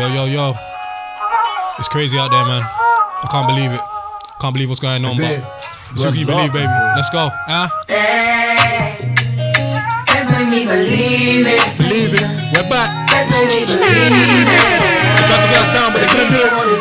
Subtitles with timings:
[0.00, 0.54] Yo, yo, yo.
[1.78, 2.62] It's crazy out there, man.
[2.64, 3.80] I can't believe it.
[4.40, 5.44] Can't believe what's going on, but
[5.92, 6.72] it's who you believe, baby.
[6.96, 7.28] Let's go.
[7.46, 7.68] Ah,
[10.08, 11.76] That's make me believe it.
[11.76, 12.22] believe it.
[12.56, 12.88] We're back.
[13.12, 14.48] That's make me believe it.
[14.48, 16.52] I tried to get us down, but they couldn't do it.
[16.56, 16.72] wanna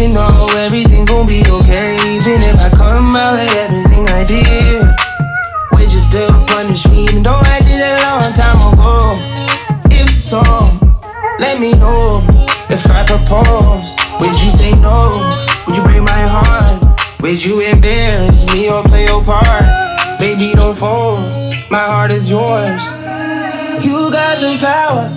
[0.00, 1.94] Me know everything gon' be okay.
[2.08, 4.82] Even if I come out like everything I did,
[5.72, 7.04] would you still punish me?
[7.04, 9.10] Even though I did it a long time ago.
[9.92, 10.40] If so,
[11.38, 12.08] let me know.
[12.72, 15.10] If I propose, would you say no?
[15.66, 16.82] Would you break my heart?
[17.20, 19.64] Would you embarrass me or play your part?
[20.18, 21.20] Baby, don't fold.
[21.70, 22.82] My heart is yours.
[23.84, 25.12] You got the power,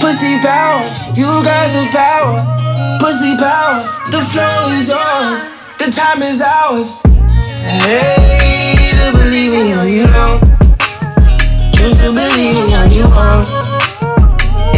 [0.00, 0.88] pussy power.
[1.14, 2.61] You got the power,
[3.02, 3.82] pussy power.
[4.12, 5.42] The flow is yours,
[5.78, 6.94] the time is ours.
[7.58, 10.38] Hey, to believe me or you don't.
[11.74, 13.50] Choose to believe me or you won't.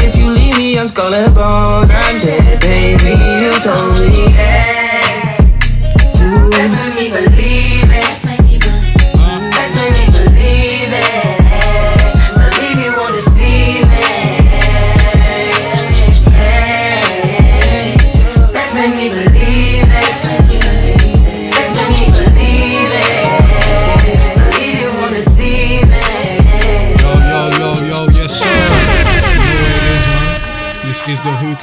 [0.01, 1.85] If you leave me, I'm skull and bone.
[1.91, 3.13] I'm dead, baby.
[3.43, 4.33] You told me.
[6.25, 7.64] You make me believe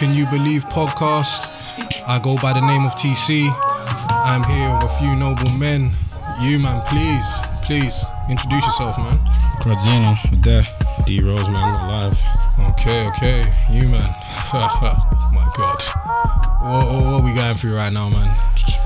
[0.01, 1.45] Can You Believe podcast.
[2.07, 3.53] I go by the name of TC.
[4.09, 5.93] I'm here with a few noble men.
[6.41, 7.29] You, man, please,
[7.61, 9.19] please introduce yourself, man.
[9.61, 10.65] Graziano, there.
[11.05, 12.19] D Rose, man, alive.
[12.71, 14.01] Okay, okay, you, man.
[14.51, 15.83] My God.
[16.63, 18.35] What, what, what we going through right now, man?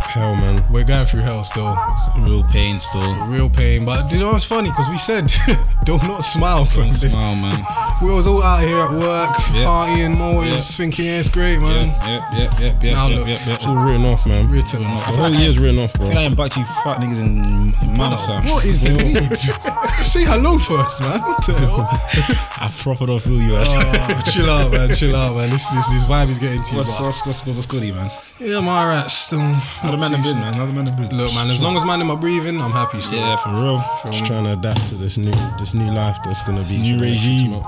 [0.02, 0.66] Hell, man.
[0.70, 1.78] We're going through hell still.
[2.18, 3.26] Real pain still.
[3.28, 3.86] Real pain.
[3.86, 4.70] But you know what's funny?
[4.70, 5.32] Because we said,
[5.86, 6.66] do not smile.
[6.66, 7.66] Don't smile, man.
[8.02, 9.64] We was all out here at work, Yeah.
[9.66, 10.78] partying, motives, Yeah.
[10.86, 11.88] thinking, yeah, it's great, man.
[11.88, 13.28] Yep, yep, yep, yep, yep, Now yep, look.
[13.28, 13.56] yep, yep.
[13.56, 14.50] It's all written off, man.
[14.52, 15.08] Written Written off.
[15.08, 15.16] off.
[15.16, 16.10] The whole year's written off, bro.
[16.10, 18.42] I ain't back to you fat niggas in, in Manasa.
[18.42, 19.40] What is the need?
[20.06, 21.22] Say hello first, man.
[21.22, 21.88] What the hell?
[21.90, 23.56] I proper don't feel you.
[23.56, 24.94] Oh, chill out, man.
[24.94, 25.50] Chill out, man.
[25.50, 26.78] This this, this vibe is getting to you.
[26.80, 28.12] What's, but- what's, what's, what's goodie, man?
[28.38, 29.10] Yeah, I'm alright.
[29.10, 29.40] Still.
[29.40, 30.36] Another man in sure.
[30.36, 30.54] man?
[30.54, 31.14] The man in bed?
[31.14, 31.50] Look, man.
[31.50, 33.00] As long as man in my breathing, I'm happy.
[33.00, 33.20] Still.
[33.20, 33.84] Yeah, for real.
[34.12, 37.06] Just trying to adapt to this new this new life that's gonna be new for
[37.06, 37.64] the next six regime.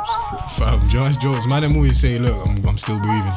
[0.58, 1.46] Fam, Joyce jokes.
[1.46, 3.34] Man, them always say, look, I'm, I'm still breathing.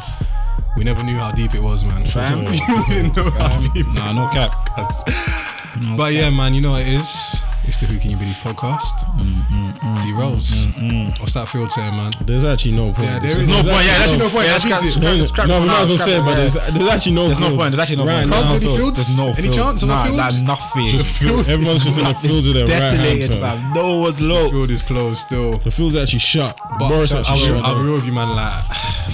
[0.77, 2.05] We never knew how deep it was, man.
[2.05, 2.45] Fam.
[2.45, 2.59] we
[2.89, 3.87] didn't know how deep.
[3.89, 4.51] Nah, no cap.
[5.97, 7.41] But yeah, man, you know what it is.
[7.65, 9.05] It's the Who Can You Believe podcast.
[9.15, 10.67] Mm-hmm, D Rose.
[10.67, 11.21] Mm-hmm.
[11.23, 12.11] What's that field saying, man?
[12.23, 13.07] There's actually no point.
[13.09, 13.85] Yeah, There's is no point.
[13.87, 14.47] Yeah, actually no point.
[14.49, 14.91] Yeah, I scrap- beat it.
[14.91, 16.55] scrap- No, scrap no, it we might now, as well scrap say, it, but there's,
[16.55, 17.21] there's actually no.
[17.23, 17.39] Point.
[17.39, 17.71] There's no point.
[17.71, 18.31] There's actually no right point.
[18.31, 18.43] now.
[18.43, 18.97] Can't see the so fields?
[18.99, 19.57] There's no Any fields.
[19.57, 20.17] chance of a nah, field?
[20.17, 20.89] Like nothing.
[20.91, 23.43] Just field, everyone's just in the field of their right Desolated, hand.
[23.45, 23.59] fam.
[23.61, 23.73] fam.
[23.75, 24.51] No one's low.
[24.51, 25.59] Field is closed still.
[25.59, 26.59] The field's actually shut.
[26.79, 27.65] But Boris I'll, actually be- shut.
[27.65, 28.29] I'll be real with you, man.
[28.35, 28.65] Like,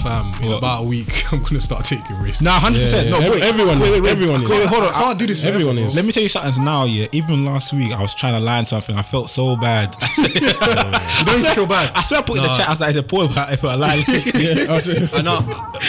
[0.01, 2.41] fam, in about a week, I'm gonna start taking risks.
[2.41, 3.11] Nah, 100%.
[3.11, 3.89] No, wait, everyone is.
[3.91, 4.49] wait, wait, Everyone is.
[4.49, 4.89] Wait, wait, hold on.
[4.95, 5.41] I can't do this.
[5.41, 5.95] forever, Everyone is.
[5.95, 7.07] Let me tell you something now, yeah.
[7.11, 8.95] Even last week, I was trying to line something.
[8.95, 9.95] I felt so bad.
[11.17, 11.91] You don't need to feel bad.
[11.95, 13.51] I swear I put in the chat, I was like, it's a poor if I,
[13.53, 13.95] if I lie.
[14.07, 15.39] Yeah, I said- I know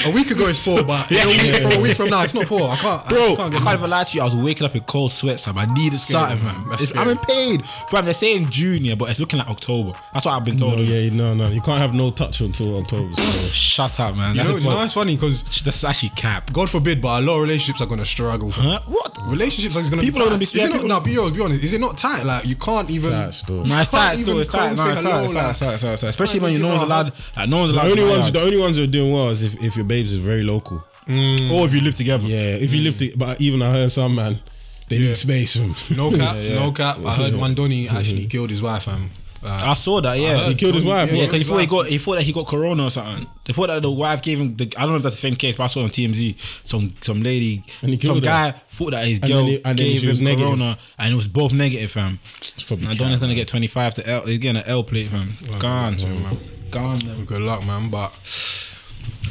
[0.06, 2.32] a week ago it's poor, but in a week, from a week from now it's
[2.34, 2.62] not poor.
[2.69, 4.22] I can't, Bro, I can't can't, get even lie to you.
[4.22, 5.59] I was waking up in cold sweats, fam.
[5.59, 6.64] I needed something, man.
[6.97, 7.62] I'm in pain.
[7.91, 9.92] Fam, they're saying June, but it's looking like October.
[10.15, 10.76] That's what I've been told.
[10.78, 11.48] No, yeah, no, no.
[11.48, 13.15] You can't have no touch until October.
[13.15, 13.22] So.
[13.53, 14.34] Shut up, man.
[14.34, 16.53] You That's, know, you know it's funny because that's actually cap.
[16.53, 18.50] God forbid, but a lot of relationships are gonna struggle.
[18.50, 18.80] Huh?
[18.86, 19.16] What?
[19.26, 20.72] Relationships are gonna People be are gonna be Is it not?
[20.72, 21.65] People- No, be honest, be honest.
[21.65, 22.22] Is it not tight?
[22.25, 23.10] Like you can't even.
[23.12, 23.65] Tight still.
[23.65, 24.16] Nah, it's can't tight.
[24.19, 24.59] Still, even it's tight.
[24.69, 25.25] come Nah, it's tight.
[25.25, 25.41] It's tight.
[25.43, 25.72] like- It's tight.
[25.75, 25.93] It's tight.
[25.93, 26.09] It's tight.
[26.09, 27.12] Especially when you even no one's allowed.
[27.37, 27.84] Like, no one's allowed.
[27.84, 30.12] The only ones, the only ones who are doing well is if, if your babes
[30.12, 30.84] is very local.
[31.06, 31.50] Mm.
[31.53, 32.27] Or if you live together.
[32.27, 32.84] Yeah, if you mm.
[32.84, 34.41] live, to, but even I heard some man,
[34.88, 35.09] they Yeah.
[35.09, 35.56] need space.
[35.97, 36.54] No cap, Yeah, yeah.
[36.56, 36.98] no cap.
[37.04, 39.10] I heard Wandoni actually killed his wife, fam.
[39.43, 40.19] Uh, I saw that.
[40.19, 41.13] Yeah, he killed his wife.
[41.13, 43.27] Yeah, because he thought he got he thought that he got corona or something.
[43.45, 45.37] They thought that the wife gave him the I don't know if that's the same
[45.37, 48.21] case, but I saw on TMZ some some lady some killed her.
[48.23, 50.39] guy thought that his And girl he- gave him negative.
[50.47, 52.19] corona and it was both negative, fam.
[52.67, 54.27] probably And cap, Adonis gonna get twenty five to L.
[54.27, 55.33] He's getting an L plate, fam.
[55.61, 56.39] Gone, yeah, man.
[56.71, 56.99] gone.
[57.07, 57.25] man.
[57.25, 57.91] Good luck, man.
[57.91, 58.13] But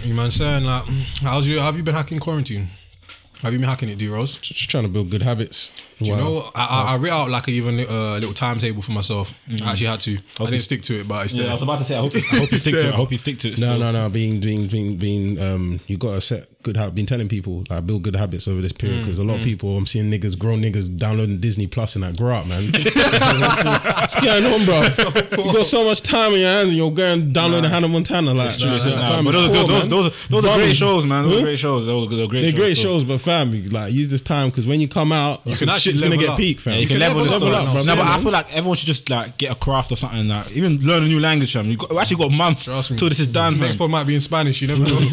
[0.06, 0.84] you man saying like,
[1.22, 1.60] how's you?
[1.60, 2.70] Have you been hacking quarantine?
[3.42, 4.38] Have you been hacking it, D Rose?
[4.38, 5.72] just trying to build good habits.
[6.00, 8.92] Do you know, I, I, I writ out like a even uh, little timetable for
[8.92, 9.34] myself.
[9.62, 10.18] I actually had to.
[10.40, 11.96] I didn't stick to it, but it's Yeah, I was about to say.
[11.98, 12.94] I hope, I hope you stick to it.
[12.94, 13.60] I hope you stick to it.
[13.60, 14.10] No, no, no.
[14.10, 15.40] Being, being, being, being.
[15.40, 16.78] Um, you gotta set good.
[16.78, 19.38] Have been telling people like build good habits over this Mm, period because a lot
[19.40, 22.72] of people I'm seeing niggas, grown niggas downloading Disney Plus and that grow up, man.
[22.72, 24.82] What's going on, bro?
[25.46, 28.34] you got so much time in your hands and you're going downloading Hannah Montana.
[28.34, 30.58] Like, It's true, it's- like, nah, but those, it's those, poor, those, those, those are
[30.58, 31.24] great shows, man.
[31.24, 31.40] Those huh?
[31.40, 31.86] are great shows.
[31.86, 32.60] Those are, those are great They're shows.
[32.60, 35.70] great shows, but fam, like use this time because when you come out, you can
[35.70, 36.74] actually shit's gonna get peak, fam.
[36.74, 37.86] Yeah, you can can level, level this up stuff.
[37.86, 38.06] No, but.
[38.08, 40.28] I feel like everyone should just like get a craft or something.
[40.28, 41.54] Like even learn a new language.
[41.54, 41.68] Fam.
[41.70, 43.58] You actually got months Trust till this is done.
[43.60, 43.78] Next Man.
[43.80, 44.62] pod might be in Spanish.
[44.62, 45.00] You never know.
[45.00, 45.10] You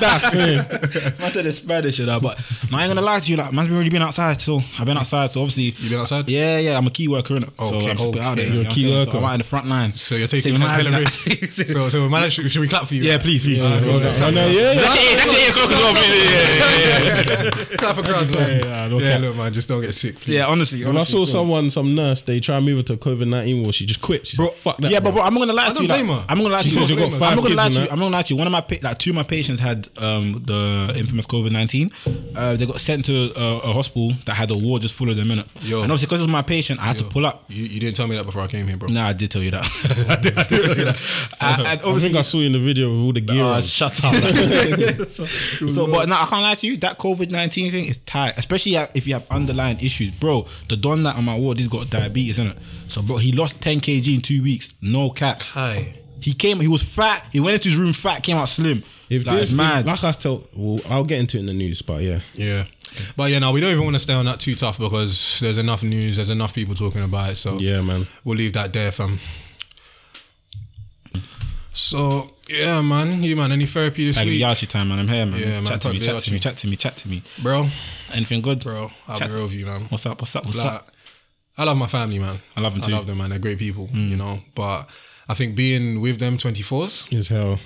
[0.00, 0.40] never Black know.
[0.40, 1.24] on my stats, eh?
[1.26, 2.38] I said it's Spanish, you know, but
[2.70, 3.36] no, I ain't gonna lie to you.
[3.36, 5.30] Like, man's already been outside, so I've been outside.
[5.30, 6.28] So obviously, You been outside?
[6.28, 6.76] Yeah, yeah.
[6.78, 7.50] I'm a key worker in it.
[7.58, 8.46] so Okay, I just put out there.
[8.46, 8.54] okay.
[8.54, 9.06] you You're know a key what I'm saying?
[9.06, 9.10] worker.
[9.12, 9.92] So I'm out in the front line.
[9.94, 10.86] So you're taking Saving hella lives
[11.26, 11.72] and risks.
[11.72, 13.02] so, so man, should, should we clap for you?
[13.02, 13.60] yeah, please, please.
[13.62, 14.80] Yeah, Yeah, well, let's I clap know, for- yeah, yeah.
[14.80, 16.04] That's your eight, that's your eight as well, man.
[16.04, 17.76] Yeah, yeah, yeah, yeah.
[17.76, 18.48] Clap for crowds, man.
[18.48, 19.20] Yeah, yeah, yeah, cap.
[19.22, 20.34] look, man, just don't get sick, please.
[20.34, 20.84] Yeah, honestly.
[20.84, 23.74] When I saw someone, some nurse, they try and move her to COVID nineteen ward.
[23.74, 24.26] She just quit.
[24.26, 25.88] She Bro, "Fuck that." Yeah, but I'm not gonna lie to you.
[25.88, 26.24] Like, blame her.
[26.28, 26.74] I'm not gonna lie to you.
[26.86, 27.80] you I'm not gonna lie to you.
[27.80, 28.36] I'm not gonna lie to you.
[28.38, 31.90] One of my like two of my patients had um the infamous COVID nineteen.
[32.34, 35.16] Uh, they got sent to a, a hospital that had a ward just full of
[35.16, 35.46] them in it.
[35.62, 35.76] Yo.
[35.82, 37.44] And obviously, because it was my patient, I had to pull up.
[37.48, 38.88] You, you didn't tell me that before I came here, bro.
[38.88, 39.64] Nah, I did tell you that.
[40.08, 40.98] I, did, I did tell you that.
[41.40, 43.42] And- and I think obviously, I saw you in the video with all the gear.
[43.44, 43.62] Oh, on.
[43.62, 44.14] shut up.
[45.10, 46.76] so, so, but no, I can't lie to you.
[46.78, 50.46] That COVID nineteen thing is tight, especially if you have underlying issues, bro.
[50.68, 52.58] The don that on my ward, he's got diabetes, in it.
[52.88, 54.74] So, bro, he lost ten kg in two weeks.
[54.80, 55.42] No cap.
[55.42, 56.00] Hi.
[56.24, 56.58] He came.
[56.58, 57.22] He was fat.
[57.32, 58.22] He went into his room fat.
[58.22, 58.82] Came out slim.
[59.10, 59.84] If like, this, it's if- mad.
[59.84, 62.64] like I tell, well, I'll get into it in the news, but yeah, Yeah.
[63.16, 65.58] But yeah, no, we don't even want to stay on that too tough because there's
[65.58, 67.34] enough news, there's enough people talking about it.
[67.36, 68.06] So yeah, man.
[68.24, 69.18] we'll leave that there, fam.
[71.72, 75.00] So yeah, man, you man, any therapy this Like week, Yachi time, man.
[75.00, 75.40] I'm here, man.
[75.40, 75.98] Yeah, man, Chat to me.
[75.98, 76.38] Papa Chat to me.
[76.38, 76.40] Yachi.
[76.42, 76.76] Chat to me.
[76.76, 77.22] Chat to me.
[77.42, 77.68] bro?
[78.12, 79.82] Anything good, Bro, I'll Chat be real with you, man.
[79.90, 80.20] What's up?
[80.20, 80.46] What's up?
[80.46, 80.90] What's Like, up?
[81.58, 82.38] I love my family, man.
[82.56, 82.92] I love them I too.
[82.92, 82.96] Mm.
[82.96, 83.30] love them, man.
[83.30, 84.40] They're great people, you know.
[84.54, 84.88] But
[85.28, 87.58] I think being with them 24s, As hell.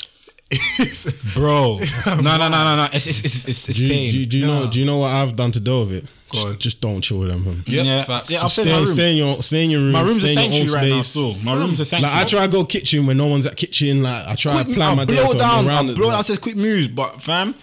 [1.34, 2.88] Bro, no, no, no, no, no.
[2.92, 4.12] It's it's it's it's, it's Do you, pain.
[4.12, 4.70] do, you- do you know?
[4.70, 6.04] Do you know what I've done to deal with it?
[6.32, 7.44] Just, just don't chill with them.
[7.44, 7.64] Man.
[7.66, 8.30] Yep, yeah, facts.
[8.30, 8.40] yeah.
[8.42, 9.92] I'll stay in stay, stay in your, stay in your room.
[9.92, 11.02] My room's a stay in your sanctuary own right now.
[11.02, 12.14] Still, my room's a sanctuary.
[12.14, 14.02] Like I try to go kitchen when no one's at kitchen.
[14.02, 15.14] Like I try to plan I'll my day.
[15.16, 16.24] blow so I'm down, around I'll it, blow like, down.
[16.24, 17.54] Says quick moves, but fam,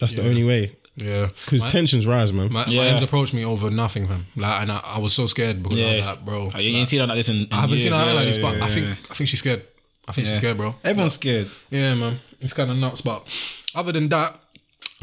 [0.00, 0.72] That's the only way.
[0.96, 2.52] Yeah, Because tensions rise, man.
[2.52, 2.82] My, Yeah.
[2.82, 4.26] my M's approached me over nothing, man.
[4.36, 6.88] Like, and I, I was so scared because I was like, bro, Like, you ain't
[6.88, 7.36] seen her like this in.
[7.36, 8.86] in I haven't seen her Yeah, like this, yeah, but I think.
[9.10, 9.62] I think she's scared.
[10.06, 10.74] I think she's scared, bro.
[10.84, 11.48] everyone's scared.
[11.70, 13.00] Yeah, man, it's kind of nuts.
[13.00, 13.26] But
[13.74, 14.38] other than that,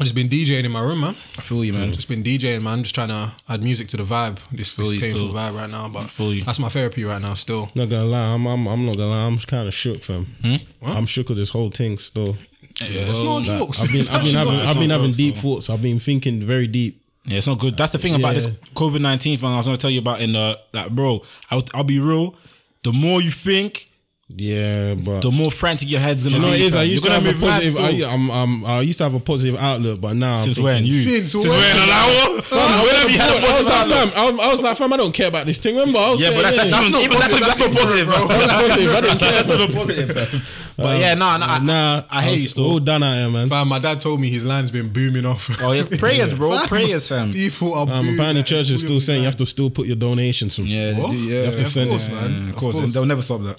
[0.00, 1.16] I've just been DJing in my room, man.
[1.38, 1.92] I feel you, man.
[1.92, 2.82] Just been DJing, man.
[2.82, 4.38] Just trying to add music to the vibe.
[4.50, 5.34] This, Feel this you painful still.
[5.34, 6.44] vibe right now, but feel you.
[6.44, 7.34] that's my therapy right now.
[7.34, 9.26] Still, Not gonna lie, I'm, I'm, I'm not gonna lie.
[9.26, 10.24] I'm kind of shook, fam.
[10.40, 10.56] Hmm?
[10.88, 12.36] I'm shook with this whole thing still.
[12.80, 13.80] Yeah, it's no Like, jokes.
[13.80, 15.40] I've been, I've been having, I've been having deep though.
[15.40, 15.70] thoughts.
[15.70, 17.00] I've been thinking very deep.
[17.24, 17.76] Yeah, it's not good.
[17.76, 19.48] That's the thing about this COVID nineteen thing.
[19.48, 21.22] I was gonna tell you about in the like, bro.
[21.50, 22.34] I'll, I'll be real.
[22.82, 23.88] The more you think,
[24.36, 26.54] Yeah, but the more frantic your head's gonna you know be.
[26.56, 26.74] it is.
[26.74, 27.72] I used You're to gonna have a mad positive.
[28.00, 28.08] still.
[28.08, 30.64] I, I'm, I'm, I used to have a positive outlook, but now I'm Since thinking-
[30.64, 30.86] when?
[30.86, 30.92] You?
[30.94, 31.48] Since when?
[31.48, 31.76] when?
[31.76, 32.44] Like, what?
[32.46, 34.96] Since when have you had was like, fam, I was, I was like, fam, I
[34.96, 35.76] don't care about this thing.
[35.76, 38.06] Remember, I was Yeah, but saying, that's, that's, yeah, not even that's, that's not positive,
[38.06, 38.28] bro.
[38.28, 38.94] that's positive.
[38.94, 39.32] I don't care.
[39.42, 40.42] That's not positive, fam.
[40.76, 42.80] But yeah, no, no, I, Nah, I hate you was all still.
[42.80, 43.48] done out here, man.
[43.50, 45.50] Fam, my dad told me his line's been booming off.
[45.62, 47.32] Oh yeah, prayers, bro, prayers, fam.
[47.32, 48.14] People are Um, booming.
[48.14, 50.56] apparently, church is still saying you have to still put your donations.
[50.56, 50.66] From.
[50.66, 51.10] Yeah, they What?
[51.12, 51.38] do, yeah.
[51.40, 52.12] You have to Of send course, it.
[52.14, 52.48] man.
[52.50, 52.94] Of course, course.
[52.94, 53.58] they'll never stop that.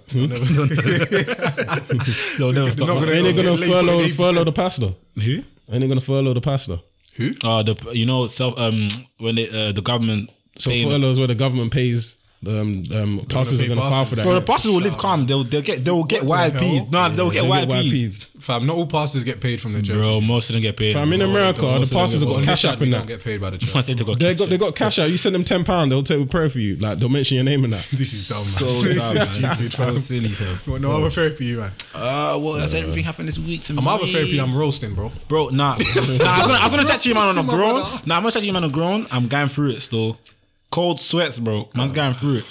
[2.38, 4.16] they'll never stop not gonna- Ain't they gonna Late furlough, the 8%.
[4.16, 4.94] furlough the pastor?
[5.16, 5.34] Who?
[5.72, 6.80] Ain't they gonna furlough the pastor?
[7.16, 7.32] Who?
[7.44, 8.88] Uh, the you know self um
[9.18, 12.18] when they, uh, the government So paying- furlough is where the government pays.
[12.46, 14.24] Um, um, pastors pay are gonna file for that.
[14.24, 15.26] Bro, the pastors will live calm.
[15.26, 16.78] They'll they'll get they'll get What the YPs.
[16.78, 16.88] hell?
[16.92, 18.26] No, they'll get They get YPs.
[18.40, 19.96] Fam, not all pastors get paid from the church.
[19.96, 20.94] Bro, most of them get paid.
[20.94, 21.30] Fam, in bro.
[21.30, 22.92] America, Most the of them pastors have get- got cash this app side, in we
[22.92, 22.98] that.
[22.98, 23.76] don't get paid by the church.
[23.76, 25.10] I think they got They cash got they got cash out.
[25.10, 26.76] You send them ten pound, they'll take a prayer for you.
[26.76, 27.88] Like they'll mention your name in that.
[27.94, 28.96] This is dumb, so man.
[28.98, 29.26] dumb, man.
[29.58, 30.00] Stupid, so fam.
[30.00, 30.60] silly, fam.
[30.74, 31.72] Got no other therapy, man.
[31.96, 33.80] Uh, well, that's everything happened this week to me.
[33.80, 35.12] I'm other therapy, I'm roasting, bro.
[35.30, 35.78] Bro, nah.
[35.78, 38.02] nah I was gonna, I was gonna chat to you, man, on a Roasting my
[38.06, 39.08] Nah, I'm gonna chat to you, man, on a grown.
[39.10, 40.18] I'm going through it still.
[40.74, 41.70] Cold sweats, bro.
[41.76, 42.46] Man's going through it.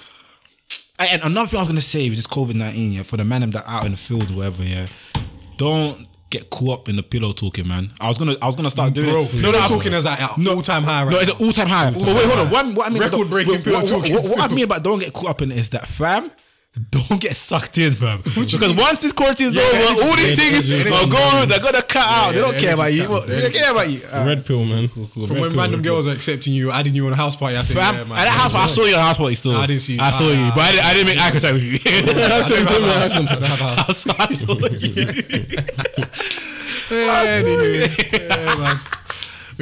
[0.97, 3.51] And another thing I was gonna say is this COVID 19, yeah, for the man
[3.51, 4.87] that out in the field or whatever, yeah.
[5.57, 7.93] Don't get caught up in the pillow talking, man.
[8.01, 9.35] I was gonna I was gonna start doing Bro, it.
[9.35, 11.53] no, no, I was- talking as like at all-time high right No, it's an all
[11.53, 11.91] time high.
[11.91, 12.51] But wait, hold on.
[12.51, 15.13] What, what I mean, Record-breaking pillow what, talking what, what I mean about don't get
[15.13, 16.31] caught up in it is that, fam.
[16.91, 18.23] Don't get sucked in, fam.
[18.23, 21.47] Because once this quarantine is Yeah, over, all these energy- things energy- are going.
[21.49, 22.33] They're gonna cut out.
[22.33, 23.03] They don't care about you.
[23.27, 24.01] They don't care about you.
[24.11, 24.89] Uh, Red pill, man.
[24.89, 27.77] From when random girls are accepting you, adding you on a house party, I said,
[27.77, 28.19] Fam, yeah, man.
[28.21, 29.55] at that house party, I saw you at the house party still.
[29.55, 30.01] I didn't see you.
[30.01, 31.79] I saw you, but I didn't, I didn't make eye contact with you.
[31.85, 32.41] I
[33.89, 35.07] I saw, I saw you.
[36.93, 38.77] Anywho, yeah, man.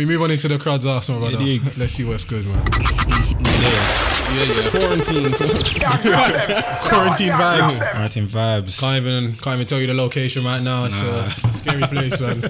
[0.00, 1.37] We move on into the crowd's my brother.
[1.37, 1.61] dig.
[1.76, 2.57] Let's see what's good, man.
[2.57, 4.71] Yeah, yeah.
[4.71, 5.30] Quarantine.
[5.35, 7.90] Quarantine vibes.
[7.90, 8.80] Quarantine vibes.
[8.80, 10.87] Can't even can't even tell you the location right now.
[10.87, 12.40] It's, uh, it's scary place, man.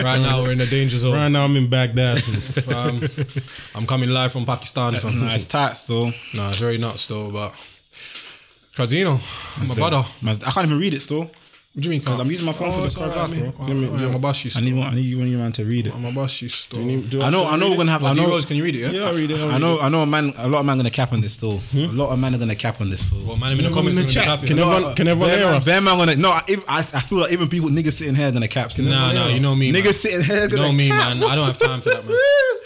[0.00, 1.14] Right now we're in the danger zone.
[1.16, 2.22] Right now I'm in Baghdad.
[2.22, 3.02] Fam.
[3.74, 4.94] I'm coming live from Pakistan.
[4.94, 5.18] Fam.
[5.18, 6.12] Nah, it's tight still.
[6.32, 7.54] Nah, it's very nuts though, but
[8.76, 9.18] Casino,
[9.66, 10.04] my brother.
[10.24, 11.28] I can't even read it still.
[11.72, 12.02] What do you mean?
[12.02, 12.22] Cause ah.
[12.22, 13.50] I'm using my phone for oh, the it's alright, podcast, man.
[13.52, 13.66] bro.
[13.66, 14.88] Let yeah, my boss used I need one.
[14.88, 15.96] I need you, you man to read it.
[15.96, 16.76] My boss used to.
[17.22, 17.46] I know.
[17.46, 18.02] I know we're gonna have.
[18.02, 18.24] I know.
[18.26, 18.80] D-Rose, can you read it?
[18.80, 18.90] Yeah.
[18.90, 19.38] yeah, I read it.
[19.38, 19.78] I know.
[19.78, 20.02] I know.
[20.02, 20.34] A man.
[20.36, 21.58] A lot of men gonna cap on this still.
[21.58, 21.84] Hmm?
[21.84, 23.22] A lot of men are gonna cap on this still.
[23.22, 24.62] Well, man, in the Everyone comments in the gonna chat, cap can it.
[24.62, 25.64] everyone, can everyone hear man, us?
[25.64, 26.40] Bear man gonna no.
[26.48, 28.72] If, I, I feel like even people niggas sitting here gonna cap.
[28.72, 28.86] still.
[28.86, 29.70] Nah, nah, you know me.
[29.70, 29.80] man.
[29.80, 31.18] Niggas sitting here You gonna know me, cap.
[31.18, 31.30] man.
[31.30, 32.16] I don't have time for that, man.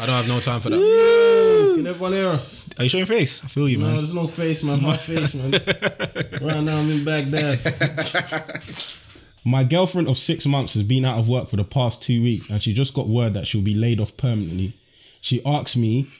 [0.01, 1.75] I don't have no time for that.
[1.77, 2.63] Can everyone hear us?
[2.76, 3.43] Are you showing face?
[3.45, 3.95] I feel you, No, man.
[3.95, 4.83] No, there's no face, man.
[4.83, 5.52] My face, man.
[5.52, 8.62] right now I'm in Baghdad.
[9.47, 12.49] My girlfriend of six months has been out of work for the past two weeks,
[12.49, 14.73] and she just got word that she'll be laid off permanently.
[15.21, 16.11] She asked me,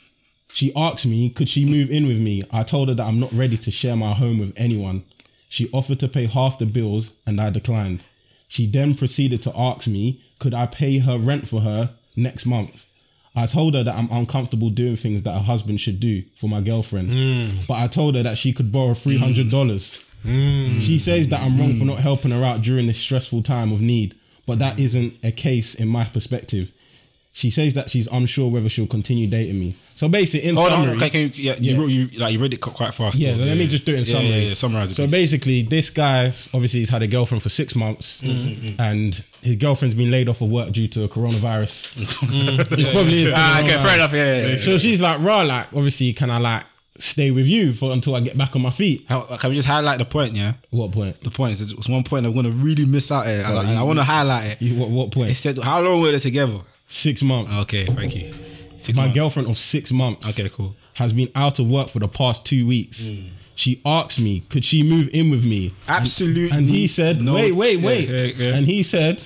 [0.49, 2.43] she asked me, could she move in with me?
[2.51, 5.05] I told her that I'm not ready to share my home with anyone.
[5.49, 8.05] She offered to pay half the bills, and I declined.
[8.47, 12.85] She then proceeded to ask me, could I pay her rent for her next month?
[13.37, 16.61] I told her that I'm uncomfortable doing things that a husband should do for my
[16.61, 17.11] girlfriend.
[17.11, 17.67] Mm.
[17.67, 20.01] But I told her that she could borrow three hundred dollars.
[20.25, 20.81] Mm.
[20.81, 21.89] She says that I'm wrong for mm.
[21.89, 24.15] not helping her out during this stressful time of need,
[24.47, 26.73] but that isn't a case in my perspective.
[27.37, 29.77] She says that she's unsure whether she'll continue dating me.
[29.97, 31.79] So basically, in Hold on, summary, okay, can you, yeah, you Yeah.
[31.81, 33.19] wrote you like you read it quite fast.
[33.19, 33.43] yeah, though.
[33.43, 34.29] let me just do it in summary.
[34.29, 34.95] Yeah, yeah, summarize it.
[34.95, 35.11] So please.
[35.11, 38.23] basically, this guy obviously he's had a girlfriend for six months,
[38.79, 41.91] and his girlfriend's been laid off of work due to coronavirus.
[42.79, 43.85] It's probably is ah, okay, coronavirus.
[43.85, 44.13] fair enough.
[44.13, 44.57] Yeah, yeah, yeah.
[44.59, 46.65] So she's like, "Raw, like obviously, can I like
[46.99, 49.69] stay with you for until I get back on my feet?" How- Can we just
[49.69, 50.35] highlight the point?
[50.35, 51.21] Yeah, What point?
[51.23, 53.83] the point is it's one point I'm gonna really miss out here, and I, I
[53.83, 54.63] want to highlight it.
[54.63, 56.61] You, what, what It said how long were they together?
[56.87, 57.51] Six months.
[57.63, 58.33] Okay, thank you.
[58.79, 59.15] Six my months.
[59.19, 60.29] girlfriend of six months.
[60.29, 60.77] Okay, cool.
[60.95, 63.07] Has been out of work for the past two weeks.
[63.09, 63.29] Hmm.
[63.57, 65.73] She asked me, could she move in with me?
[65.89, 66.57] Absolutely.
[66.57, 68.09] And he said, no- wait, wait, yeah, wait.
[68.09, 68.55] yeah, yeah.
[68.57, 69.25] And he said,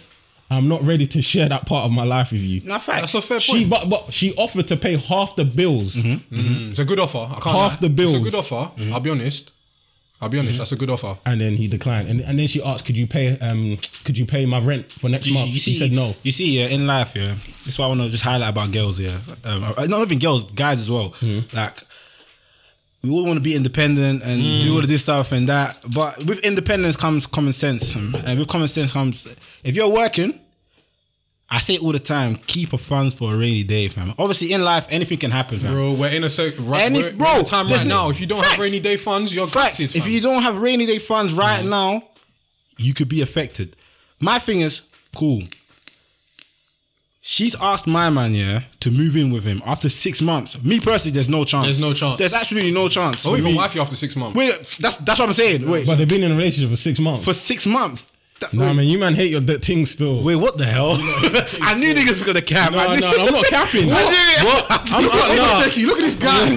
[0.50, 2.61] I'm not ready to share that part of my life with you.
[2.62, 3.12] No facts.
[3.12, 3.71] That's a fair She point.
[3.71, 5.97] but but she offered to pay half the bills.
[5.97, 7.19] Mm, It's a good offer.
[7.19, 7.77] I can't Half lie.
[7.81, 8.15] the bills.
[8.15, 8.71] It's a good offer.
[8.81, 8.93] Mm-hmm.
[8.95, 9.50] I'll be honest.
[10.20, 10.58] I'll be honest.
[10.58, 11.16] That's a good offer.
[11.25, 12.08] And then he declined.
[12.08, 15.08] And, and then she asked, could you pay um could you pay my rent for
[15.08, 15.50] next You, month?
[15.50, 16.16] you see, he said no.
[16.22, 17.37] You see, yeah, in life, yeah.
[17.64, 19.18] That's why I want to just highlight about girls, yeah.
[19.44, 21.14] Um, uh, not even girls, guys as well.
[21.52, 21.78] Like,
[23.02, 25.78] we all want to be independent and do all of this stuff and that.
[25.94, 29.26] But with independence comes common sense, and with common sense comes
[29.62, 30.40] if you're working.
[31.50, 34.12] I say it all the time: keep a funds for a rainy day, fam.
[34.19, 35.73] Obviously, in life, anything can happen, fam.
[35.73, 38.11] Bro, we're in a sec- right, And we're, if- we're bro, in time right now.
[38.11, 39.78] If you don't have rainy day funds, you're Facts.
[39.78, 39.97] gutted.
[39.97, 41.69] If you don't have rainy day funds right mm.
[41.69, 42.09] now,
[42.76, 43.76] you could be affected.
[44.21, 44.83] My thing is,
[45.14, 45.45] cool.
[47.21, 50.62] She's asked my man, yeah, to move in with him after six months.
[50.62, 51.67] Me personally, there's no chance.
[51.67, 52.19] There's no chance.
[52.19, 53.26] There's absolutely no chance.
[53.26, 53.57] oh, for even me.
[53.59, 54.37] wife you after six months.
[54.37, 54.50] Wait,
[54.81, 55.69] that's that's what I'm saying.
[55.69, 57.25] Wait, But they've been in a relationship for six months.
[57.25, 58.07] for six months.
[58.40, 60.23] That- nah, wait, man, you man hate your that thing still.
[60.23, 60.92] wait, what the hell?
[61.61, 62.71] I knew niggas was gonna cap.
[62.71, 63.90] no, I knew- no, no, I'm not capping.
[63.92, 64.66] I knew- What?
[64.71, 65.59] I'm, Look at, I'm, nah.
[65.88, 66.49] Look at this guy.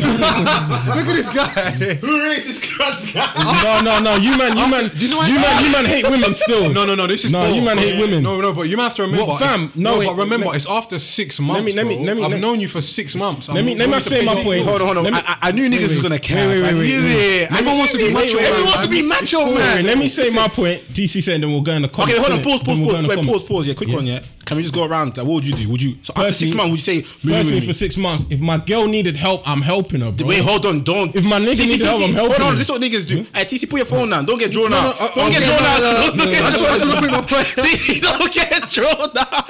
[0.95, 1.95] look at this guy.
[1.95, 3.63] Who raised this cunt guy?
[3.63, 4.15] No, no, no.
[4.17, 6.69] You man, you man, you you know what- man, you man hate women still.
[6.71, 7.07] No, no, no.
[7.07, 7.55] This is No, bull.
[7.55, 8.21] you man hate women.
[8.21, 9.25] No, no, but you have to remember.
[9.25, 9.63] What, fam?
[9.63, 11.63] it's- No, No, wait, but remember, let- it's after six months.
[11.65, 12.03] me- let me- bro.
[12.05, 13.49] let me- I've let- known you for six months.
[13.49, 14.65] Let me- let me say my point.
[14.65, 15.03] Hold on, hold on.
[15.05, 16.37] Let me- I, I- I knew niggas was gonna cap.
[16.47, 17.41] Wait, wait, I wait, knew wait, wait.
[17.41, 17.51] it.
[17.51, 18.13] I Everyone wants to be it.
[18.13, 18.65] macho, Everyone man.
[18.65, 19.85] wants to be macho, Wait, man.
[19.85, 20.81] let me say my point.
[20.93, 22.13] TC said, then we'll go in the comments.
[22.13, 22.43] Okay, hold on.
[22.43, 23.01] Pause, pause, we'll pause.
[23.07, 23.67] go Wait, pause, pause.
[23.67, 24.05] Yeah, quick one.
[24.05, 25.17] Yeah, can we just go around?
[25.17, 25.69] Like, what would you do?
[25.69, 25.95] Would you?
[26.03, 29.15] So after six months, would you say Personally, for six months, if my girl needed
[29.15, 30.27] help, I'm helping her, bro.
[30.27, 31.15] Wait, hold on, don't.
[31.15, 33.23] If my nigga TC, needed help, I'm helping Hold on, this is what niggas do.
[33.33, 34.25] Hey, TC, put your phone down.
[34.25, 34.95] Don't get drawn no, out.
[34.99, 35.79] uh, Don't get drawn out.
[35.81, 37.01] no, no, Don't get I just drawn wanted to out.
[37.01, 37.11] make
[37.91, 39.47] my don't get drawn out.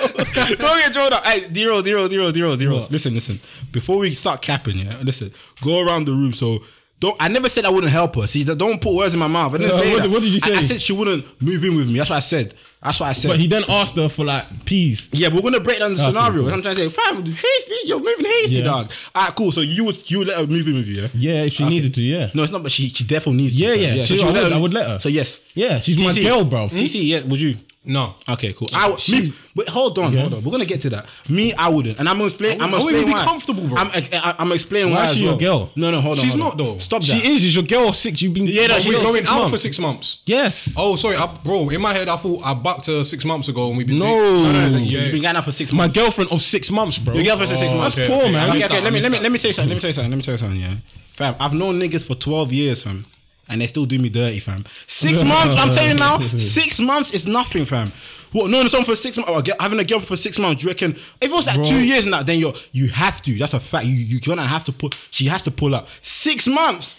[0.60, 1.26] Don't get drawn out.
[1.26, 2.88] Hey, zero, zero, zero, zero, zero.
[2.90, 3.40] Listen, listen.
[3.72, 5.32] Before we start capping, yeah, listen.
[5.64, 6.34] Go around the room.
[6.34, 6.60] So.
[7.02, 8.28] Don't, I never said I wouldn't help her.
[8.28, 9.56] See, don't put words in my mouth.
[9.56, 10.12] I didn't Uh, say what- that.
[10.12, 11.98] what did you I- I, said she wouldn't move in with me.
[11.98, 12.54] That's what I said.
[12.84, 13.30] That's what I said.
[13.30, 15.08] But he then asked her for like peas.
[15.12, 16.44] Yeah, we're gonna break down the Okay, scenario.
[16.44, 16.54] cool.
[16.54, 18.64] I'm trying to say, fam, hasty, you're moving hasty, Yeah.
[18.64, 18.92] dog.
[19.16, 19.52] Alright, cool.
[19.52, 21.08] So you would you would let her move in with you, yeah?
[21.16, 21.70] Yeah, if she Okay.
[21.74, 22.30] needed to, yeah.
[22.36, 23.62] No, it's not, but she she definitely needs to.
[23.62, 23.82] Yeah, fam.
[23.98, 25.00] yeah, so she- she I would- I would let her.
[25.00, 25.40] So yes.
[25.56, 26.70] Yeah, she's my girl, bro.
[26.70, 27.58] TC, yeah, would you?
[27.84, 28.14] No.
[28.30, 28.70] Okay, cool.
[28.74, 30.22] I me, but hold on, Yeah.
[30.22, 30.44] hold on.
[30.44, 31.08] We're gonna get to that.
[31.28, 32.62] Me, I wouldn't, and I'm gonna explain.
[32.62, 33.26] I I'm wouldn't- gonna I wouldn't explain be why.
[33.26, 33.78] comfortable, bro.
[33.78, 35.14] I'm, I, I'm explaining Why why.
[35.14, 35.72] she your girl?
[35.76, 36.24] No, no, hold on.
[36.24, 36.58] She's hold not, on.
[36.58, 36.78] though.
[36.78, 37.26] Stop She that.
[37.26, 37.44] is.
[37.44, 38.22] Is your girl six?
[38.22, 40.20] You've been Yeah, no, she's her We're six going out for six months.
[40.28, 40.76] Yes.
[40.78, 41.70] Oh, sorry, I, bro.
[41.70, 44.16] In my head, I thought I bucked her six months ago, and we've been No.
[44.44, 45.02] No, no, no, yeah.
[45.02, 47.16] You've been going out for six My girlfriend of six months, bro.
[47.16, 47.96] Your girlfriend said six Oh, months.
[47.96, 48.50] That's poor, man.
[48.52, 48.82] Okay, okay.
[48.82, 49.70] Let me let me let me tell you something.
[49.70, 50.12] Let me tell you something.
[50.12, 50.60] Let me tell you something.
[50.60, 50.76] Yeah,
[51.14, 51.36] fam.
[51.40, 53.08] I've known niggas for twelve years, fam,
[53.50, 54.66] and they still do me dirty, fam.
[54.88, 55.56] Six months.
[55.58, 56.20] I'm telling you now.
[56.38, 57.92] Six months is nothing, fam.
[58.32, 58.50] What?
[58.50, 60.62] Knowing someone for six months, oh, or having a girlfriend for six months.
[60.62, 61.66] Do you reckon if it was like Bro.
[61.66, 63.38] two years now, then you're you have to.
[63.38, 63.86] That's a fact.
[63.86, 64.96] You you gonna have to put.
[65.12, 65.90] She has to pull up.
[66.02, 66.96] Six months.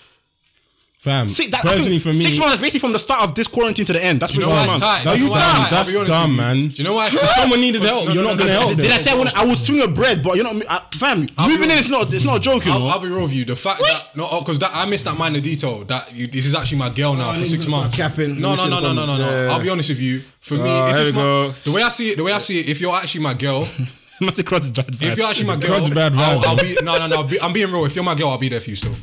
[1.02, 3.84] Fam, See, that, personally for me, six months basically from the start of this quarantine
[3.86, 4.20] to the end.
[4.20, 4.74] That's you six months.
[4.74, 5.02] Tight.
[5.02, 6.04] That's, that's dumb.
[6.04, 6.68] That's dumb, man.
[6.68, 7.08] Do you know why?
[7.08, 8.06] someone needed help.
[8.06, 8.76] No, you're not no, gonna help.
[8.76, 10.22] Did, I say I, would swing I was bread?
[10.22, 12.70] But you know, I, fam, I'll moving in, it's not, it's not joking.
[12.70, 13.44] I'll, I'll be real with you.
[13.44, 13.90] The fact what?
[13.90, 15.82] that no, oh, because I missed that minor detail.
[15.86, 17.96] That you, this is actually my girl now oh, for six months.
[17.96, 18.40] Capping.
[18.40, 19.46] No, no, no, no, no, no, no.
[19.48, 20.22] I'll be honest with you.
[20.40, 22.94] For me, oh, the way I see it, the way I see it, if you're
[22.94, 23.66] actually my girl.
[24.24, 24.38] If
[25.18, 27.28] you're actually my girl, I'll be no, no, no.
[27.42, 27.84] I'm being real.
[27.86, 28.94] If you're my girl, I'll be there for you still.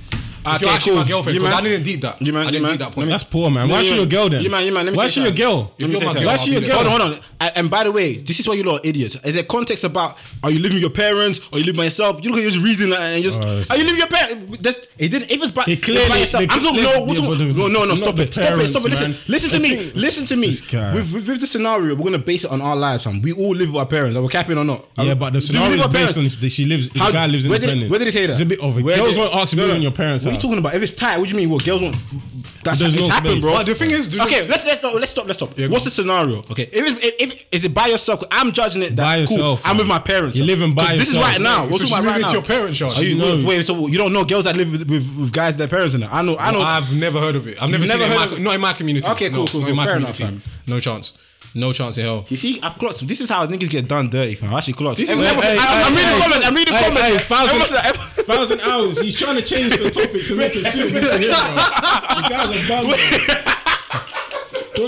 [0.50, 2.22] Ah, okay, if you're actually my girlfriend, you man, I didn't deep that.
[2.22, 3.10] You man, I didn't you deep that point.
[3.10, 3.70] That's poor, man.
[3.70, 4.41] Why should your girl then?
[4.41, 5.74] You man, you man, let me Why should your girl?
[5.77, 6.75] If you're my girl, your girl?
[6.75, 7.51] Hold on, hold on.
[7.56, 9.15] And by the way, this is why you lot are idiots.
[9.24, 12.24] Is there context about are you living with your parents or you live by yourself?
[12.24, 14.79] You look at just reading and just oh, are you living with your parents?
[14.98, 15.32] It didn't.
[15.32, 16.84] If it's by, he clearly, by yourself, I'm talking.
[16.84, 17.96] No, no, no, no.
[17.96, 18.34] Stop it.
[18.34, 18.68] Stop it.
[18.68, 18.89] Stop it.
[18.91, 19.91] Listen, listen to me.
[19.94, 20.48] Listen to me.
[20.48, 23.22] With this the scenario, we're gonna base it on our lives, fam.
[23.22, 24.18] We all live with our parents.
[24.18, 24.86] Are we capping or not?
[24.98, 26.89] Yeah, but the scenario is based on she lives.
[26.89, 28.34] The guy lives in Where did he say that?
[28.34, 28.84] It's a bit of it.
[28.84, 30.75] Girls won't ask me on your parents you talking about?
[30.75, 31.50] If it's tight, what do you mean?
[31.50, 31.96] What girls want?
[32.63, 33.41] That's what's it's no happened, space.
[33.41, 33.53] bro.
[33.53, 35.25] But the thing is, okay, let's let's, no, let's stop.
[35.27, 35.58] Let's stop.
[35.69, 36.39] What's the scenario?
[36.51, 38.22] Okay, if, it's, if, if is it by yourself?
[38.31, 38.96] I'm judging it.
[38.98, 40.38] That, By cool, yourself, I'm with my parents.
[40.38, 41.65] You're living by 'Cause This is right now.
[41.67, 42.31] We're talking right now.
[42.31, 42.98] your parents' yard.
[42.98, 43.46] You know.
[43.48, 46.10] Wait, so you don't know girls that live with, with, guys, their parents in it.
[46.12, 46.62] I know, I know.
[46.62, 47.62] I've never heard of it.
[47.62, 48.10] I've never seen it.
[48.10, 48.38] In my.
[48.39, 49.08] Not in my community.
[49.08, 50.43] Okay, cool, cool, in my Fair enough, community.
[50.67, 51.13] no chance.
[51.56, 52.25] No chance in hell.
[52.29, 53.06] You see, I've clocked.
[53.08, 54.53] This is how niggas get done dirty, fam.
[54.53, 54.98] I actually clocked.
[54.98, 56.48] This is, Hey, everyone- hey, I'm, I'm reading hey, comments.
[56.48, 57.01] I'm reading hey, comments.
[57.01, 59.00] hey, fouls Thousand hours.
[59.01, 61.32] He's trying to change the topic to make it suitable to him.
[61.32, 62.22] Bro.
[62.22, 62.86] The guy's are bum.
[62.88, 62.96] bro.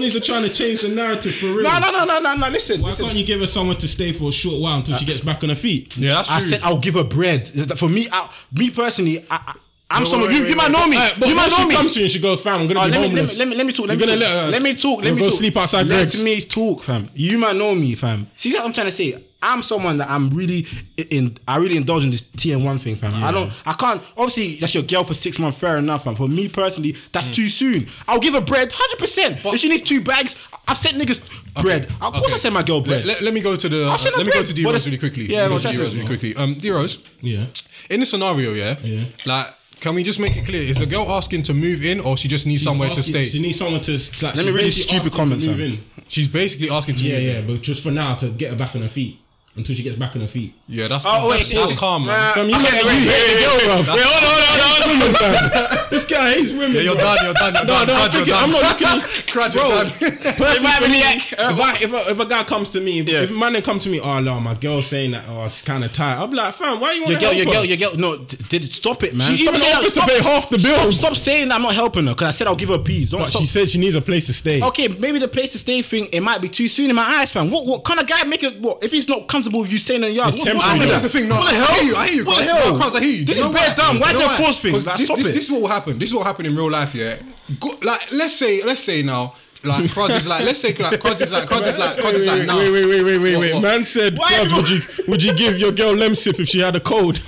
[0.01, 1.61] Are trying to change the narrative for real.
[1.63, 2.49] no, no, no, no, no, no.
[2.49, 3.05] Listen, Why listen.
[3.05, 5.21] can't you give her someone to stay for a short while until she uh, gets
[5.23, 5.95] back on her feet?
[5.97, 6.37] Yeah, that's true.
[6.37, 7.47] I said I'll give her bread.
[7.77, 9.55] For me, I, me personally, I,
[9.91, 10.97] I'm someone wait, you, wait, you might know me.
[10.97, 11.71] Right, you might know me.
[11.71, 12.61] She Come to you and she goes, fam.
[12.61, 13.33] I'm gonna right, be let homeless.
[13.33, 13.87] Me, let, me, let me talk.
[13.87, 14.21] Let You're me talk.
[14.21, 15.03] Let, uh, let me talk.
[15.03, 15.37] Let me go talk.
[15.37, 15.87] sleep outside.
[15.87, 16.23] Let Greg's.
[16.23, 17.09] me talk, fam.
[17.13, 18.27] You might know me, fam.
[18.35, 19.23] See what I'm trying to say.
[19.43, 20.67] I'm someone that I'm really
[20.97, 21.37] in.
[21.47, 23.13] I really indulge in this TM1 thing, fam.
[23.13, 23.27] Yeah.
[23.27, 23.51] I don't.
[23.65, 24.01] I can't.
[24.15, 25.57] Obviously, that's your girl for six months.
[25.57, 26.15] Fair enough, fam.
[26.15, 27.35] For me personally, that's mm.
[27.35, 27.87] too soon.
[28.07, 29.43] I'll give her bread, hundred percent.
[29.43, 30.35] If she needs two bags,
[30.67, 31.21] I've sent niggas
[31.57, 31.61] okay.
[31.61, 31.83] bread.
[32.01, 32.33] Of course.
[32.33, 33.05] I sent my girl bread.
[33.05, 33.89] Let, let me go to the.
[33.89, 35.25] Uh, let me go to D Rose really quickly.
[35.25, 36.35] Yeah, let me go to D Rose really quickly.
[36.35, 36.99] Um, D Rose.
[37.19, 37.47] Yeah.
[37.89, 38.77] In the scenario, yeah.
[38.83, 39.05] Yeah.
[39.25, 39.47] Like
[39.81, 40.61] can we just make it clear?
[40.61, 43.09] Is the girl asking to move in, or she just needs She's somewhere asking- to
[43.09, 43.25] stay?
[43.27, 43.93] She needs somewhere to.
[44.23, 45.79] Like, Let me read these stupid comments, Move in.
[46.07, 47.47] She's basically asking to yeah, move yeah, in.
[47.47, 49.17] but just for now to get her back on her feet
[49.55, 50.55] until she gets back on her feet.
[50.67, 52.49] Yeah, that's oh, wait, that's, that's calm, man.
[52.49, 52.83] You okay.
[52.85, 55.89] Wait, hold on, hold on, hold on.
[55.89, 56.73] This guy hates women.
[56.73, 57.03] Yeah, you're bro.
[57.03, 57.87] done, you're done, you're no, done.
[57.87, 59.89] No, no, I'm, I'm not looking Crutch, bro.
[60.01, 63.21] It if, I, if, a, if a guy comes to me, yeah.
[63.21, 65.61] if a man comes come to me, oh, no, my girl's saying that, oh, it's
[65.61, 66.19] kind of tired.
[66.19, 69.03] I'm like, fam, why you want to help Your girl, your girl, no, did stop
[69.03, 69.35] it, man.
[69.35, 70.91] She even offered to pay half the bill.
[70.91, 73.11] Stop saying I'm not helping her, because I said I'll give her peas.
[73.11, 74.61] But she said she needs a place to stay.
[74.61, 77.31] Okay, maybe the place to stay thing, it might be too soon in my eyes,
[77.31, 77.49] fam.
[77.49, 79.40] What kind of guy make it, what, if he's not come?
[79.41, 80.35] uncomfortable if you stay in the yard.
[80.35, 81.11] What's wrong with that?
[81.11, 81.27] Thing.
[81.27, 81.67] No, what the hell?
[81.69, 81.95] I hear you.
[81.95, 82.25] I hear you.
[82.25, 82.77] What the hell?
[82.77, 83.25] Cause I hear you.
[83.25, 83.75] This is bad.
[83.75, 83.99] dumb.
[83.99, 84.85] Why they force things?
[84.85, 85.33] Like, this, stop this, it.
[85.33, 85.99] This is what will happen.
[85.99, 86.95] This is what happened in real life.
[86.95, 87.17] Yeah.
[87.59, 89.35] Go, like, let's say, let's say now.
[89.63, 92.25] Like Crod is like, let's say like Crod is like Crod is like Crod is
[92.25, 92.47] like.
[92.47, 93.61] Wait, wait, wait, wait, wait, wait, wait.
[93.61, 96.79] Man said, Crod, would you would you give your girl Lemsip if she had a
[96.79, 97.21] cold?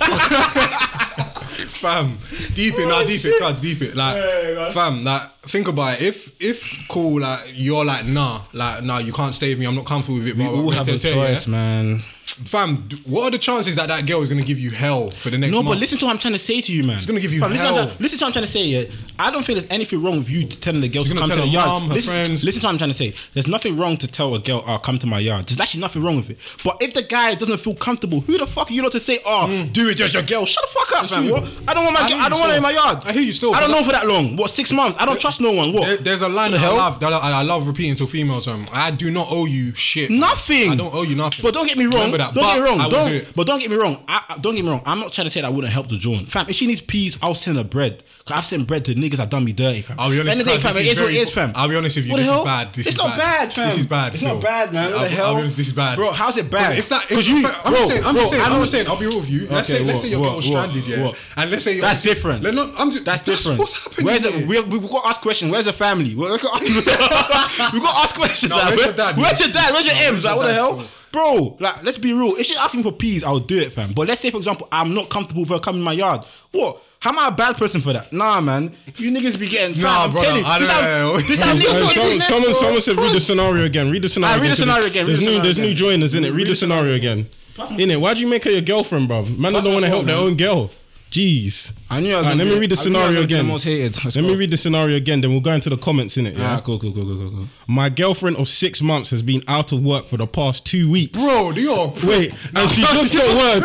[1.84, 2.18] fam.
[2.54, 3.34] Deep it, oh, nah, deep shit.
[3.34, 3.94] it, cards, deep it.
[3.94, 6.02] Like, yeah, fam, like, think about it.
[6.02, 9.66] If, if cool, like, you're like, nah, like, nah, you can't stay with me.
[9.66, 10.36] I'm not comfortable with it.
[10.36, 11.50] We all have a choice, yeah?
[11.50, 12.02] man
[12.36, 15.38] fam, what are the chances that that girl is gonna give you hell for the
[15.38, 15.52] next?
[15.52, 15.74] No, month?
[15.74, 16.98] but listen to what I'm trying to say to you, man.
[16.98, 17.74] She's gonna give you fam, hell.
[17.74, 18.64] Listen to, listen to what I'm trying to say.
[18.64, 18.84] Yeah,
[19.18, 21.36] I don't think there's anything wrong with you telling the girl She's to come to
[21.36, 21.66] the yard.
[21.66, 22.44] Mom, listen, friends.
[22.44, 23.14] listen to what I'm trying to say.
[23.32, 26.02] There's nothing wrong to tell a girl, "Oh, come to my yard." There's actually nothing
[26.02, 26.38] wrong with it.
[26.64, 29.18] But if the guy doesn't feel comfortable, who the fuck are you not to say,
[29.26, 29.72] "Oh, mm.
[29.72, 30.46] do it, just your girl"?
[30.46, 31.30] Shut the fuck up, fam.
[31.30, 31.44] What?
[31.68, 32.04] I don't want my.
[32.04, 33.04] I, girl, I don't want her in my yard.
[33.04, 33.54] I hear you still.
[33.54, 34.36] I don't know for that long.
[34.36, 34.96] What six months?
[34.98, 35.72] I don't there, trust no one.
[35.72, 36.04] What?
[36.04, 36.74] There's a line the hell.
[36.74, 38.48] I love that I, love repeating to females.
[38.48, 40.10] I do not owe you shit.
[40.10, 40.72] Nothing.
[40.72, 41.42] I don't owe you nothing.
[41.42, 42.34] But don't get me wrong that.
[42.34, 42.90] Don't get me wrong.
[42.90, 43.08] Don't.
[43.10, 44.04] Do but don't get me wrong.
[44.08, 44.82] I, don't get me wrong.
[44.86, 46.46] I'm not trying to say that I wouldn't help the joint, fam.
[46.48, 48.02] If she needs peas, I'll send her bread.
[48.24, 50.00] Cause I've sent bread to niggas that done me dirty, fam.
[50.00, 50.38] I'll be honest.
[50.38, 50.58] with you.
[50.58, 50.76] fam.
[50.78, 51.52] It is what it is, fam.
[51.54, 52.12] I'll be honest with you.
[52.12, 52.40] What this the hell?
[52.40, 52.74] is bad.
[52.74, 53.18] This it's is not bad.
[53.18, 53.68] bad, fam.
[53.68, 54.08] This is bad.
[54.12, 54.34] It's still.
[54.34, 54.90] not bad, man.
[54.90, 55.26] What I'll, the hell?
[55.26, 55.56] I'll be honest.
[55.58, 56.12] This is bad, bro.
[56.12, 56.78] How's it bad?
[56.78, 58.86] If that, if you, I'm just saying, I'm just saying, I'm saying.
[58.88, 59.46] I'll be real with you.
[59.48, 62.42] Let's say, let's say stranded, yeah, and let's say that's different.
[62.42, 63.58] That's different.
[63.58, 64.06] What's happening?
[64.06, 64.64] Where's?
[64.64, 65.52] We've got ask questions.
[65.52, 66.14] Where's the family?
[66.14, 66.62] We've got
[68.02, 68.52] ask questions.
[68.52, 69.16] Where's your dad?
[69.16, 69.72] Where's your dad?
[69.72, 70.24] Where's your M's?
[70.24, 70.86] What the hell?
[71.14, 72.34] bro, like, let's be real.
[72.36, 73.92] If she's asking for peas, I'll do it, fam.
[73.92, 76.26] But let's say, for example, I'm not comfortable with her coming in my yard.
[76.50, 76.82] What?
[76.98, 78.12] How am I a bad person for that?
[78.12, 78.74] Nah, man.
[78.96, 79.82] You niggas be getting fat.
[79.82, 80.44] Nah, I'm brother, telling.
[80.44, 81.20] I don't know.
[81.20, 83.90] This how niggas hey, Someone, someone, someone said, read the scenario again.
[83.90, 84.36] Read the scenario.
[84.36, 85.06] Right, read the scenario again.
[85.06, 86.32] There's, new, there's new joiners in it.
[86.32, 87.28] Read, the scenario again.
[87.78, 89.22] In it, why'd you make her your girlfriend, bro?
[89.26, 90.70] Man, I don't want to help their own girl.
[91.14, 91.72] Jeez.
[91.88, 93.06] I knew I was Alright, gonna let me read the I knew I was scenario
[93.14, 93.46] gonna the again.
[93.46, 94.04] most hated.
[94.04, 95.20] Let's me read the scenario again.
[95.20, 96.34] Then we'll go into the comments in it.
[96.34, 96.56] Yeah.
[96.56, 97.48] Ah, cool, cool, cool, cool, cool, cool.
[97.68, 101.22] My girlfriend of six months has been out of work for the past two weeks.
[101.22, 103.62] Bro, you're Wait, and she just got word.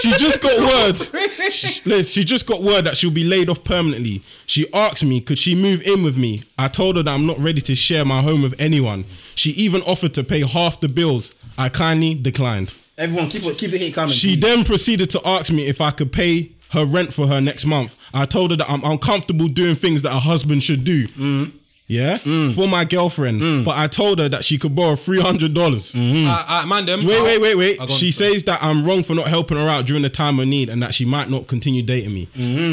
[0.00, 1.52] she just got word.
[1.52, 4.22] She, she just got word that she'll be laid off permanently.
[4.46, 6.44] She asked me, could she move in with me?
[6.58, 9.04] I told her that I'm not ready to share my home with anyone.
[9.34, 11.34] She even offered to pay half the bills.
[11.58, 12.74] I kindly declined.
[12.98, 14.14] Everyone, keep keep the hate coming.
[14.14, 17.64] She then proceeded to ask me if I could pay her rent for her next
[17.64, 17.96] month.
[18.12, 21.06] I told her that I'm uncomfortable doing things that a husband should do.
[21.08, 21.52] Mm.
[21.88, 23.64] Yeah, for my girlfriend.
[23.64, 25.92] But I told her that she could borrow three hundred dollars.
[25.92, 26.26] Mm.
[26.26, 27.06] Uh, uh, man, them.
[27.06, 27.80] Wait, wait, wait, wait.
[27.80, 30.48] I She says that I'm wrong for not helping her out during the time of
[30.48, 32.26] need and that she might not continue dating me.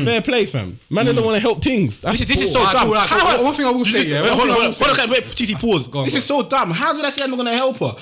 [0.03, 0.79] Fair play, fam.
[0.89, 1.99] Man, they don't want to help things.
[1.99, 2.91] That's This is, this is so Alright, dumb.
[2.95, 3.43] How-.
[3.43, 5.60] One thing I will say, yeah, Wait, hold on, hold on, hold on, wait, TT,
[5.60, 5.88] pause.
[6.06, 6.71] this is so dumb.
[6.71, 7.95] How did I say I'm not gonna help her?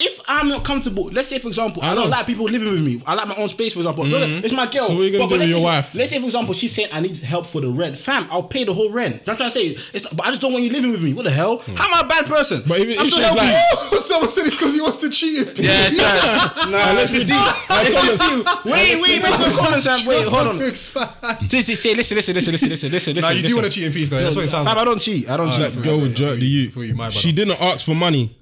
[0.00, 2.82] If I'm not comfortable, let's say for example, I, I don't like people living with
[2.84, 3.00] me.
[3.06, 4.04] I like my own space, for example.
[4.04, 4.44] Look, mm-hmm.
[4.44, 4.88] It's my girl.
[4.88, 5.94] So what you gonna But- but with your say- wife?
[5.94, 7.96] Let's say for example, she's saying I need help for the rent.
[7.96, 9.22] Fam, I'll pay the whole rent.
[9.28, 11.14] I'm trying to say, it's, but I just don't want you living with me.
[11.14, 11.58] What the hell?
[11.58, 11.76] Hmm.
[11.76, 12.64] How am I a bad person?
[12.66, 13.54] But if- if she's helping like-
[13.92, 14.00] you.
[14.04, 15.58] Someone said it's because he wants to cheat.
[15.60, 16.70] Yeah, sure.
[16.70, 17.70] nah, let's this is do- deep.
[17.70, 18.44] I This is promise.
[18.44, 18.64] deep.
[18.64, 20.06] Wait, wait, make the comments, fam.
[20.06, 20.62] Wait, hold on.
[20.62, 20.74] on.
[20.74, 23.14] Say, say, say, listen, listen, listen, listen, listen, listen.
[23.16, 24.20] Nah, you do want to cheat in peace, though.
[24.20, 25.30] That's what it sounds Fam, I don't cheat.
[25.30, 25.60] I don't cheat.
[25.60, 26.70] Alright, Girl would jerk the you- you.
[26.72, 27.12] for you, my brother.
[27.12, 28.36] She didn't ask for money.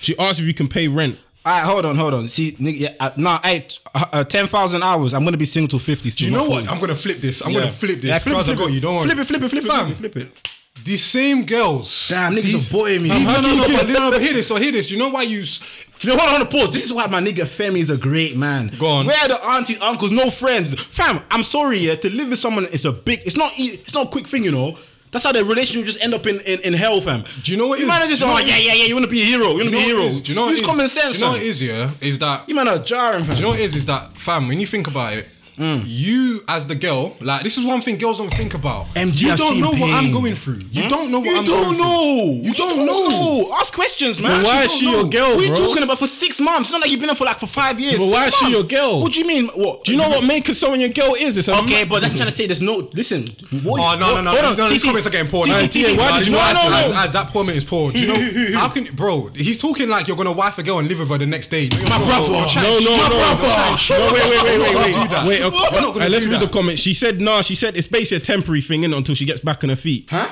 [0.00, 1.18] She asked if you can pay rent.
[1.44, 2.28] All right, hold on, hold on.
[2.28, 5.14] See, nigga, yeah, uh, nah, hey, uh, uh, ten thousand hours.
[5.14, 6.10] I'm gonna be single till fifty.
[6.10, 6.68] Do you know what?
[6.68, 7.40] I'm gonna flip this.
[7.44, 7.60] I'm Yeah.
[7.60, 8.08] gonna flip this.
[8.10, 8.74] Yeah, flip it, Cause I flip got it.
[8.74, 8.80] you.
[8.80, 9.04] Don't worry.
[9.06, 10.52] Flip it, flip it, flip it, Fam, flip it, flip it.
[10.84, 12.08] These same girls.
[12.08, 13.08] Damn, niggas these, are boying me.
[13.10, 14.46] these- no, no, no, but, get- no, no, but hear this.
[14.48, 14.90] So hear this.
[14.90, 15.42] You know why you?
[15.42, 15.60] s-
[16.00, 16.74] You know, hold on, hold on, pause.
[16.74, 18.70] This is why my nigga Femi is a great man.
[18.78, 19.06] Go on.
[19.06, 20.74] Where are the aunties, uncles, no friends?
[20.74, 21.94] Fam, I'm sorry, yeah.
[21.94, 23.20] To live with someone is a big.
[23.24, 23.56] It's not.
[23.58, 24.76] e- It's not a quick thing, you know.
[25.12, 27.24] That's how the relationship just end up in, in, in hell, fam.
[27.42, 28.84] Do you know what You is- man are just oh yeah yeah yeah.
[28.84, 29.50] You want to be a hero.
[29.52, 30.20] You want to be a Do you know hero.
[30.20, 30.66] Do you know what Use it is?
[30.66, 31.62] common sense, Do you know what it is?
[31.62, 33.34] Yeah, is that You man are jarring, fam.
[33.34, 33.74] Do you know what it is?
[33.76, 34.48] Is that fam?
[34.48, 35.82] When you think about it, Mm.
[35.86, 38.86] you as the girl, like this is one thing girls don't think about.
[38.94, 40.60] MG, you I've don't seen know what I'm going through.
[40.70, 42.42] You don't know what You I'm don't going know.
[42.42, 42.48] through.
[42.48, 43.54] You don't know.
[43.54, 44.42] Ask questions, man.
[44.42, 45.00] But why is she know.
[45.00, 46.68] your girl, What are talking about for six months?
[46.68, 47.96] It's not like you've been there for like for five years.
[47.96, 48.58] But Six why is she months.
[48.58, 49.00] your girl?
[49.00, 49.48] What do you mean?
[49.54, 49.84] What?
[49.84, 51.38] Do you know what making someone your girl is?
[51.38, 52.90] It's Okay, but that's trying to say there's no.
[52.92, 53.26] Listen.
[53.62, 54.30] What, Oh no no no!
[54.32, 55.44] Hold no, on, these comments are getting poor.
[55.46, 55.66] TT, now.
[55.66, 57.06] TT, why did you know add to as, that?
[57.06, 57.92] as that comment is poor?
[57.92, 58.08] Do you
[58.52, 59.28] know how can bro?
[59.34, 61.68] He's talking like you're gonna wife a girl and live with her the next day.
[61.70, 62.28] My brother.
[62.28, 63.16] You're No, no, My no.
[63.16, 63.76] brother.
[63.88, 65.42] No, wait, wait, wait, wait, We're wait.
[65.50, 65.72] Gonna do that.
[65.72, 66.52] Wait, We're not gonna Alright, let's do read the that.
[66.52, 66.78] comment.
[66.78, 69.62] She said, nah, she said it's basically a temporary thing innit, until she gets back
[69.64, 70.08] on her feet.
[70.10, 70.28] Huh?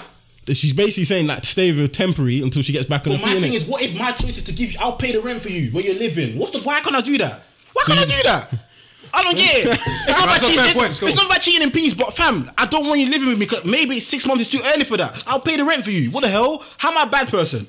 [0.52, 3.32] She's basically saying like stay with temporary until she gets back on But her my
[3.34, 3.40] feet.
[3.40, 3.56] thing innit?
[3.56, 4.78] is, what if my choice is to give you?
[4.80, 6.38] I'll pay the rent for you where you're living.
[6.38, 6.60] What's the?
[6.60, 7.44] Why can't I do that?
[7.72, 8.54] Why can't I do that?
[9.16, 9.66] I don't get it.
[9.80, 10.74] It's not about That's a fair cheating.
[10.74, 11.08] point, It's, still.
[11.08, 13.46] it's not about cheating in peace, but fam, I don't want you living with me.
[13.46, 15.22] Cause maybe six months is too early for that.
[15.26, 16.10] I'll pay the rent for you.
[16.10, 16.64] What the hell?
[16.78, 17.68] How am I a bad person?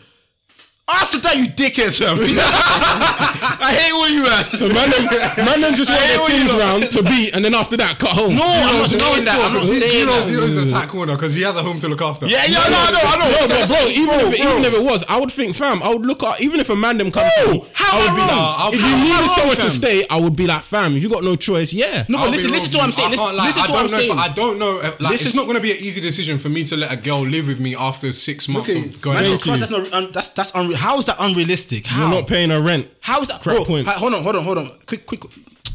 [0.86, 2.14] Answer that, you dickhead, fam.
[2.22, 4.46] I hate all you, man.
[4.54, 5.10] So man, them,
[5.42, 8.12] man, them just want I their teams round to beat, and then after that, cut
[8.14, 8.36] home.
[8.38, 9.34] No, I'm not saying that.
[9.50, 10.30] I'm not He, he saying he that.
[10.30, 12.28] knows he's in a tight corner because he has a home to look after.
[12.28, 13.30] Yeah, yeah, no, no, I know.
[13.34, 14.52] No, but bro, even bro, if it, bro.
[14.52, 16.76] even if it was, I would think, fam, I would look at even if a
[16.76, 18.30] man them comes to how I would I be wrong?
[18.30, 20.46] like, I'll- if how you am I needed wrong, someone to stay, I would be
[20.46, 22.06] like, fam, if you got no choice, yeah.
[22.08, 23.10] No, but listen, listen to what I'm saying.
[23.10, 23.46] Listen, can't lie.
[23.48, 23.98] listen I to what I'm don't know.
[23.98, 24.20] if- saying.
[24.20, 24.80] I don't know.
[24.82, 26.96] if- Like, it's not going to be an easy decision for me to let a
[26.98, 29.42] girl live with me after six months Okay, of going out.
[29.42, 31.86] that's not um, that's that's unre- how is that unrealistic?
[31.86, 32.02] How?
[32.10, 32.88] You're not paying her rent.
[33.00, 33.42] How is that?
[33.42, 33.88] Correct Bro, point.
[33.88, 34.72] hold on, hold on, hold on.
[34.86, 35.22] Quick, quick.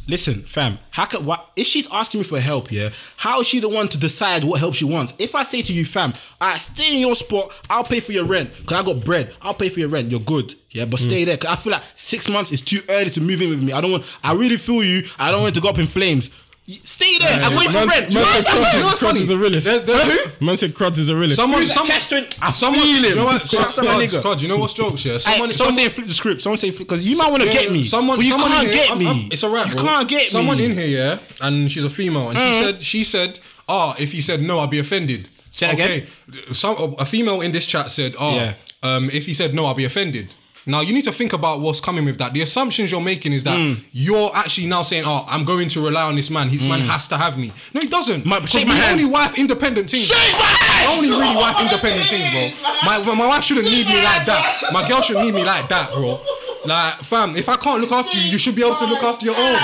[0.08, 0.78] Listen, fam.
[0.90, 2.72] How could what if she's asking me for help?
[2.72, 2.88] Yeah.
[3.16, 5.12] How is she the one to decide what help she wants?
[5.18, 7.52] If I say to you, fam, I stay in your spot.
[7.68, 9.34] I'll pay for your rent because I got bread.
[9.40, 10.10] I'll pay for your rent.
[10.10, 10.54] You're good.
[10.70, 11.06] Yeah, but Mm.
[11.06, 11.36] stay there.
[11.36, 13.72] Cause I feel like six months is too early to move in with me.
[13.72, 14.04] I don't want.
[14.24, 15.06] I really feel you.
[15.18, 16.28] I don't want to go up in flames.
[16.70, 17.28] Y- Stay there.
[17.42, 18.12] I got you for Man, rent.
[18.12, 18.80] You man know said what I'm Cruds, saying?
[18.80, 19.20] know what's Cruds funny?
[19.22, 19.64] is the realest.
[19.66, 21.36] There- there's- Man said Cruds is the realest.
[21.36, 23.16] Someone, That some, cash twin- I someone, feel you him.
[23.18, 23.46] know what?
[23.48, 24.22] Some, Shout out to my nigga.
[24.22, 25.04] God, you know what's jokes?
[25.04, 26.42] Yeah, Hey, someone, someone someone, saying flip the script.
[26.42, 27.84] Someone say flip because you might want to Yeah, get me.
[27.84, 29.06] Someone, but you someone can't in here- get I'm- me.
[29.06, 29.66] I'm- it's alright.
[29.68, 29.84] You bro.
[29.84, 30.64] can't get someone me.
[30.66, 34.20] in here, yeah, and she's a female, and she said, she said, oh, if he
[34.20, 35.28] said no, I'll be offended.
[35.52, 36.06] Say that again?
[36.52, 38.54] Some a female in this chat said, oh, Yeah.
[38.84, 40.28] um, if he said no, I'll be offended.
[40.66, 42.32] Now you need to think about what's coming with that.
[42.32, 43.74] The assumptions you're making is that Hmm.
[43.92, 46.50] you're actually now saying, "Oh, I'm going to rely on this man.
[46.50, 48.26] This man has to have me." No, he doesn't.
[48.26, 49.00] My- shake my hand.
[49.00, 50.06] only wife independent things.
[50.06, 50.88] Shake my hand!
[50.88, 52.72] I only really wife independent things, bro.
[52.84, 54.72] My my wife shouldn't need me like that.
[54.72, 56.20] My girl shouldn't need me like that, bro.
[56.64, 59.24] Like, fam, if I can't look after you, you should be able to look after
[59.24, 59.56] your own.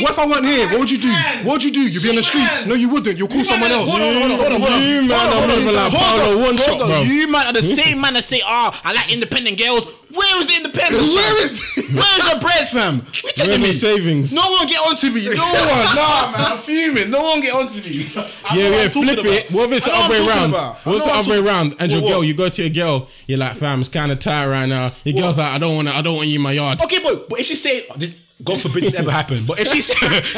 [0.00, 0.68] What if I weren't here?
[0.70, 1.12] What would you do?
[1.44, 1.80] What would you do?
[1.88, 2.66] You'd be on the streets.
[2.66, 3.16] No, you wouldn't.
[3.18, 3.88] You'll call someone else.
[3.90, 4.82] Hold on, hold on, hold on.
[4.82, 7.02] You man Hold on, are hold on, moving like hold on, Paolo one shot, bro.
[7.02, 9.86] You man are the same man that say, "Oh, I like independent girls."
[10.16, 11.14] Where is the independence?
[11.14, 11.44] Where fam?
[11.44, 11.92] is it?
[11.94, 13.02] Where's the bread, fam?
[13.24, 13.72] We taking Where's me.
[13.72, 14.32] savings?
[14.32, 15.28] No one get onto me.
[15.36, 15.94] No one.
[15.94, 16.40] Nah, man.
[16.52, 17.10] I'm fuming.
[17.10, 18.10] No one get onto me.
[18.16, 19.26] I Yeah, yeah, flip about.
[19.26, 19.50] it.
[19.52, 20.50] What if it's the other way what I'm around?
[20.50, 20.86] about.
[20.86, 21.74] I What's the other way talking- around?
[21.78, 24.18] And your What, girl, you go to your girl, you're like, fam, it's kind of
[24.18, 24.92] tired right now.
[25.04, 26.80] Your girl's like, I don't want to, I don't want you in my yard.
[26.82, 29.68] Okay, but but if she said, oh, this, God forbid this ever happen, but if
[29.68, 29.96] she said,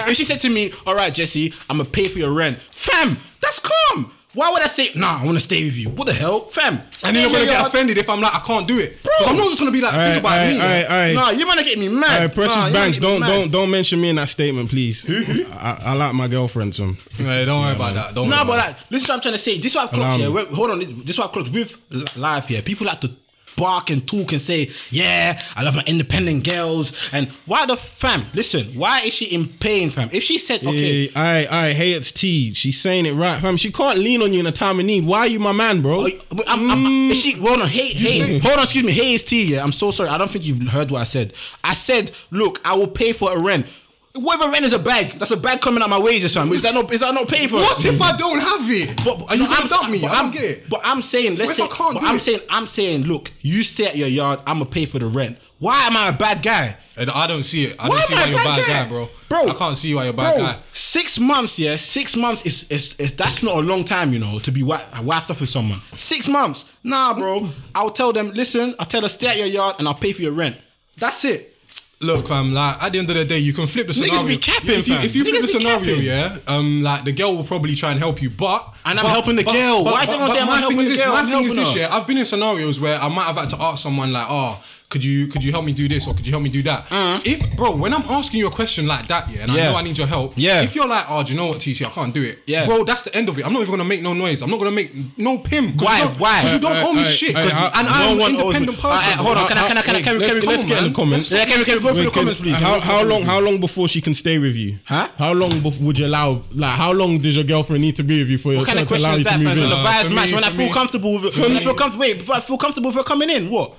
[0.09, 3.19] if she said to me, "All right, Jesse, I'm gonna pay for your rent," fam,
[3.41, 4.13] that's calm.
[4.35, 5.89] Why would I say, nah, I want to stay with you?
[5.89, 6.41] What the hell?
[6.49, 6.75] Fam.
[7.05, 9.03] And then you're going to get offended if I'm like, I can't do it.
[9.03, 9.13] Bro.
[9.27, 10.61] I'm not just going to be like, think about me.
[10.61, 12.13] All right, nah, you're going to get me mad.
[12.13, 15.07] All right, Precious nah, Banks, don't, don't, don't mention me in that statement, please.
[15.09, 18.15] I, I like my girlfriend, so Hey, don't worry about that.
[18.15, 19.57] Don't nah, worry about but like, listen what I'm trying to say.
[19.57, 20.31] This is what I clocked here.
[20.31, 20.79] Hold on.
[20.81, 22.63] This is what I clocked with life here.
[22.63, 23.11] People like to
[23.59, 26.93] bark and talk and say, yeah, I love my independent girls.
[27.13, 28.27] And why the fam?
[28.33, 30.09] Listen, why is she in pain, fam?
[30.13, 31.09] If she said, okay.
[31.09, 32.55] Yeah, all right, all right, hey, it's T.
[32.55, 33.57] She's saying it right, fam.
[33.57, 35.05] She can't lean on you in a time of need.
[35.05, 36.07] Why are you my man, bro?
[36.07, 36.09] Oh,
[36.47, 37.11] I'm, I'm, mm.
[37.11, 38.93] is she, hold on, hey, you hey, hold on, excuse me.
[38.93, 39.63] Hey, it's T, yeah.
[39.63, 40.09] I'm so sorry.
[40.09, 41.33] I don't think you've heard what I said.
[41.65, 43.67] I said, look, I will pay for a rent.
[44.15, 45.19] What if I rent is a bag?
[45.19, 46.57] That's a bag coming out my wages, something.
[46.57, 47.61] Is that not is that not paying for it?
[47.61, 48.97] What if I don't have it?
[49.05, 50.01] But, but are you no, gonna dump me?
[50.01, 50.69] But I don't I'm, get it.
[50.69, 52.21] But I'm saying, let's say, What if I can't but do I'm it?
[52.23, 54.41] saying, I'm saying, look, you stay at your yard.
[54.47, 55.39] I'm gonna pay for the rent.
[55.61, 56.77] Why am I a bad guy?
[56.97, 57.77] And I don't see it.
[57.79, 58.83] I Why don't see why you're a bad bad guy?
[58.85, 59.09] guy, bro.
[59.29, 60.59] Bro, I can't see why you're a bad Bro, guy.
[60.73, 64.39] six months, yeah, six months is, is, is that's not a long time, you know,
[64.41, 65.81] to be wi- off with someone.
[65.95, 67.51] Six months, nah, bro.
[67.75, 70.23] I'll tell them, listen, I'll tell her stay at your yard and I'll pay for
[70.23, 70.57] your rent.
[70.97, 71.55] That's it.
[72.01, 72.53] Look, fam.
[72.53, 74.23] Like at the end of the day, you can flip the scenario.
[74.23, 74.95] Niggas be capping, if you.
[74.97, 76.03] If you flip Niggas the scenario, capping.
[76.03, 79.11] yeah, um, like the girl will probably try and help you, but and I'm but,
[79.11, 79.85] helping the but, girl.
[79.85, 81.13] But, Why is everyone saying I'm helping the girl?
[81.13, 81.95] My thing is this, yeah.
[81.95, 85.05] I've been in scenarios where I might have had to ask someone like, oh could
[85.05, 86.87] you could you help me do this or could you help me do that?
[86.87, 87.27] Mm.
[87.27, 89.69] If bro, when I'm asking you a question like that, yeah, and yeah.
[89.69, 90.63] I know I need your help, yeah.
[90.63, 92.85] If you're like, oh, do you know what, TC, I can't do it, yeah, bro,
[92.85, 93.45] that's the end of it.
[93.45, 94.41] I'm not even gonna make no noise.
[94.41, 95.77] I'm not gonna make no pim.
[95.77, 96.07] Why?
[96.17, 96.41] Why?
[96.41, 97.37] Because you don't, owe me shit.
[97.37, 99.19] and I'm an independent person.
[99.19, 101.31] Hold on, can I can I can I can we let's get in the comments.
[101.31, 102.55] Yeah, can we go through the comments, please?
[102.55, 104.79] How long how long before she can stay with you?
[104.87, 105.09] Huh?
[105.19, 106.43] How long would you allow?
[106.53, 108.89] Like, how long does your girlfriend need to be with you for your to of
[108.89, 109.39] question is that?
[109.39, 109.45] in?
[109.45, 111.43] The vibes match when I feel comfortable with it.
[111.43, 113.51] When I feel comfortable, wait, I feel comfortable with her coming in.
[113.51, 113.75] What?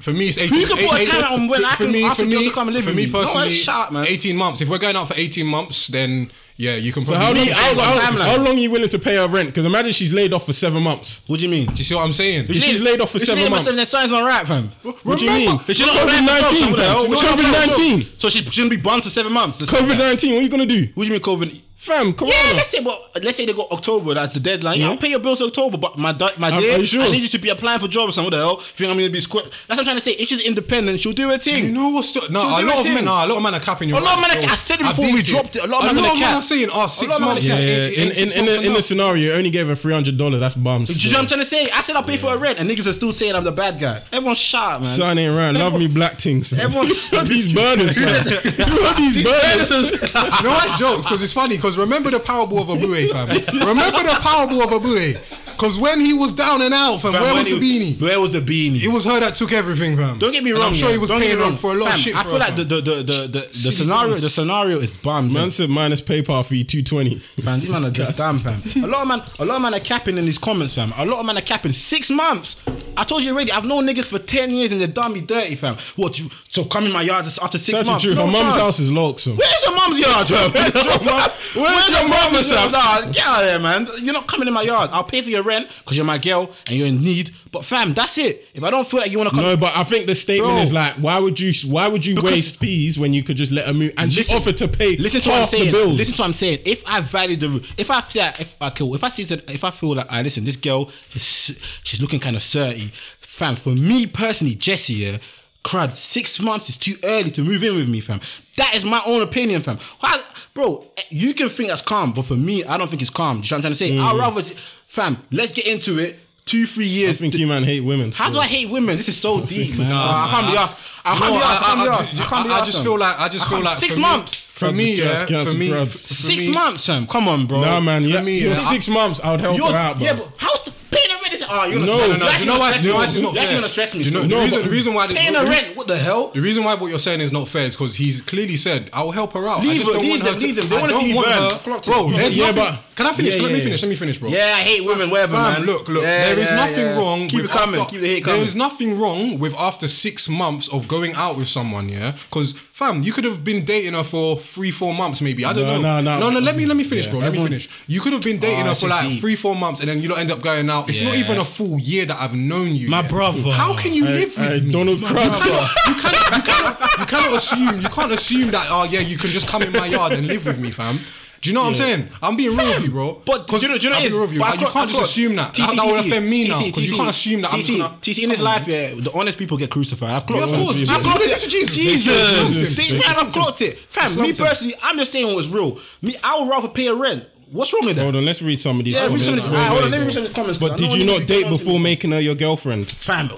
[0.00, 0.70] For me, it's 18 months.
[0.70, 2.68] You can put a on when for, I can me, ask for me, to come
[2.68, 3.10] and live for with me.
[3.12, 4.06] personally, no, shot, man.
[4.08, 4.60] 18 months.
[4.62, 7.74] If we're going out for 18 months, then yeah, you can So how long, how,
[7.74, 9.50] how, how, long are you willing to pay her rent?
[9.50, 11.22] Because imagine she's laid off for seven months.
[11.26, 11.66] What do you mean?
[11.66, 12.46] Do you see what I'm saying?
[12.48, 13.70] If she's laid off for seven months.
[13.70, 14.70] Then signs not right, fam.
[14.82, 15.58] What do you mean?
[15.66, 16.74] She's not COVID nineteen.
[16.74, 18.00] COVID nineteen.
[18.18, 19.60] So she shouldn't be banned for seven months.
[19.60, 20.32] COVID nineteen.
[20.32, 20.88] What are you gonna do?
[20.94, 21.62] What do you mean COVID?
[21.76, 22.34] Fam, Corona.
[22.34, 24.14] Yeah, let's say well, let's say they got October.
[24.14, 24.80] That's the deadline.
[24.80, 27.02] Yeah, I'll pay your bills October, but my di- my dear, sure?
[27.02, 28.16] I need you to be applying for jobs.
[28.16, 28.56] And what the hell?
[28.56, 29.44] Think I'm gonna be square?
[29.44, 30.12] That's what I'm trying to say.
[30.12, 31.66] If she's independent, she'll do her thing.
[31.66, 32.40] You know what's still, no?
[32.40, 33.94] A lot of men, nah, a lot of men are capping you.
[33.94, 35.64] A lot right, of men, are, I said it before we dropped it.
[35.64, 37.24] A lot of a men, lot are, ah, men are saying, oh, six months.
[37.26, 37.46] months.
[37.46, 40.40] Yeah, in in in, the scenario, only gave her three hundred dollars.
[40.40, 40.88] That's bums.
[40.88, 41.68] Do you know what I'm trying to say?
[41.70, 43.78] I said I'll pay for her rent, and niggas are still saying I'm the bad
[43.78, 44.02] guy.
[44.12, 44.88] Everyone's shot, man.
[44.88, 45.52] Son ain't right.
[45.52, 46.54] Love me black things.
[46.54, 48.26] Everyone's these burners, man.
[48.56, 50.12] You heard these burners?
[50.42, 53.28] No, one's jokes because it's funny because remember the parable of Abue, fam.
[53.28, 55.45] Remember the parable of a Abue.
[55.56, 57.98] Because when he was down and out, fam, fam where was the beanie?
[58.00, 58.82] Where was the beanie?
[58.82, 60.18] It was her that took everything, fam.
[60.18, 60.60] Don't get me wrong.
[60.60, 60.92] And I'm sure yeah.
[60.92, 62.16] he was Don't paying up for a lot fam, of shit.
[62.16, 65.32] I feel like the the the the, the scenario the scenario is bums.
[65.32, 67.18] Man said minus PayPal fee two twenty.
[67.18, 68.60] Fam, these man are just damn, fam.
[68.84, 70.92] A lot of man, a lot of man are capping in these comments, fam.
[70.96, 72.60] A lot of man are capping six months.
[72.96, 73.52] I told you already.
[73.52, 75.78] I've known niggas for ten years and they've done me dirty, fam.
[75.96, 76.18] What?
[76.18, 78.04] You, so come in my yard after six That's months.
[78.04, 78.14] True.
[78.14, 80.50] No her mum's house is locked, So Where's your mum's yard, fam?
[80.52, 82.72] Where's, your mum's yard?
[82.72, 83.86] Nah, get out of there, man.
[84.00, 84.90] You're not coming in my yard.
[84.92, 87.34] I'll pay for your rent because you're my girl and you're in need.
[87.52, 88.48] But fam, that's it.
[88.52, 89.56] If I don't feel like you want to come, no.
[89.56, 90.62] But I think the statement Bro.
[90.62, 91.52] is like, why would you?
[91.70, 93.94] Why would you waste fees when you could just let her move?
[93.96, 94.96] And listen, she offered to pay.
[94.96, 95.72] Listen to what I'm saying.
[95.72, 96.58] Listen to what I'm saying.
[96.66, 99.64] If I value the, if I feel, if I kill, if I see, that, if
[99.64, 103.56] I feel like, I right, listen, this girl, is, she's looking kind of surty, fam.
[103.56, 105.18] For me personally, Jessie, yeah,
[105.64, 108.20] crud, six months is too early to move in with me, fam.
[108.56, 109.78] That is my own opinion, fam.
[110.00, 110.22] Why,
[110.54, 113.40] bro, you can think that's calm, but for me, I don't think it's calm.
[113.40, 113.90] Do you know what I'm trying to say?
[113.90, 114.02] Mm.
[114.02, 114.42] I'd rather
[114.86, 116.18] fam, let's get into it.
[116.46, 117.10] Two, three years.
[117.10, 118.12] I think you man hate women.
[118.12, 118.96] How do I hate women?
[118.96, 119.76] This is so deep.
[119.78, 120.76] Nah, I can't be asked.
[121.04, 122.14] I can't be asked.
[122.14, 122.62] I can't be asked.
[122.62, 124.45] I just feel like I just feel like six months.
[124.56, 126.54] For me, yeah, for me, for, for six me.
[126.54, 127.06] months, fam.
[127.06, 127.60] Come on, bro.
[127.60, 128.00] Nah, man.
[128.00, 128.54] For yeah, me, yeah.
[128.54, 129.20] six months.
[129.22, 130.06] I would help her out, bro.
[130.06, 131.34] Yeah, but how's the paying the rent?
[131.34, 132.30] Is, oh, you're no, no, no, no.
[132.38, 132.72] You know why?
[132.76, 133.44] You know why not fair.
[133.44, 134.04] You're gonna stress me.
[134.04, 135.76] You no, the, reason, the reason why paying the rent.
[135.76, 136.28] What the hell?
[136.28, 139.02] The reason why what you're saying is not fair is because he's clearly said, "I
[139.02, 140.38] will help her out." Leave them, leave them.
[140.38, 140.68] Leave them.
[140.70, 141.80] They want to see her.
[141.84, 142.78] Bro, there's nothing.
[142.94, 143.38] can I finish?
[143.38, 143.82] Let me finish.
[143.82, 144.30] Let me finish, bro.
[144.30, 145.10] Yeah, I hate women.
[145.10, 145.64] Whatever, man.
[145.64, 146.02] Look, look.
[146.02, 147.28] There is nothing wrong.
[147.28, 147.84] Keep it coming.
[147.84, 148.40] Keep the hate coming.
[148.40, 152.54] There is nothing wrong with after six months of going out with someone, yeah, because
[152.76, 155.46] Fam, you could have been dating her for three, four months, maybe.
[155.46, 156.00] I don't no, know.
[156.02, 156.40] No, no, no, no.
[156.40, 157.12] Let me let me finish, yeah.
[157.12, 157.20] bro.
[157.20, 157.84] Let Everyone, me finish.
[157.86, 159.20] You could have been ah, dating oh, her for like deep.
[159.22, 160.90] three, four months, and then you lot end up going out.
[160.90, 161.06] It's yeah.
[161.06, 162.90] not even a full year that I've known you.
[162.90, 163.08] My yet.
[163.08, 163.50] brother.
[163.50, 164.72] How can you live I, with I, me?
[164.72, 165.24] Donald Trump.
[165.24, 167.80] You cannot, you cannot, you cannot assume.
[167.80, 168.66] You can't assume that.
[168.68, 171.00] Oh yeah, you can just come in my yard and live with me, fam.
[171.40, 171.84] Do you know what yeah.
[171.84, 172.08] I'm saying?
[172.22, 173.22] I'm being real with you, bro.
[173.24, 174.38] But do you know, do you know I'm with you.
[174.38, 175.54] But like, you can't just assume that.
[175.54, 176.62] TC, that would offend me now.
[176.62, 177.50] Because you can't assume that.
[177.50, 180.10] TC, I'm TC in his life, yeah, the honest people get crucified.
[180.10, 180.88] I've clocked yeah, of course.
[180.88, 181.48] I've clocked it.
[181.48, 182.76] Jesus.
[182.76, 183.08] Jesus.
[183.08, 183.78] I've clocked it.
[183.78, 185.80] Fam, me personally, I'm just saying what's real.
[186.02, 188.02] Me, I would rather pay a rent What's wrong with that?
[188.02, 188.96] Hold on, let's read some of these.
[188.96, 189.28] Yeah, comments.
[189.28, 190.58] read let me read some of these comments.
[190.58, 192.90] But did you not date before making her your girlfriend?
[192.90, 193.28] Fam,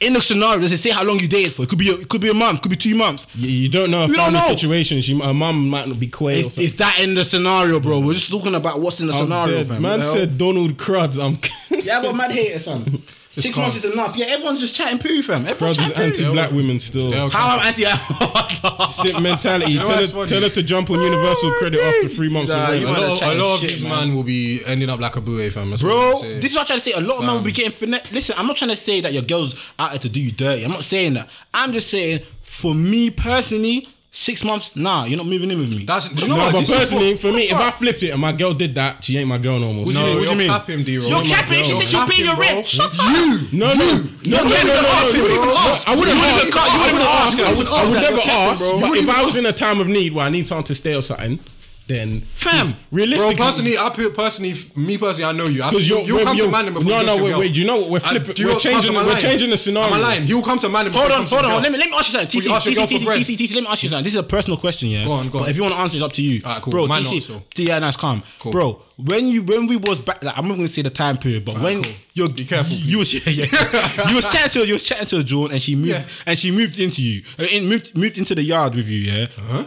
[0.00, 1.62] in the scenario, does it say how long you dated for?
[1.62, 3.26] It could be a, it could be a month, could be two months.
[3.34, 4.46] You, you don't know her We don't family know.
[4.48, 5.00] situation.
[5.00, 8.00] She, her mum might not be or Is, that in the scenario, bro?
[8.00, 9.68] We're just talking about what's in the I'm scenario, dead.
[9.68, 9.82] fam.
[9.82, 10.12] Man What the hell?
[10.14, 11.18] said Donald Cruds.
[11.18, 11.38] I'm
[11.70, 13.02] Yeah, I got mad haters, son.
[13.42, 13.62] Six calm.
[13.64, 14.16] months is enough.
[14.16, 15.46] Yeah, everyone's just chatting poo, fam.
[15.46, 16.22] Everyone's Cruds is chatting poo.
[16.24, 17.10] anti-black women still.
[17.10, 17.84] Yeah, How I'm anti
[18.88, 19.74] Simp mentality.
[19.76, 22.80] know tell, her, tell her to jump on universal credit after three months Nah, of
[22.80, 23.00] you A rent.
[23.00, 24.08] man- lot, of, a lot of shit, these man.
[24.08, 25.70] man will be ending up like a bouet fam.
[25.70, 26.92] That's Bro, this is what I'm trying to say.
[26.92, 28.10] A lot of men will be getting finesse.
[28.12, 30.64] Listen, I'm not trying to say that your girl's out there to do you dirty.
[30.64, 31.28] I'm not saying that.
[31.54, 35.84] I'm just saying, for me personally, six months, nah, you're not moving in with me.
[35.84, 37.74] That's you know No, what, but this is personally, what- for me, if I fuck.
[37.74, 39.84] flipped it and my girl did that, she ain't my girl no more.
[39.84, 40.14] What do you no, mean?
[40.14, 40.48] What do you you're mean?
[40.48, 41.08] capping, D-Roll.
[41.08, 41.64] You're my capping.
[41.64, 42.66] She said she'll pay your Capping, rent.
[42.66, 43.52] Shut up.
[43.52, 44.72] No, no, no, no, no, no, no, no, no, no.
[44.96, 45.86] I wouldn't You wouldn't ask.
[45.86, 47.38] I wouldn't ask.
[47.38, 47.40] ask.
[47.40, 48.64] I would, I would never ask.
[48.80, 50.94] But if I was in a time of need where I need someone to stay
[50.94, 51.38] or something,
[51.86, 52.66] then Fam.
[52.66, 55.62] Bro, realistically, personally, I personally, me personally, I know you.
[55.62, 57.30] Because you, you're- you'll come to Mandem before no, you no, get to your wait,
[57.30, 57.40] girl.
[57.40, 57.90] wait, you know what?
[57.90, 59.88] We're flipping- we're changing- we're changing the scenario.
[59.94, 60.22] Am I lying?
[60.24, 61.62] He'll come to before Hold on, hold on.
[61.62, 62.40] Let me let me ask you something.
[62.40, 63.06] TC, TC, TC.
[63.24, 64.04] TC, TC, let me ask you something.
[64.04, 65.04] This is a personal question, yeah.
[65.04, 65.50] Go on, go But on.
[65.50, 66.42] if you want to answer, it's up to you.
[66.44, 66.72] Alright, cool.
[66.72, 68.22] Bro, TC, yeah, nice, calm.
[68.44, 71.44] Bro, when you when we was back, like, I'm not gonna say the time period,
[71.44, 74.08] but when you're Be careful, you was yeah, yeah.
[74.08, 76.78] you was chatting to you was chatting to John, and she moved and she moved
[76.78, 79.26] into you, uh, in, moved moved into the yard with you, yeah.
[79.38, 79.64] Uh-huh.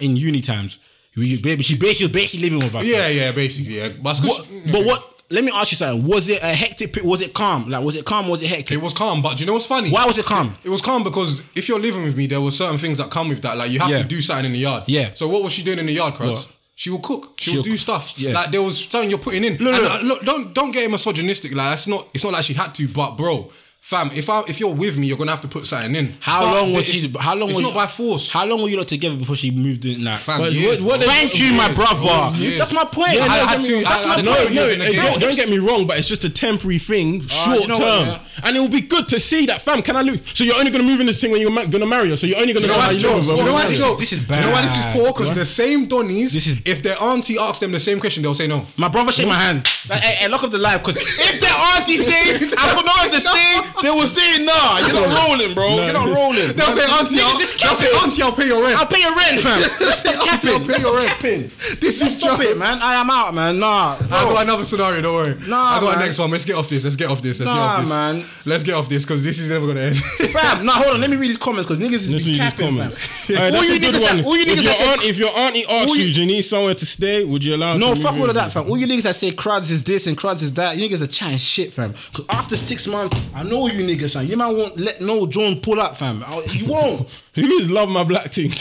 [0.00, 0.78] In uni times,
[1.14, 2.86] you, baby, she basically was basically living with us.
[2.86, 3.88] Yeah, yeah, basically, yeah.
[4.00, 5.08] But, What, but what?
[5.30, 6.06] Let me ask you something.
[6.06, 7.02] Was it a hectic?
[7.02, 7.68] Was it calm?
[7.70, 8.28] Like, was it calm?
[8.28, 8.72] Was it hectic?
[8.72, 9.90] It was calm, but do you know what's funny?
[9.90, 10.54] Why was it calm?
[10.62, 13.30] It was calm because if you're living with me, there were certain things that come
[13.30, 13.56] with that.
[13.56, 14.02] Like you have Yeah.
[14.02, 14.84] to do something in the yard.
[14.88, 15.12] Yeah.
[15.14, 16.14] So what was she doing in the yard?
[16.18, 16.48] What?
[16.74, 17.34] She will cook.
[17.40, 18.12] She She'll will do stuff.
[18.18, 18.32] Yeah.
[18.32, 19.56] Like there was something you're putting in.
[19.56, 19.92] Look, And, look.
[19.92, 21.54] uh, look, don't don't get misogynistic.
[21.54, 22.08] Like it's not.
[22.12, 22.88] It's not like she had to.
[22.88, 23.50] But bro,
[23.82, 26.16] fam, if I if you're with me, you're gonna have to put something in.
[26.20, 27.12] How But long was she?
[27.18, 28.30] How long It's was not by force.
[28.30, 30.04] How long were you lot together before she moved in?
[30.04, 32.00] Like, Fam, But years, what- what thank you, my brother.
[32.00, 32.58] bro, years.
[32.58, 33.14] That's my point.
[33.14, 33.68] Yeah, I I had had to.
[33.68, 34.54] to- That's I my had No, point.
[34.54, 35.02] no, years in the it- game.
[35.02, 37.74] don't, don't get me wrong, but it's just a temporary thing, uh, short you know
[37.74, 38.18] what, term, yeah.
[38.44, 39.82] and it will be good to see that, fam.
[39.82, 40.20] Can I lose?
[40.34, 42.16] So you're only gonna move in this thing when you're ma- gonna marry her.
[42.16, 43.62] So you're only gonna You know know why how it's you live You know why
[43.64, 44.00] This is- jokes?
[44.00, 45.12] this is You know why this is poor?
[45.12, 48.66] Because the same Donnies, if their auntie asks them the same question, they'll say no.
[48.76, 49.66] My brother shake my hand.
[49.88, 50.96] Like, hey, hey, lock up the live because
[51.28, 54.78] if their auntie say I don't know what to say, they will say nah.
[54.84, 55.74] You're not rolling, bro.
[55.84, 56.52] You're not rolling.
[56.56, 58.78] They'll say auntie, I'll, Niggas, this they'll say auntie, I'll pay your rent.
[58.78, 59.60] I'll pay your rent, fam.
[59.92, 61.08] Stop Auntie, I'll pay your rent.
[61.08, 61.50] Capping.
[61.80, 62.78] This is Stop it, man.
[62.82, 63.58] I am out, man.
[63.58, 63.96] Nah.
[64.00, 65.00] I got another scenario.
[65.00, 65.34] Don't worry.
[65.48, 66.02] Nah, I got man.
[66.02, 66.30] a next one.
[66.30, 66.84] Let's get off this.
[66.84, 67.40] Let's get off this.
[67.40, 67.88] Let's Nah, get off this.
[67.90, 68.24] man.
[68.46, 69.96] Let's get off this because this is never gonna end.
[70.32, 71.00] Fam, nah, hold on.
[71.00, 72.98] Let me read these comments because niggas is Let's be capping, comments.
[72.98, 73.54] fam.
[73.54, 75.96] All you niggas all you if, niggas your that say- aunt, if your auntie asks
[75.96, 77.24] you, you- do you need somewhere to stay?
[77.24, 77.76] Would you allow?
[77.76, 78.68] No, fuck all of that, with fam.
[78.68, 81.06] All you niggas that say cruds is this and cruds is that, you niggas are
[81.06, 81.92] chatting shit, fam.
[82.10, 84.26] Because after six months, I know you niggas, fam.
[84.26, 86.24] You man won't let no John pull up, fam.
[86.52, 87.08] You won't.
[87.34, 88.50] Who is love my black team?
[88.50, 88.58] These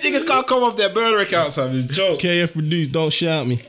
[0.00, 1.76] niggas can't come off their burner accounts, fam.
[1.76, 2.20] It's a joke.
[2.20, 2.92] KF produced.
[2.92, 3.60] Don't shout me.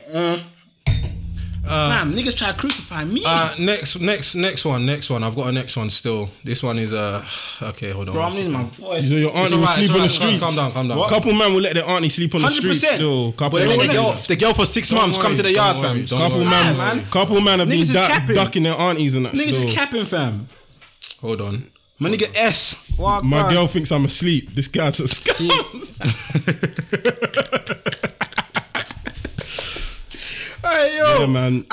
[1.64, 3.22] Fam, niggas try to crucify me.
[3.24, 4.84] Uh, next, next, next one.
[4.84, 5.22] Next one.
[5.22, 6.30] I've got a next one still.
[6.44, 7.24] This one is uh.
[7.60, 8.14] Okay, hold on.
[8.14, 8.76] Bro, I'm losing my second.
[8.84, 9.08] voice.
[9.08, 10.38] So your auntie will alright, sleep it's on the alright, streets.
[10.40, 10.98] calm down, calm down.
[10.98, 12.80] A couple man will let their auntie sleep on the Hundred streets.
[12.80, 12.96] percent.
[12.96, 13.86] Still, couple But they let man.
[13.88, 16.04] the girl, the girl for six months come worry, to the don't yard, worry, fam.
[16.04, 16.48] don't Couple worry.
[16.50, 17.06] man, man.
[17.10, 18.34] couple man have Niggas been is duck, capping.
[18.34, 19.34] ducking their aunties and that.
[19.34, 19.68] Niggas still.
[19.68, 20.48] is capping, fam.
[21.20, 21.70] Hold on.
[21.98, 22.74] My nigga S.
[22.98, 23.52] Walk My by.
[23.54, 24.54] girl thinks I'm asleep.
[24.56, 25.36] This guy's a scum.
[25.36, 25.50] See?
[30.82, 31.64] Hey yo, Yeah, man.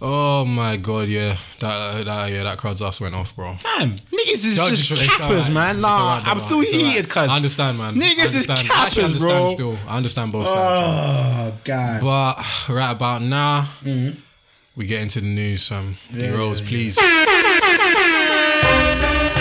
[0.00, 1.36] Oh my god, yeah.
[1.58, 3.56] That, that yeah, that crowd's ass went off, bro.
[3.56, 5.52] fam, niggas is just just- cappers, alright.
[5.52, 5.80] man.
[5.80, 5.88] Nah,
[6.18, 6.60] alright, I'm still.
[6.60, 7.28] It's heated, cuz.
[7.28, 7.94] I understand, man.
[7.96, 8.50] Niggas I is.
[8.50, 9.54] I cappers, understand bro.
[9.54, 11.54] Still, I understand both sides.
[11.56, 12.00] Oh god.
[12.02, 14.20] But right about now, Mm-hmm.
[14.76, 15.96] we get into the news, fam.
[16.16, 16.96] D Rose, please.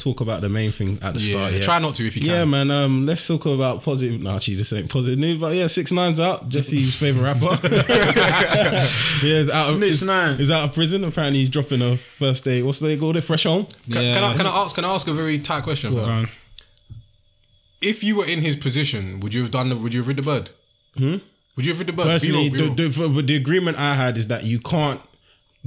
[0.00, 1.52] talk about the main thing at the Yeah, start.
[1.52, 2.30] Yeah, try not to if you can.
[2.30, 2.70] Yeah, man.
[2.70, 4.20] Um, let's talk about positive.
[4.20, 5.40] No, actually, this ain't positive news.
[5.40, 6.48] But yeah, six nine's out.
[6.48, 7.58] Jesse's favorite rapper.
[7.72, 8.86] yeah,
[9.20, 10.38] he's out of Snitch Nine.
[10.38, 11.04] He's out of prison.
[11.04, 12.62] Apparently, he's dropping a first day.
[12.62, 13.20] What's they called it?
[13.22, 13.66] Fresh home.
[13.90, 14.14] Can, Yeah.
[14.14, 15.98] can I can I ask can I ask a very tight question?
[15.98, 16.28] on.
[17.80, 20.18] If you were in his position, would you have done the, would you have rid
[20.18, 20.50] the bird?
[20.96, 21.16] Hmm?
[21.56, 22.04] Would you have rid the bird?
[22.04, 23.08] Be Personally, real, be the, real.
[23.08, 25.00] the, but the agreement I had is that you can't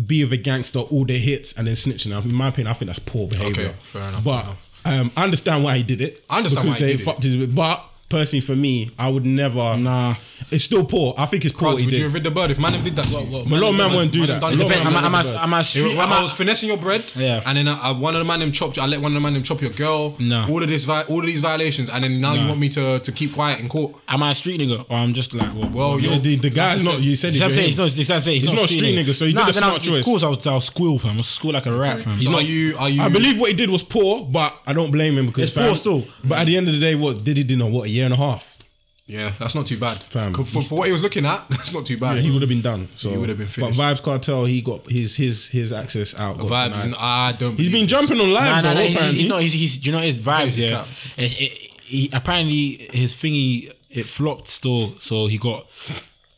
[0.08, 2.12] be with a gangster all the hits and then snitching.
[2.26, 3.64] In my opinion, I think that's poor behavior.
[3.64, 4.60] Okay, fair enough, But fair enough.
[4.86, 6.26] Um, I understand why he did it.
[6.30, 7.46] I understand because why he they did it.
[7.46, 7.56] fucked.
[7.56, 9.76] But personally, for me, I would never.
[9.78, 10.16] Nah.
[10.52, 11.16] It's still poor.
[11.18, 11.70] I think it's poor.
[11.72, 13.18] Crowds, what you have rid the bird if man did that to you?
[13.18, 14.40] A lot of men won't do that.
[14.40, 14.78] done A lot of it.
[14.78, 15.98] men Am I, won't am I'm, I If street?
[15.98, 17.42] I was finessing your bread, Yeah.
[17.46, 18.78] and then I, one of the man them chopped.
[18.78, 20.16] I let one of the man them chop your girl.
[20.20, 20.46] No.
[20.48, 23.12] all of this, all of these violations, and then now you want me to to
[23.12, 23.96] keep quiet in court.
[24.08, 26.50] am I a street nigga or I'm just like, well, Well, Yeah, you're the, the
[26.52, 27.02] guy's not.
[27.02, 28.54] You said This it's I'm saying, your it's not, this what I'm saying, it's He's
[28.54, 30.00] not not a street nigga, so he did a then smart I, choice.
[30.02, 31.14] Of course, I was, I was school, fam.
[31.14, 32.20] I was school like a rat, fam.
[32.20, 32.76] So So are you?
[32.78, 33.02] Are you?
[33.02, 35.76] I believe what he did was poor, but I don't blame him because It's poor
[35.76, 36.06] still.
[36.24, 37.56] But at the end of the day, what did he do?
[37.58, 38.58] Now what a year and a half?
[39.06, 39.98] Yeah, that's not too bad.
[39.98, 42.16] Fam, for, for what he was looking at, that's not too bad.
[42.16, 42.88] Yeah, he would have been done.
[42.96, 43.80] So He would have been But finished.
[43.80, 46.38] Vybz Kartel, he got his his his access out.
[46.38, 46.72] got Vibes.
[46.74, 46.88] denied.
[46.90, 47.58] is- I don't.
[47.60, 47.92] He's been this.
[47.92, 48.74] jumping on live, Nah, bro.
[48.74, 49.02] nah, nah.
[49.10, 49.42] He's, he's not.
[49.42, 49.78] He's, he's.
[49.80, 50.56] Do you know his vibes?
[50.58, 50.70] Yeah.
[50.70, 50.88] cap.
[51.18, 51.52] It's, it,
[51.84, 55.68] he apparently his thingy it flopped still, so he got.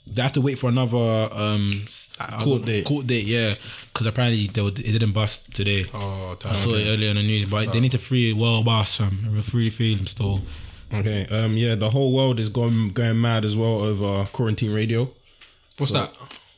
[0.08, 0.98] They have to wait for another
[1.32, 2.86] um s- I- I Court don't- date.
[2.86, 3.56] Court date, yeah,
[3.94, 5.86] because apparently they were, it didn't bust today.
[5.94, 9.00] Oh, I saw it earlier on the news, but they need to free well boss
[9.00, 10.42] um free free him still.
[11.00, 11.26] Okay.
[11.30, 11.58] Um.
[11.58, 11.76] Yeah.
[11.76, 15.10] The whole world is going going mad as well over quarantine radio.
[15.78, 16.14] What's that?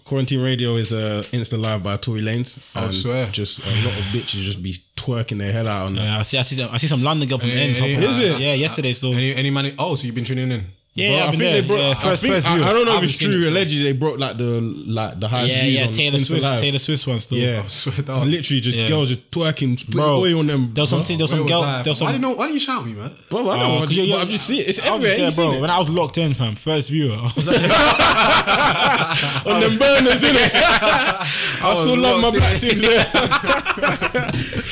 [0.05, 2.59] Quarantine radio is a Insta live by Tory Lanez.
[2.75, 3.25] I and swear.
[3.29, 6.01] Just a lot of bitches just be twerking their hell out on that.
[6.03, 6.37] Yeah, I see.
[6.37, 6.55] I see.
[6.55, 7.79] Some, I see some London girl from Any- ends.
[7.79, 8.23] any- hopping is on.
[8.23, 8.39] it?
[8.39, 9.13] Yeah, yesterday still.
[9.13, 9.73] Any any man?
[9.77, 10.65] Oh, so you've been tuning in?
[10.97, 11.61] Yeah, Bro, yeah, I think there.
[11.61, 11.79] they broke.
[11.79, 12.65] yeah, I, first, think, first I, view.
[12.65, 13.49] I don't know if I've it's seen it true.
[13.51, 15.85] Allegedly, they broke like the like the high Yeah, views yeah.
[15.85, 16.43] on Taylor Swift.
[16.43, 16.59] Live.
[16.61, 17.37] Taylor Swift one still.
[17.37, 18.21] Yeah, swear down.
[18.23, 18.87] And literally just Yeah.
[18.87, 20.71] girls just twerking, putting Bro, oil on them.
[20.73, 21.03] There was some.
[21.03, 21.59] There was some girl.
[21.61, 21.81] was I?
[21.83, 22.21] There was Why some.
[22.21, 23.11] didn't why didn't you shout me, man?
[23.29, 23.79] Bro, I don't oh, know.
[23.85, 24.67] 'cause you- but I've just seen it.
[24.69, 25.17] It's everywhere.
[25.17, 25.51] there, bro.
[25.53, 25.61] it?
[25.61, 27.15] When I was locked in, fam, first viewer.
[27.15, 27.61] I was like,
[29.45, 30.51] on them burners, innit?
[30.53, 32.59] I still love my locked black in.
[32.59, 33.03] things there.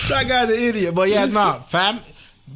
[0.10, 0.96] that guy's an idiot.
[0.96, 2.00] But yeah, nah, fam.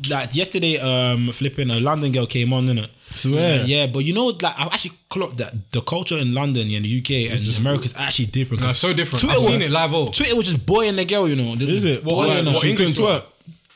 [0.07, 2.89] Like yesterday, um, flipping a London girl came on, innit?
[3.15, 3.65] Swear.
[3.65, 6.85] Yeah, yeah, but you know, like I've actually clocked that the culture in London and
[6.85, 8.61] the UK and America is actually different.
[8.61, 9.21] No, so different.
[9.21, 9.91] Twitter I've was- seen it live.
[10.11, 11.53] Twitter was just boying the girl, you know.
[11.55, 12.03] Is it?
[12.03, 13.23] What- What, what- what, English twerk?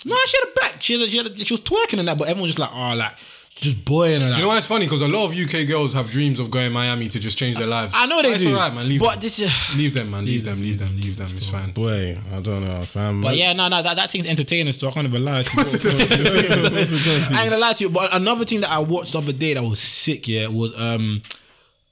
[0.06, 0.82] No, she had a back.
[0.82, 2.94] She, had, she, had, she was twerking and that, but everyone was just like, oh,
[2.96, 3.14] like
[3.56, 4.30] just boying and that.
[4.32, 4.86] Do you know why it's funny?
[4.86, 7.58] Because a lot of UK girls have dreams of going to Miami to just change
[7.58, 7.94] their lives.
[7.96, 8.52] I know they But it's do.
[8.54, 8.90] alright, man.
[8.90, 9.20] Leave but them.
[9.22, 9.76] this is.
[9.76, 10.26] Leave them, man.
[10.26, 10.62] Leave them.
[10.62, 10.96] Leave them.
[11.00, 11.28] Leave them.
[11.36, 11.72] It's fine.
[11.72, 13.22] Boy, I don't know, fam.
[13.22, 15.64] But yeah, no, no, that, that thing's entertaining, so I can't even lie to you.
[15.64, 19.54] I ain't gonna lie to you, but another thing that I watched the other day
[19.54, 21.22] that was sick, yeah, was um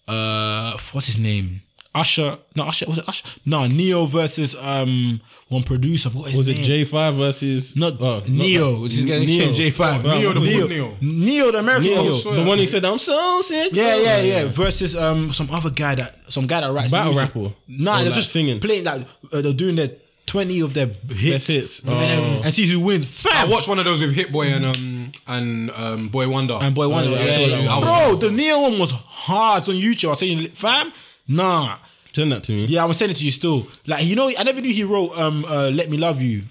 [0.07, 1.62] uh what's his name?
[1.94, 3.28] Usher, no Usher, was it Usher?
[3.46, 5.20] No, Ne-Yo versus um
[5.50, 6.10] one producer.
[6.10, 6.64] What is was his it?
[6.64, 9.06] J five versus Not oh, Ne-Yo, not which is that.
[9.08, 9.52] getting Ne-Yo.
[9.52, 10.02] J five.
[10.04, 10.68] Wow, Ne-Yo, the Ne-Yo.
[10.68, 10.68] Ne-Yo.
[10.68, 10.98] Ne-Yo.
[11.02, 11.89] Ne-Yo, the American.
[11.89, 12.36] Ne-Yo, Oh, swear.
[12.36, 14.48] the one he said, "I'm so sick." yeah, bro." yeah, yeah.
[14.48, 17.36] Versus um some other guy that some guy that writes Battle music.
[17.36, 17.54] rapper?
[17.68, 18.62] Nah, they're like just singing?
[18.62, 19.02] playing like
[19.34, 19.92] uh, they're doing their
[20.26, 21.80] twenty of their hits, hits.
[21.82, 22.42] and, then- Oh.
[22.46, 23.06] and see who wins.
[23.06, 23.34] Fam.
[23.36, 26.62] I watched one of those with Hit Boy and um and um Boi-1da.
[26.62, 27.80] And Boi-1da, yeah, I yeah, saw that yeah.
[27.80, 27.82] one.
[27.82, 30.06] bro, the Ne-Yo one was hard It's on YouTube.
[30.06, 30.94] I was saying, fam,
[31.28, 31.78] nah,
[32.13, 32.65] Send that to me.
[32.65, 33.67] yeah, I'm sending it to you still.
[33.88, 36.43] Like, you know, I never knew he wrote um, uh, "Let Me Love You."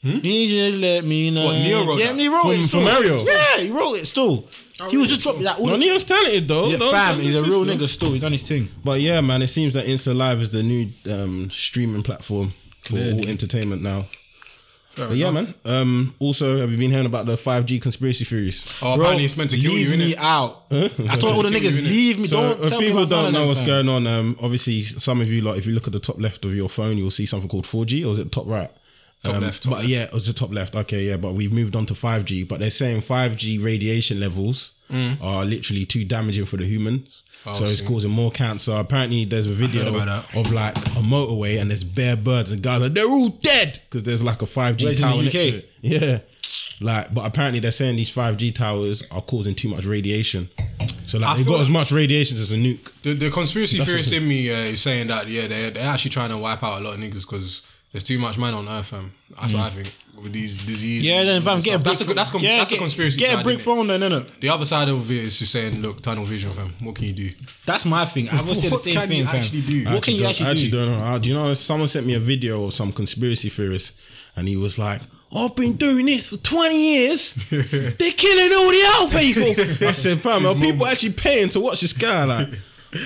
[0.00, 1.46] He just let me know.
[1.46, 2.18] What, Ne-Yo wrote yeah, that?
[2.20, 2.80] he wrote From- it still.
[2.80, 3.18] from Mario?
[3.24, 4.46] Yeah, he wrote it still.
[4.90, 5.58] he was just dropping that.
[5.58, 6.68] All No, Ne-Yo's talented though.
[6.68, 7.78] yeah, Don't- fam, he's a real him.
[7.78, 8.12] nigga still.
[8.12, 8.68] He's done his thing.
[8.84, 12.54] But yeah, man, it seems that Insta Live is the new um, streaming platform
[12.84, 14.06] for all entertainment now.
[14.98, 15.54] But yeah, man.
[15.64, 18.66] Um, also, have you been hearing about the 5G conspiracy theories?
[18.82, 20.16] oh, apparently it's meant to kill leave you, me innit?
[20.18, 20.64] out.
[20.70, 21.88] I told all the Kill you, niggas, innit?
[21.88, 22.26] leave me.
[22.28, 23.66] So don't if tell me people about don't know what's fam.
[23.68, 26.44] going on, um, obviously some of you like if you look at the top left
[26.44, 28.70] of your phone, you'll see something called 4G, or is it top right?
[29.24, 29.88] Top Um, left, top but left.
[29.88, 30.76] yeah, it was the top left.
[30.76, 32.46] Okay, yeah, but we've moved on to 5G.
[32.46, 35.20] But they're saying 5G radiation levels Mm.
[35.20, 37.22] are literally too damaging for the humans.
[37.52, 38.72] So it's causing more cancer.
[38.72, 39.88] Apparently, there's a video
[40.34, 44.02] of like a motorway and there's bare birds and guys like they're all dead because
[44.02, 45.70] there's like a 5G Where's in tower the next to it.
[45.80, 46.18] Yeah.
[46.80, 50.48] Like, but apparently they're saying these 5G towers are causing too much radiation.
[51.06, 52.90] So like I they got as much radiation as a nuke.
[53.02, 56.10] The, the conspiracy That's theorist in me uh, is saying that yeah they're, they're actually
[56.10, 57.62] trying to wipe out a lot of niggas because
[57.92, 59.12] there's too much man on earth, fam.
[59.40, 61.04] That's what I think with these diseases.
[61.06, 61.84] Yeah, then fam, and get a stuff.
[61.84, 61.98] brick.
[61.98, 63.18] That's a, that's, con- yeah, that's get, a conspiracy.
[63.18, 63.62] Get side, a brick innit?
[63.62, 64.40] phone then, innit?
[64.40, 66.74] The other side of it is just saying, look, tunnel vision, fam.
[66.80, 67.30] What can you do?
[67.66, 68.28] That's my thing.
[68.28, 69.36] I will say the What same can thing, you fam.
[69.36, 69.84] actually do?
[69.84, 70.76] What can you don't- actually I actually do?
[70.86, 71.04] don't know.
[71.04, 71.54] Uh, do you know?
[71.54, 73.92] Someone sent me a video of some conspiracy theorist,
[74.34, 75.00] and he was like,
[75.32, 77.34] "I've been doing this for twenty years.
[77.50, 81.80] They're killing all the old people." I said, "Fam, are people actually paying to watch
[81.80, 82.48] this guy?" Like,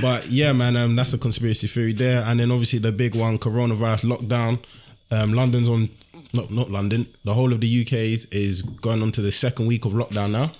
[0.01, 2.22] but yeah, man, um, that's a conspiracy theory there.
[2.22, 4.62] And then obviously the big one, coronavirus lockdown.
[5.11, 5.91] Um, London's on
[6.33, 9.66] not not London, the whole of the UK is, is going on to the second
[9.66, 10.53] week of lockdown now,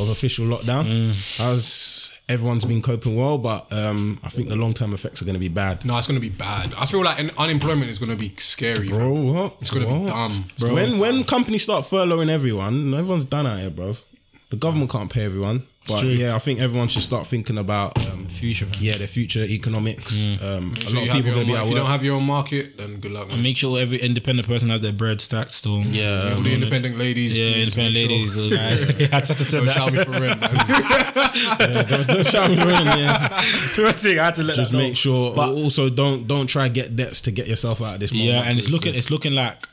[0.00, 1.10] of official lockdown.
[1.40, 5.34] As everyone's been coping well, but um, I think the long term effects are going
[5.36, 5.84] to be bad.
[5.86, 6.74] No, it's gonna be bad.
[6.74, 9.12] I feel like un- unemployment is gonna be scary, Bro, bro.
[9.32, 9.56] what?
[9.60, 10.08] It's gonna be What?
[10.08, 10.74] dumb, bro.
[10.74, 13.96] When when companies start furloughing everyone, everyone's done out here, bro.
[14.50, 15.62] The government can't pay everyone.
[15.88, 16.08] But true.
[16.10, 18.66] yeah, I think everyone should start thinking about um, Future.
[18.80, 20.20] yeah, the future economics.
[20.42, 21.76] Um, Make a sure lot of people are going to be mar- at If you
[21.76, 23.28] don't have your own market, then good luck.
[23.28, 23.42] Man.
[23.42, 25.82] Make sure every independent person has their bread stacked still.
[25.82, 28.32] Yeah, All the independent ladies, Yeah, please independent ladies.
[28.34, 28.42] Sure.
[28.50, 28.88] those guys.
[29.12, 29.76] I had to say Don't that.
[29.76, 30.40] shout me for rent.
[30.40, 31.86] man.
[31.88, 33.28] don't, don't shout me around, yeah.
[33.32, 34.78] I had to let Just that know.
[34.82, 35.34] make sure.
[35.34, 38.12] But- also, don't don't try get debts to get yourself out of this.
[38.12, 39.66] Yeah, and it's looking it's looking like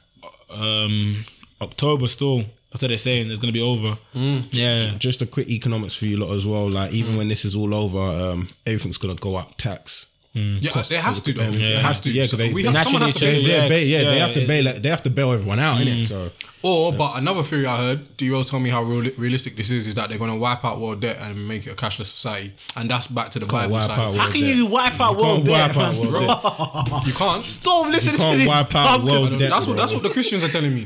[0.49, 1.26] um
[1.61, 2.45] October still.
[2.74, 3.30] That's what they're saying.
[3.30, 3.99] It's gonna be over.
[4.13, 4.95] Yeah.
[4.97, 6.67] just a quick economics for you lot as well.
[6.67, 10.07] Like even when this is all over, um, everything's gonna go up tax.
[10.36, 11.43] Mm, yeah, there has to though.
[11.43, 12.09] Yeah, It has to.
[12.11, 13.49] Yeah, 'cause they, we they, have, someone has to naturally pay.
[13.51, 14.79] change- they, they, yeah, yeah, they have to it- bail.
[14.81, 16.01] They have to bail everyone out, innit?
[16.01, 16.05] Mm.
[16.07, 16.31] So
[16.63, 19.86] Or, but another theory I heard, D Rose told me how real, realistic this is,
[19.86, 22.53] is that they're going to wipe out world debt and make it a cashless society.
[22.75, 23.91] And that's back to the Bible side.
[23.91, 24.19] out of world it.
[24.21, 27.03] How can you wipe out world can't wipe debt, out world debt.
[27.05, 27.45] You can't.
[27.45, 28.47] Stop listening You can't this.
[28.47, 29.49] wipe out world debt.
[29.51, 30.86] That's what, that's what the Christians are telling me.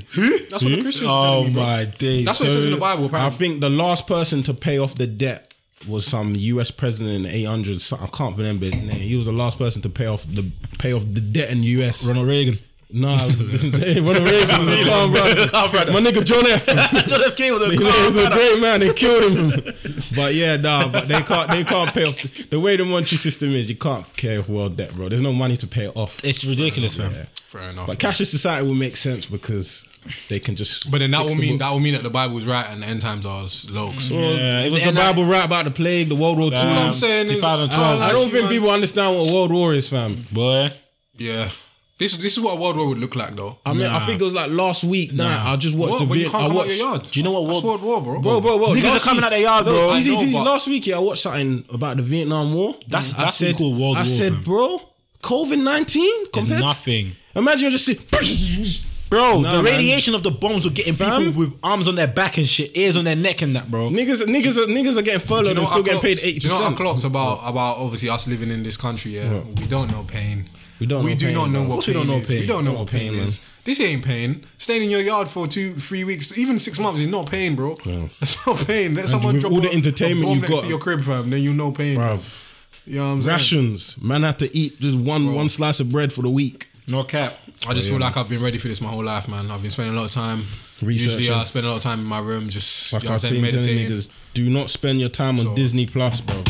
[0.50, 1.64] That's what the Christians are Oh telling me, bro.
[1.64, 2.26] my days.
[2.26, 3.34] That's what it says in the Bible, apparently.
[3.36, 5.47] I think the last person to pay off the debt
[5.88, 6.72] was some U.S.
[6.72, 7.94] president in the 800s.
[7.94, 8.90] I can't remember his name.
[8.90, 10.50] He was the last person to pay off the
[10.80, 12.06] pay off the debt in the U.S.
[12.08, 12.60] Ronald Reagan.
[12.90, 15.92] No, Ronald Reagan was a calm brother.
[15.92, 16.66] My nigga John F.
[17.08, 17.36] John F.
[17.36, 18.80] Kennedy was a He was a great man.
[18.80, 19.74] They killed him.
[20.16, 20.88] but yeah, nah.
[20.90, 21.50] But they can't.
[21.52, 22.16] They can't pay off.
[22.50, 25.10] The way the monetary system is, you can't pay off world debt, bro.
[25.10, 26.24] There's no money to pay it off.
[26.24, 27.12] It's ridiculous, man.
[27.12, 27.26] Yeah.
[27.48, 27.88] Fair enough.
[27.88, 29.88] But cashless society will make sense because
[30.30, 30.90] they can just.
[30.92, 31.70] But then that fix will the mean books.
[31.70, 33.44] that will mean that the Bible is right and the end times are
[33.74, 33.92] low.
[33.92, 34.02] Mm.
[34.02, 36.50] So Yeah, it was the and that- Bible right about the plague, the World War
[36.50, 36.56] Two.
[36.56, 38.02] what I'm saying is, 2012.
[38.02, 40.26] I don't Actually, think man, people understand what World War is, fam.
[40.32, 40.72] Boy.
[41.18, 41.50] Yeah,
[41.98, 43.58] this this is what a world war would look like, though.
[43.66, 45.14] I mean, I think it was like last week.
[45.14, 46.00] Nah, I just watched What?
[46.00, 46.32] the When you video.
[46.32, 46.78] can't I come out watched.
[46.78, 47.04] your yard?
[47.12, 48.22] Do you know what That's world- world war, bro?
[48.22, 48.68] Bro, bro, bro.
[48.68, 49.90] Niggas last are coming week- out their yard, No, bro.
[49.90, 50.34] I easy, know, easy.
[50.34, 52.76] Last week, yeah, I watched something about the Vietnam War.
[52.88, 54.44] That's- I that's what we said, call World I War, said, fam.
[54.44, 54.82] bro,
[55.24, 56.60] COVID nineteen It's compared.
[56.62, 57.16] to- nothing.
[57.36, 58.84] Imagine you just see.
[59.10, 59.74] Bro, Nah, the man.
[59.74, 61.24] radiation of the bombs were getting Fam.
[61.26, 63.90] people with arms on their back and shit, ears on their neck and that, bro.
[63.90, 66.28] Niggas, niggas, are, niggas are getting furloughed Do you know and still getting paid clocked?
[66.28, 66.78] eighty Do you know what I percent.
[66.78, 69.16] clocked about about obviously us living in this country?
[69.16, 70.50] Yeah, we don't know pain.
[70.80, 71.62] We don't We know do pain, not know bro.
[71.62, 72.28] Of what course we pain don't know is.
[72.28, 72.40] pain.
[72.42, 73.42] We don't know Don't what pain pain, is.
[73.64, 74.46] This ain't pain.
[74.58, 77.78] Staying in your yard for two, three weeks, even six months is not pain, bro.
[78.20, 78.94] That's not pain.
[78.94, 81.04] Let someone with drop all a, entertainment a bomb you've next got- to your crib,
[81.04, 81.30] fam.
[81.30, 82.18] Then you know pain, bro.
[82.18, 82.44] Bruv.
[82.86, 83.36] You know what I'm saying?
[83.38, 84.02] Rations.
[84.02, 86.68] Man had to eat just one one slice of bread for the week.
[86.88, 87.38] No cap.
[87.68, 89.52] I just oh, feel like I've been ready for this my whole life, man.
[89.52, 90.46] I've been spending a lot of time.
[90.82, 91.20] Researching.
[91.20, 93.16] Usually, uh, I spend a lot of time in my room, just Like you know
[93.16, 93.92] I'm saying, meditating.
[93.92, 96.44] niggas, do not spend your time on So- Disney Plus, bro.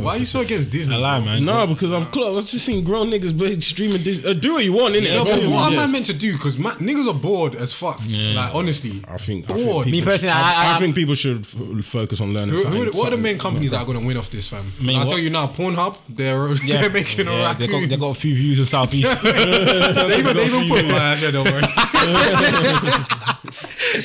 [0.00, 0.94] Why are you so against Disney?
[0.94, 1.44] I lie, man.
[1.44, 4.28] No, because I've, cl- I've just seen grown niggas bro, streaming Disney.
[4.30, 5.12] Uh, do what you want, innit?
[5.14, 5.48] No, but Yeah.
[5.48, 6.32] what am I meant to do?
[6.32, 8.00] Because niggas are bored as fuck.
[8.08, 9.84] Like honestly, I think, I think bored.
[9.84, 12.62] people Me personally, should- I- I- I think people should f- focus on learning Who,
[12.62, 12.84] something.
[12.84, 14.72] who, what are the main companies that are going to win off this, fam?
[14.80, 15.08] Main I'll what?
[15.10, 18.34] tell you now, Pornhub, they're they're making yeah, a they got, they got a few
[18.34, 19.20] views in Southeast.
[19.22, 21.62] they even, they even put my actually, don't worry.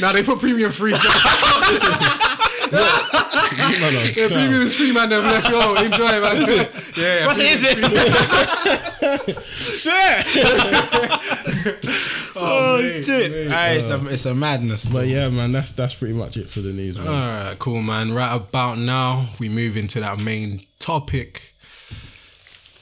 [0.01, 2.47] now they put premium free stuff.
[2.71, 4.29] No, no, The calm.
[4.29, 5.09] premium is free, man.
[5.09, 6.41] Then let's go enjoy, man.
[6.95, 7.25] Yeah, yeah.
[7.27, 7.77] what is it?
[9.77, 10.21] Sure.
[12.33, 13.51] Oh, oh Shit.
[13.51, 14.85] Aye, ah, it's, a, it's a madness.
[14.85, 17.07] But yeah, man, that's that's pretty much it for the news, man.
[17.07, 18.13] All right, cool, man.
[18.13, 21.53] Right about now, we move into that main topic.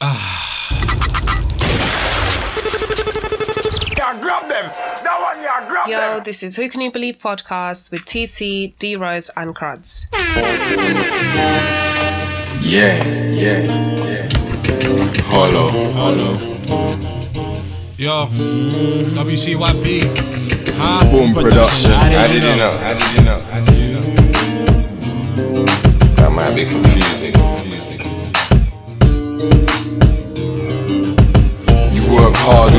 [0.02, 1.56] Ah.
[5.88, 10.08] Yo, this is Who Can You Believe podcast with TC, D Rose, and Cruds.
[12.62, 14.30] Yeah, yeah, yeah.
[15.28, 16.38] Hello, hello.
[17.98, 19.86] Yo, WCYB.
[20.78, 21.12] Huh?
[21.12, 21.92] Boom production.
[21.92, 22.72] How did you know?
[22.72, 23.40] How did you know?
[23.40, 24.02] How did you know?
[26.16, 27.34] That might be confusing.
[27.34, 28.00] confusing.
[31.94, 32.79] You work hard and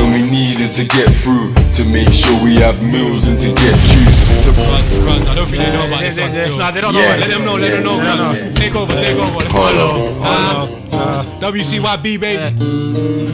[0.61, 4.45] needed to get through to make sure we have meals and to get juice.
[4.45, 5.27] To Crunch, crunch.
[5.27, 6.57] I don't think they know about this one still.
[6.57, 6.99] Nah, they don't know.
[6.99, 7.15] Yeah.
[7.15, 8.51] Let them know, let them know, Yeah.
[8.53, 9.37] Take over, take over.
[9.37, 12.55] Let's Hello, Uh, WCYB, baby.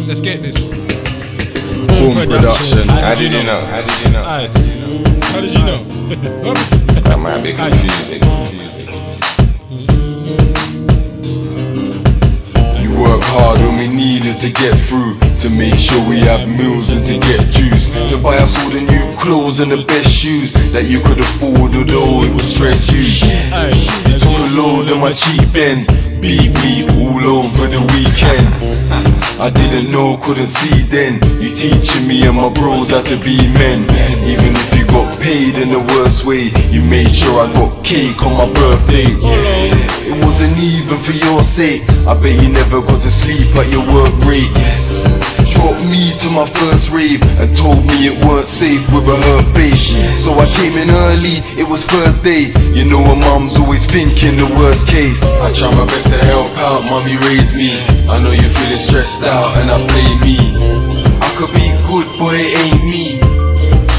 [0.08, 0.58] Let's get this.
[0.58, 2.88] boom production.
[2.88, 3.60] How did you know?
[3.60, 4.24] How did you know?
[4.24, 5.84] How did you know?
[7.08, 8.22] That might be confusing.
[8.22, 8.88] confusing.
[12.82, 16.90] You work hard when we needed to get through to make sure we have meals
[16.90, 20.52] and to get juice to buy us all the new clothes and the best shoes
[20.74, 23.06] that you could afford, although it was stress you.
[24.10, 28.50] You took a load of my cheap ends, beat me all on for the weekend.
[29.40, 31.22] I didn't know, couldn't see then.
[31.40, 33.84] You teaching me and my bros how to be men.
[34.26, 38.24] Even if you got paid in the worst way, you made sure I got cake
[38.24, 39.06] on my birthday.
[40.10, 41.88] It wasn't even for your sake.
[42.10, 44.50] I bet you never got to sleep at your work rate.
[45.58, 49.48] Dropped me to my first rave and told me it weren't safe with a hurt
[49.58, 49.90] face.
[50.24, 52.54] So I came in early, it was first day.
[52.78, 55.24] You know a mum's always thinking the worst case.
[55.42, 57.82] I try my best to help out, mommy raised me.
[58.06, 60.38] I know you're feeling stressed out and I blame me.
[61.26, 63.20] I could be good, but it ain't me.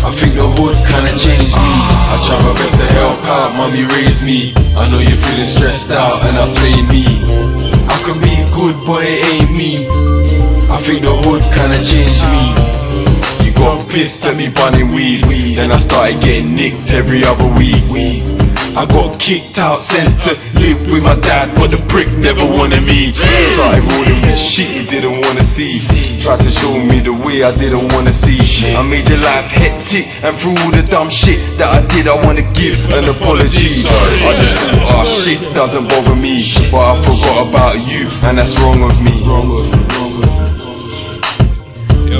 [0.06, 1.74] I think the hood kinda changed me.
[2.14, 4.54] I try my best to help out, mommy raised me.
[4.78, 7.04] I know you're feeling stressed out and I blame me.
[7.90, 10.17] I could be good, but it ain't me.
[10.88, 13.44] Think the hood kinda changed me.
[13.44, 15.20] You got pissed at me bunning weed.
[15.56, 17.84] Then I started getting nicked every other week.
[18.74, 22.84] I got kicked out, sent to live with my dad, but the prick never wanted
[22.84, 23.12] me.
[23.12, 25.76] Started rolling with shit he didn't wanna see.
[26.22, 28.40] Tried to show me the way I didn't wanna see.
[28.74, 32.16] I made your life hectic, and through all the dumb shit that I did, I
[32.24, 33.84] wanna give an apology.
[34.24, 38.58] I just thought, oh shit doesn't bother me, but I forgot about you, and that's
[38.60, 39.12] wrong of me.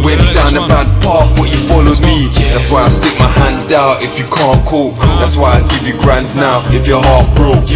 [0.05, 2.29] Went down the bad path, but you followed me.
[2.55, 4.97] That's why I stick my hand out if you can't cope.
[5.21, 7.67] That's why I give you grands now if you're half broke.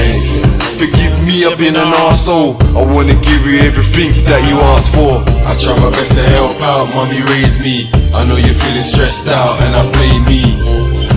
[0.78, 2.56] Forgive me, I've been an asshole.
[2.76, 5.22] I wanna give you everything that you asked for.
[5.46, 7.90] I try my best to help out, mommy raised me.
[8.14, 10.58] I know you're feeling stressed out and I blame me.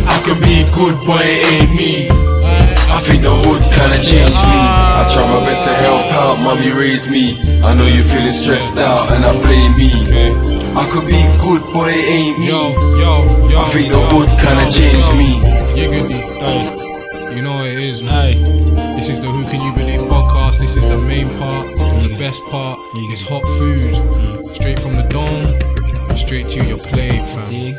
[0.07, 2.34] I could be good, but it ain't me.
[2.95, 4.59] I think the hood kinda changed me.
[4.99, 7.37] I try my best to help out, mommy raised me.
[7.61, 9.91] I know you're feeling stressed out and I blame me.
[10.75, 12.47] I could be good, but it ain't me.
[12.47, 13.59] Yo, yo, yo.
[13.59, 15.31] I think the yo, hood kinda yo, changed me.
[15.79, 16.19] You could be.
[17.35, 18.95] You know what it is, man.
[18.95, 20.59] This is the Who Can You Believe podcast.
[20.59, 22.79] This is the main part, the best part.
[23.11, 23.93] It's hot food,
[24.55, 27.51] straight from the dome, straight to your plate, fam.
[27.51, 27.75] You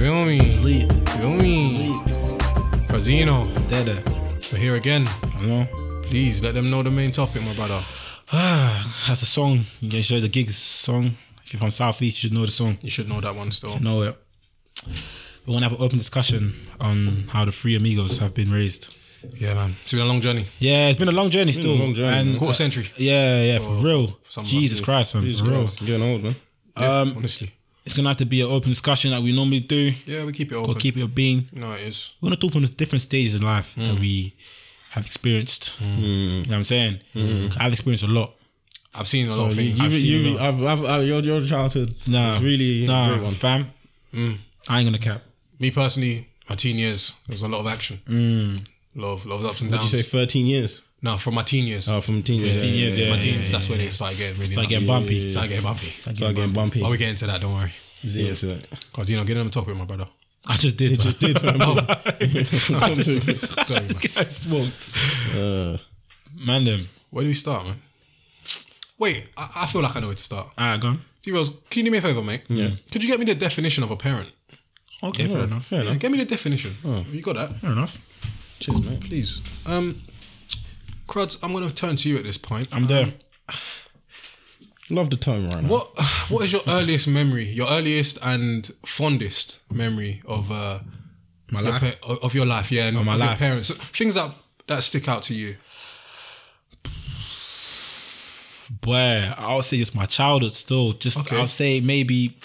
[0.00, 0.40] feel me?
[0.82, 1.94] You feel me?
[2.88, 4.02] Razino, Dead.
[4.52, 5.06] We're here again.
[5.36, 5.66] I know.
[6.02, 7.82] Please let them know the main topic, my brother.
[8.32, 9.64] That's a song.
[9.80, 11.16] You can show the gigs song.
[11.44, 12.78] If you're from Southeast, you should know the song.
[12.82, 13.78] You should know that one still.
[13.80, 14.16] Know it.
[15.46, 18.88] We want to have an open discussion on how the three amigos have been raised.
[19.34, 19.74] Yeah, man.
[19.82, 20.46] It's been a long journey.
[20.58, 21.74] Yeah, it's been a long journey still.
[21.76, 22.38] long journey, and man.
[22.38, 22.88] Quarter century.
[22.96, 24.18] yeah, yeah, for real.
[24.28, 24.84] some of us, Jesus yeah.
[24.84, 25.62] Christ, man, Jesus for real.
[25.64, 26.36] Christ, getting old, man.
[26.78, 27.52] Yeah, Um, honestly.
[27.88, 29.92] It's gonna have to be an open discussion like we normally do.
[30.04, 30.70] Yeah, we keep it open.
[30.76, 31.48] Or keep it a being.
[31.52, 32.12] You know it is.
[32.20, 33.86] We're gonna talk from the different stages in life Mm.
[33.86, 34.34] that we
[34.90, 35.72] have experienced.
[35.80, 35.86] You
[36.42, 37.00] know what I'm saying?
[37.58, 38.34] I've experienced a lot.
[38.94, 39.78] I've seen a lot of things.
[39.78, 40.40] you, I've seen a you, lot.
[40.48, 43.32] I've, I've, I've, your, your childhood Nah, was really a nah, great one.
[43.34, 43.70] fam.
[44.68, 45.22] I ain't gonna cap.
[45.58, 48.00] Me personally, my teen years, there was a lot of action.
[48.06, 48.66] Mm.
[48.96, 49.90] A lot of, lot of ups and downs.
[49.90, 50.82] Did you say 13 years?
[51.02, 51.88] No, from my teen years.
[51.88, 52.60] Oh, from teen years.
[52.60, 53.10] 13 years, yeah.
[53.10, 54.70] my teens, that's when it started getting really Start nuts.
[54.70, 55.30] getting bumpy.
[55.30, 55.90] Started getting bumpy.
[55.90, 56.82] Start getting bumpy.
[56.82, 57.72] Oh, we get into that, don't worry.
[58.02, 58.56] Yeah, so
[58.90, 60.06] Because, you know, get on the topic, my brother.
[60.46, 60.92] I just did.
[60.92, 61.58] it just did, fam.
[63.64, 64.28] Sorry, man.
[64.28, 64.72] smoke.
[65.34, 65.78] Uh,
[66.46, 66.88] Man, them.
[67.10, 67.80] Where do we start, man?
[68.98, 70.48] Wait, I, I feel like I know where to start.
[70.58, 71.00] Alright, go on.
[71.22, 72.42] T-Rose, can you do me a favor, mate?
[72.48, 72.70] Yeah.
[72.90, 74.30] Could you get me the definition of a parent?
[75.02, 75.66] Okay, fair enough.
[75.66, 76.00] fair Yeah, enough.
[76.00, 76.76] get me the definition.
[76.84, 77.04] Oh.
[77.10, 77.60] You got that?
[77.60, 77.98] Fair enough.
[78.60, 79.00] Cheers, mate.
[79.00, 79.40] Please.
[79.66, 80.02] Um,
[81.08, 82.68] Cruds, I'm going to turn to you at this point.
[82.70, 83.14] I'm there.
[84.90, 85.68] Love the tone right now.
[85.68, 85.90] What
[86.30, 87.44] What is your earliest memory?
[87.46, 90.78] Your earliest and fondest memory of uh,
[91.50, 92.00] My your life.
[92.00, 92.70] pa- of your life?
[92.70, 93.38] Yeah, and my of your life.
[93.38, 93.70] parents.
[93.70, 94.34] Things that
[94.68, 95.56] that stick out to you.
[98.82, 100.92] Boy, I would say just my childhood still.
[100.92, 101.38] Just Okay.
[101.38, 102.38] I'll say maybe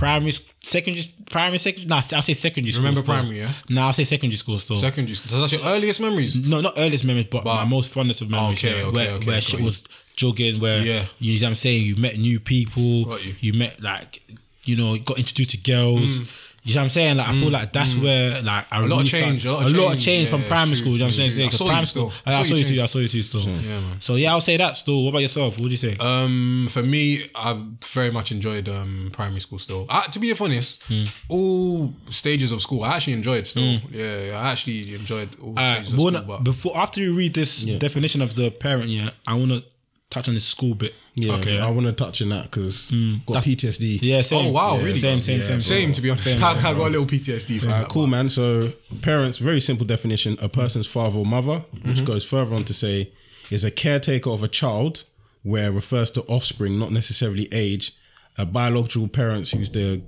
[0.00, 0.32] primary,
[0.62, 1.86] secondary, primary, secondary.
[1.88, 2.84] Nah, I'll say secondary school.
[2.84, 3.14] Remember still.
[3.14, 3.52] primary, yeah?
[3.68, 4.76] Nah, I'll say secondary school still.
[4.76, 5.30] Secondary school.
[5.30, 6.34] So that's your earliest memories.
[6.36, 8.58] no, not earliest memories, but, But- my most fondest of memories.
[8.58, 9.66] Okay, yeah, okay, where okay, where shit you.
[9.66, 9.84] was
[10.16, 11.04] jogging, where Yeah.
[11.18, 13.34] you know what I'm saying, you met new people, you.
[13.40, 14.22] you met like
[14.64, 16.20] you know, got introduced to girls.
[16.20, 16.26] Mm.
[16.62, 17.16] You know what I'm saying?
[17.16, 18.88] Like I feel like that's where like I Mm.
[18.90, 20.04] lot of change, a lot of of change.
[20.04, 20.92] change Yeah, from it's primary school.
[20.92, 21.32] You know what I'm saying?
[21.32, 21.42] true.
[21.42, 22.10] I 'Cause saw you primary still.
[22.10, 22.82] school, I I, saw saw you you too.
[22.82, 23.22] I saw you too.
[23.22, 23.40] Still.
[23.48, 23.96] Yeah, man.
[24.00, 25.02] So yeah, I'll say that still.
[25.04, 25.58] What about yourself?
[25.58, 26.02] What do you think?
[26.02, 29.58] Um, for me, I've very much enjoyed um primary school.
[29.58, 31.04] Still, uh, to be honest, Hmm.
[31.28, 33.46] all stages of school I actually enjoyed.
[33.46, 36.04] Still, yeah, yeah, I actually enjoyed all Alright, stages of school.
[36.04, 39.62] wanna- But before after you read this definition of the parent, yeah, I want to
[40.10, 40.92] touch on the school bit.
[41.14, 41.58] Yeah, Okay.
[41.60, 42.90] I want to touch on that because
[43.26, 44.00] got That's- PTSD.
[44.02, 44.46] Yeah, same.
[44.48, 44.98] Oh, wow, Yeah, really?
[44.98, 45.60] Same, same, same.
[45.60, 48.28] same to be honest, I, I got a little PTSD from Uh, cool, man.
[48.28, 52.74] So, parents, very simple definition a person's father or mother, which goes further on to
[52.74, 53.12] say,
[53.50, 55.04] is a caretaker of a child,
[55.42, 57.92] where refers to offspring, not necessarily age.
[58.38, 60.02] A biological parents who's the,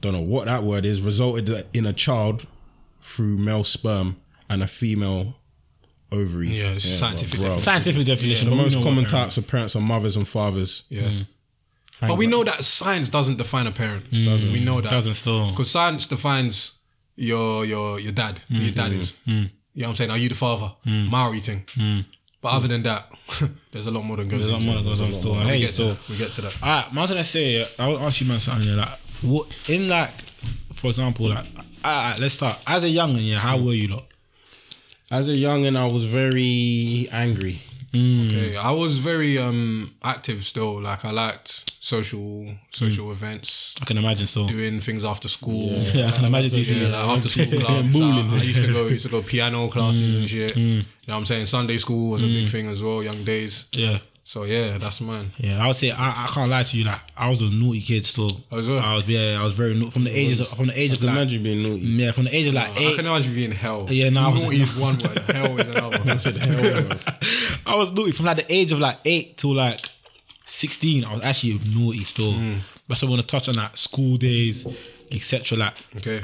[0.00, 2.46] don't know what that word is, resulted in a child
[3.00, 4.16] through male sperm
[4.48, 5.36] and a female
[6.12, 6.62] ovaries.
[6.62, 7.48] Yeah, it's scientific bro.
[7.48, 7.62] definition.
[7.62, 8.50] Scientific definition.
[8.50, 10.84] The but we most know what common parent types of parents are mothers and fathers.
[10.88, 11.08] Yeah.
[11.08, 11.22] Hmm.
[12.00, 14.06] But we know that science doesn't define a parent.
[14.06, 14.52] Hmm.
[14.52, 14.90] We know that.
[14.90, 15.50] Doesn't still.
[15.50, 16.72] Because science defines
[17.16, 18.76] your your your dad, who your hmm.
[18.76, 19.14] dad is.
[19.26, 20.10] You know what I'm saying?
[20.10, 20.72] Are you the father?
[20.84, 21.64] Maury thing.
[22.42, 23.10] But other than that,
[23.72, 24.82] there's a lot more than goes There's a lot into more it.
[24.82, 25.36] that goes on still.
[25.36, 25.88] We get to still.
[25.90, 26.08] that.
[26.08, 26.60] We get to that.
[26.60, 28.68] Alright, man, I was gonna say, I will ask you man something.
[28.68, 30.10] Yeah, like, what in like,
[30.72, 31.46] for example, like,
[31.84, 32.58] alright, let's start.
[32.66, 34.06] As a youngin, yeah, how were you lot?
[35.12, 37.60] As a youngin, I was very angry.
[37.92, 38.28] Mm.
[38.28, 40.80] Okay, I was very um active still.
[40.80, 43.12] Like I liked social social mm.
[43.12, 44.26] events, I can imagine.
[44.26, 45.68] So, doing things after school.
[45.68, 46.64] yeah, I can imagine.
[46.64, 48.00] Yeah, like after school clubs.
[48.00, 50.28] I, I used to go used to go piano classes and mm.
[50.28, 50.56] shit.
[50.56, 51.44] You know what I'm saying?
[51.44, 53.66] Sunday school was a big thing as well, young days.
[53.72, 53.98] yeah.
[54.32, 55.30] So yeah, that's mine.
[55.36, 56.84] Yeah, I would say I, I can't lie to you.
[56.84, 58.30] Like I was a naughty kid still.
[58.50, 58.78] Oh, as well?
[58.78, 61.02] I was yeah, I was very naughty from the ages of, from the age of
[61.02, 61.80] like Imagine being naughty.
[61.80, 62.96] yeah from the age of like I eight.
[62.96, 63.86] can imagine being hell.
[63.90, 65.18] Yeah, no, I was- naughty is one word.
[65.18, 66.00] hell is another.
[66.10, 66.98] I said hell.
[67.66, 69.90] I was naughty from like the age of like eight to like
[70.46, 71.04] sixteen.
[71.04, 72.32] I was actually naughty still.
[72.32, 72.58] Hmm.
[72.88, 74.66] But I want to touch on like school days,
[75.10, 75.58] etc.
[75.58, 76.22] Like Okay.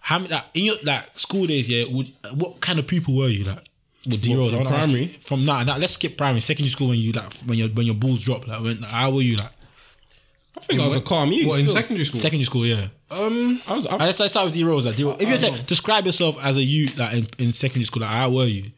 [0.00, 1.70] how many like in your like school days?
[1.70, 3.64] Yeah, would, what kind of people were you like?
[4.08, 5.06] With D Rose, from wanna ask primary?
[5.20, 6.40] From nah, nah, let's skip primary.
[6.40, 8.46] Secondary school when you like when your when your balls drop.
[8.46, 9.52] Like when how were you like?
[10.56, 11.46] I think I was a calm youth.
[11.48, 12.18] What in secondary school?
[12.18, 12.88] Secondary school, yeah.
[13.10, 14.84] Um, I was, I, let's, let's start with D Rose.
[14.86, 15.16] Like, D-Rose.
[15.20, 18.30] If you said describe yourself as a youth like in, in secondary school, like how
[18.30, 18.70] were you?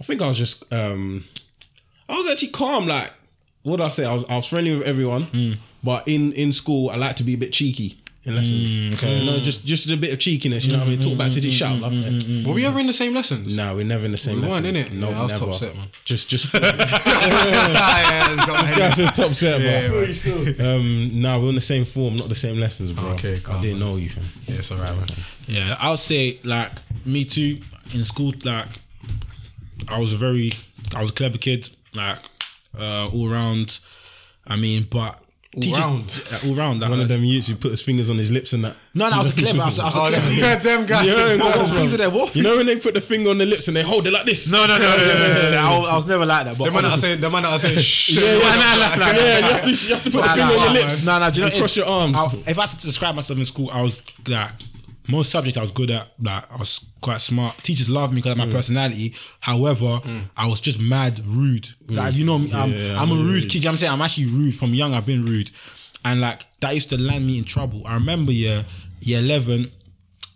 [0.00, 1.24] I think I was just um
[2.08, 3.10] I was actually calm, like
[3.62, 4.04] what did I say?
[4.04, 5.58] I was I was friendly with everyone.
[5.82, 8.68] But in in school I like to be a bit cheeky in lessons.
[8.68, 9.18] Mm, okay.
[9.18, 11.00] You know, just just a bit of cheekiness, you know what I mean?
[11.00, 11.78] Talk back to the mm, mm, shout.
[11.80, 12.46] Love it.
[12.46, 13.54] were we ever in the same lessons?
[13.54, 14.92] No, we're never in the same We weren't in it.
[14.92, 15.44] No, Yeah, I was never.
[15.46, 15.88] top set, man.
[16.04, 16.70] Just just yeah,
[18.78, 20.76] That's a top set, Yeah, bro.
[20.76, 23.08] um, no, we're in the same form, not the same lessons, bro.
[23.10, 23.88] Okay, I didn't man.
[23.88, 24.24] know you, fam.
[24.46, 25.06] yeah, it's alright, man.
[25.46, 26.72] Yeah, I'll say like
[27.04, 27.60] me too.
[27.94, 28.68] In school, like
[29.88, 30.52] I was a very,
[30.94, 32.18] I was a clever kid, like
[32.78, 33.78] uh, all round.
[34.46, 35.22] I mean, but
[35.60, 36.22] teachers- round?
[36.32, 36.80] uh, all round.
[36.80, 38.74] Like, One of them youths who put his fingers on his lips and that.
[38.94, 39.62] No, no, I was a clever.
[39.62, 40.32] I was, I was a Oh, clever.
[40.32, 41.06] yeah, them guys.
[41.06, 41.94] You know, What, what things bro.
[41.94, 42.10] are there?
[42.10, 44.12] What You know when they put the finger on the lips and they hold it
[44.12, 44.50] like this?
[44.50, 45.58] No, no, no, no, no, no, no, no.
[45.58, 46.58] I, was, I was never like that.
[46.58, 48.10] But The man that I obviously- say, the man that I say, shh.
[48.10, 50.34] Yeah, yeah, Nah, nah, nah, nah, yeah, you have to, you have to put Nah,
[50.34, 51.06] the nah, finger on your lips.
[51.06, 52.16] Nah, nah, do you know and what it cross your arms.
[52.16, 54.50] I- if I had to describe myself in school, I was like
[55.08, 56.08] most subjects I was good at.
[56.20, 57.56] Like I was quite smart.
[57.58, 59.14] Teachers loved me because of my personality.
[59.40, 60.00] However,
[60.36, 61.68] I was just mad rude.
[61.88, 63.42] Like you know, I'm, Yeah, I'm a I'm rude rude.
[63.44, 63.54] kid.
[63.54, 64.94] You know what I'm saying I'm actually rude from young.
[64.94, 65.50] I've been rude,
[66.04, 67.82] and like that used to land me in trouble.
[67.86, 68.66] I remember year
[69.00, 69.72] year eleven.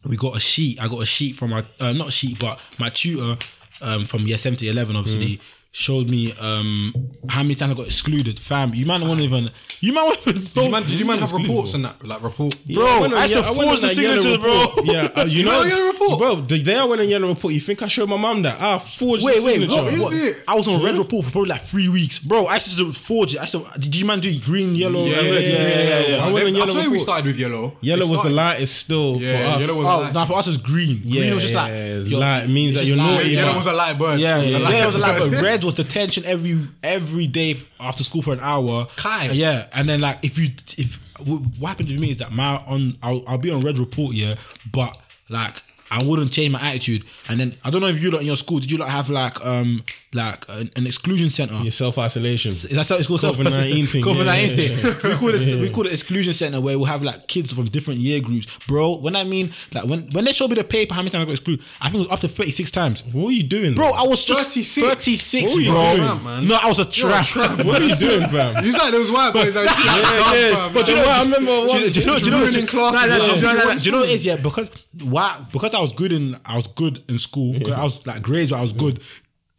[0.05, 0.81] We got a sheet.
[0.83, 3.37] I got a sheet from my uh, not sheet, but my tutor
[3.83, 5.41] um, from year seven to year eleven, obviously,
[5.75, 6.93] showed me um,
[7.31, 8.39] how many times I got excluded.
[8.39, 9.51] Fam, you man won't even.
[9.81, 10.43] You man won't even.
[10.45, 12.07] Did you man, did you man have reports and that?
[12.07, 12.55] Like report?
[12.73, 14.61] Bro, I went on I used ye- to went on forge the yellow signatures, bro.
[14.61, 14.87] report.
[14.93, 16.19] Yeah, uh, you know, know yellow report?
[16.19, 16.35] bro.
[16.43, 18.59] The day I went on yellow report, you think I showed my mum that?
[18.61, 19.75] Ah, forged Wait, the wait, signature.
[19.83, 20.13] what, is what?
[20.15, 20.45] it?
[20.47, 22.45] I was on red report for probably like three weeks, bro.
[22.47, 23.39] I used to forge it.
[23.39, 25.43] I used to, did you man do green, yellow, Yeah, and yeah, red?
[25.43, 26.25] yeah, yeah, yeah.
[26.25, 27.77] I I, went on I yellow swear we started with yellow.
[27.81, 29.61] Yellow was the lightest still Yeah, for us.
[29.67, 30.13] yellow was- Oh, light.
[30.13, 31.01] no, for us it was green.
[31.01, 34.21] green was just like light means that you're like- naughty, Yellow was a light bird.
[34.21, 34.83] Yeah, yeah, was A light yeah.
[34.83, 35.43] It was like, but bird.
[35.43, 38.87] red was detention every every day after school for an hour.
[38.97, 39.29] Kai.
[39.29, 42.57] Uh, yeah, and then like if you if what happened to me is that my
[42.67, 44.37] on I'll, I'll be on red report, yeah,
[44.73, 44.97] but
[45.29, 45.63] like
[45.93, 47.05] I wouldn't change my attitude.
[47.29, 49.11] And then I don't know if you lot in your school did you lot have
[49.11, 49.85] like um
[50.15, 51.55] like an, an exclusion center?
[51.63, 52.51] Your self isolation.
[52.53, 53.21] Is that how it's called?
[53.21, 54.79] COVID-19 COVID nineteen.
[55.13, 58.01] We call it we call it exclusion center where we'll have like kids from different
[58.01, 58.97] year groups, bro.
[58.99, 61.25] When I mean like when when they showed me the paper, how many times I
[61.27, 61.65] got excluded?
[61.81, 63.03] I think it was up to thirty six times.
[63.13, 64.87] What are you doing, Bro, I was just 36?
[64.89, 65.97] 36, What were you bro.
[65.97, 66.25] doing?
[66.25, 66.49] man?
[66.49, 67.27] No, I was a trap.
[67.65, 68.65] What are you doing, fam?
[68.65, 70.71] You said there was white boys that yeah, yeah.
[70.73, 71.11] But you know what?
[71.11, 71.93] I remember Do you, one.
[71.93, 72.19] do you know?
[72.19, 72.39] Do you know?
[72.39, 73.01] ruining do you- classes.
[73.01, 73.35] Nah, nah, Yeah.
[73.35, 73.53] do you know- Yeah.
[73.53, 74.25] nah, nah, do you know what it is?
[74.27, 74.71] Yeah, because
[75.01, 75.41] why?
[75.53, 77.59] Because I was good in I was good in school.
[77.61, 79.01] 'cause I was like grades, where I was good.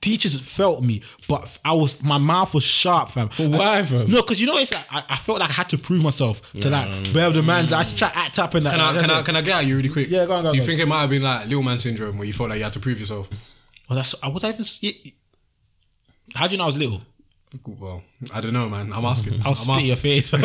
[0.02, 3.30] Teachers felt me, but I was my mouth was sharp, fam.
[3.38, 4.12] why, fam?
[4.12, 6.42] No, because you know it's like I, I felt like I had to prove myself
[6.60, 7.68] to like bear the man.
[7.68, 8.72] that I should try to act up and that.
[8.72, 10.10] Can I, that's can, I, can I get at you really quick?
[10.10, 11.64] Yeah, go on, go on, Do you go think it might have been like little
[11.64, 13.30] man syndrome where you felt like you had to prove yourself?
[13.90, 14.66] Well, that's I was I even.
[14.82, 14.92] yeah,
[16.36, 17.02] How do you know I was little?
[17.66, 18.01] Well,
[18.34, 18.91] I don't know, man.
[18.93, 19.41] I'm asking.
[19.45, 19.88] I'll I'm spit asking.
[19.88, 20.34] your face.
[20.34, 20.39] nah,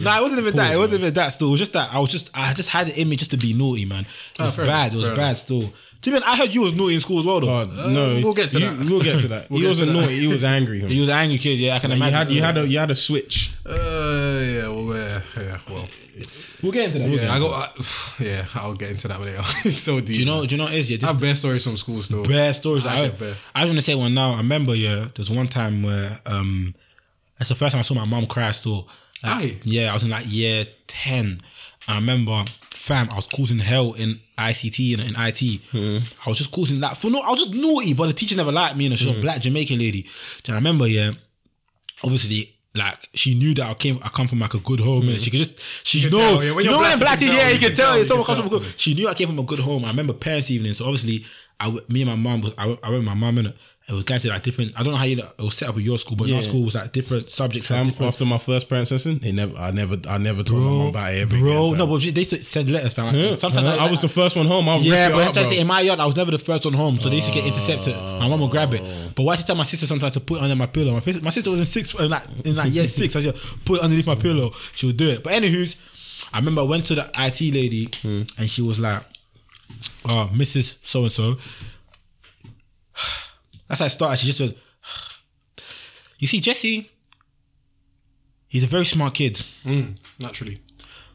[0.00, 0.72] nah, it wasn't even that.
[0.74, 1.30] It wasn't even that.
[1.32, 3.30] Still, it was just that I was just I just had it in me just
[3.32, 4.06] to be naughty, man.
[4.38, 4.92] It was fair bad.
[4.92, 5.36] enough, It was bad.
[5.36, 5.72] Still,
[6.02, 7.48] to be honest, I heard you was naughty in school as well, though.
[7.60, 8.88] Oh, no, we'll get to you- that.
[8.88, 9.50] We'll get to that.
[9.50, 10.16] We'll he wasn't naughty.
[10.20, 10.78] He was angry.
[10.84, 11.74] You was an angry kid, yeah.
[11.74, 12.14] I can you imagine.
[12.18, 13.52] had you had a you had a switch.
[13.66, 15.88] Uh, yeah, well, yeah, yeah, well.
[16.62, 17.08] We'll get into that.
[17.08, 17.38] We'll Yeah, I.
[17.38, 17.72] I,
[18.24, 19.42] yeah, I'll get into that later.
[19.64, 20.08] it's so deep.
[20.08, 20.44] Do you know?
[20.44, 20.90] Do you know what it is?
[20.90, 22.24] Yeah, I this have bare stories from school still.
[22.24, 22.84] bare stories.
[22.86, 23.34] I Like, I.
[23.54, 24.34] I was gonna say one now.
[24.34, 25.08] I remember, yeah.
[25.14, 26.74] There's one time where um,
[27.38, 28.50] that's the first time I saw my mom cry.
[28.52, 28.88] Still,
[29.22, 29.60] Like, Aye.
[29.64, 31.40] yeah, I was in like year ten.
[31.86, 35.60] I remember fam, I was causing hell in ICT and in IT.
[36.24, 38.52] I was just causing that for no, I was just naughty, but the teacher never
[38.52, 38.86] liked me.
[38.86, 40.02] And she was a black Jamaican lady.
[40.42, 40.86] Do you remember?
[40.86, 41.12] Yeah,
[42.02, 42.54] obviously.
[42.78, 45.20] Like she knew that I came, I come from like a good home, and mm.
[45.20, 47.20] she could just, she can know, tell, yeah, when you you're know black, when black,
[47.20, 48.64] yeah, you you can tell, tell, someone comes from a good.
[48.76, 49.84] She knew I came from a good home.
[49.84, 51.26] I remember parents' evening, so obviously,
[51.60, 53.56] I, me and my mom, I, went- I went with my mom in it.
[53.88, 54.74] It was to like different.
[54.76, 56.62] I don't know how you it was set up at your school, but our school
[56.62, 57.70] was like different subjects.
[57.70, 60.68] Like different, after my first parents lesson, they never, I never, I never told my
[60.68, 63.14] mum about it ever bro, again, no, but they send letters, fam.
[63.14, 63.82] Yeah, Sometimes uh-huh.
[63.82, 64.68] I, I was the first one home.
[64.68, 65.50] I'll yeah, but up, bro.
[65.50, 67.44] in my yard, I was never the first one home, so they used to get
[67.44, 67.46] ah.
[67.46, 67.94] intercepted.
[67.96, 70.42] My mum would grab it, but why she tell my sister sometimes to put it
[70.42, 70.92] under my pillow?
[70.92, 73.16] My, my sister was in six, in like in like year six.
[73.16, 74.50] I said put it underneath my pillow.
[74.74, 75.22] She would do it.
[75.24, 75.76] But anywho's,
[76.30, 78.24] I remember I went to the IT lady hmm.
[78.36, 79.02] and she was like,
[80.10, 80.76] "Oh, Mrs.
[80.84, 81.38] So and so."
[83.68, 84.16] That's how I started.
[84.18, 84.54] She just said,
[86.18, 86.90] "You see, Jesse,
[88.48, 90.62] he's a very smart kid." Mm, naturally.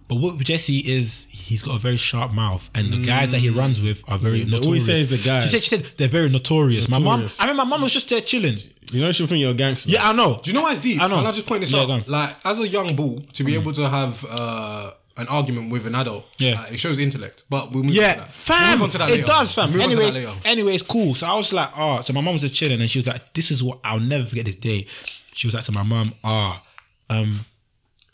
[0.07, 3.39] But what with Jesse is he's got a very sharp mouth, and the guys that
[3.39, 3.57] he mm.
[3.57, 4.85] runs with are very all he notorious.
[4.85, 5.43] says the guys.
[5.43, 6.89] She said she said they're very notorious.
[6.89, 7.41] My mom, Notorious.
[7.41, 8.57] I mean, my mom was just there chilling.
[8.91, 9.89] You know, she'll think you're a gangster.
[9.89, 10.39] Yeah, I know.
[10.43, 11.01] Do you know why it's deep?
[11.01, 11.17] I know.
[11.17, 11.87] And I'll just point this Yeah, out.
[11.87, 12.03] go on.
[12.05, 13.61] Like, as a young bull, to be mm.
[13.61, 16.61] able to have uh, an argument with an adult, Yeah.
[16.61, 17.43] uh, it shows intellect.
[17.49, 18.27] But we'll move on Yeah, to that.
[18.27, 18.71] We'll fam.
[18.73, 19.25] move on to that it later.
[19.27, 19.71] does, fam.
[19.71, 21.13] Move on to that Anyways, anyways, cool.
[21.15, 23.33] So I was like, oh, so my mom was just chilling, and she was like,
[23.33, 24.87] this is what I'll never forget this day.
[25.33, 26.63] She was like to my mom, ah,
[27.09, 27.45] um,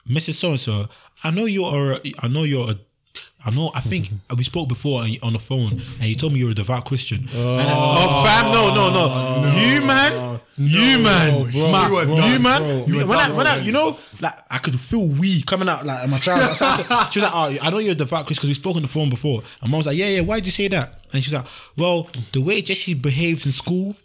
[0.09, 0.33] Mrs.
[0.35, 0.89] So and So,
[1.23, 2.79] I know you're, a, I know you're a.
[3.45, 3.71] I know.
[3.73, 4.35] I think mm-hmm.
[4.35, 7.29] we spoke before on- the phone, and you told me you're a devout Christian.
[7.33, 12.01] Oh, oh, oh fam, no, no, no, you man, you man, bro, Ma- you were
[12.01, 12.61] you done, man.
[12.61, 12.79] bro.
[12.79, 15.85] when You were I, when I, you know, like I could feel we coming out
[15.85, 16.57] like my child.
[16.57, 18.75] So said- she was like, "Oh, I know you're a devout Christian because we spoke
[18.75, 20.21] on the phone before." And mom was like, "Yeah, yeah.
[20.21, 23.95] Why did you say that?" And she's like, "Well, the way Jesse behaves in school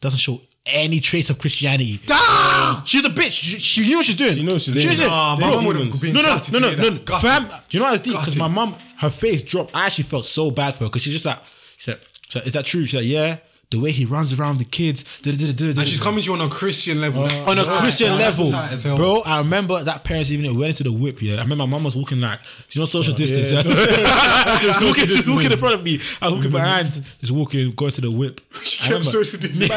[0.00, 2.00] doesn't show." Any trace of Christianity?
[2.06, 2.84] Damn!
[2.86, 3.32] She's a bitch.
[3.32, 4.34] She, she knew what she's doing.
[4.34, 5.10] She knows she's She doing was it.
[5.10, 7.44] Nah, my mum would have been no, no, gutted no, no, no, fam.
[7.44, 8.18] Do you know what I deep?
[8.18, 9.76] Because my mum, her face dropped.
[9.76, 11.38] I actually felt so bad for her because she's just like,
[11.76, 13.36] she said, she said, "Is that true?" She said, "Yeah."
[13.70, 17.00] The way he runs around the kids, And she's coming to you on a Christian
[17.00, 17.24] level.
[17.24, 17.80] On a tight.
[17.80, 19.22] Christian That's level, bro.
[19.24, 21.20] I remember that parents even we went into the whip.
[21.20, 22.40] Yeah, I remember my mom was walking like
[22.70, 23.50] you know social distance.
[23.50, 23.62] yeah.
[23.64, 24.58] Yeah?
[24.58, 26.00] she's walking, she's walking in front of me.
[26.20, 27.20] I was walking behind, mm-hmm.
[27.20, 28.40] just walking, going to the whip.
[28.54, 29.70] I Kept remember- social distance.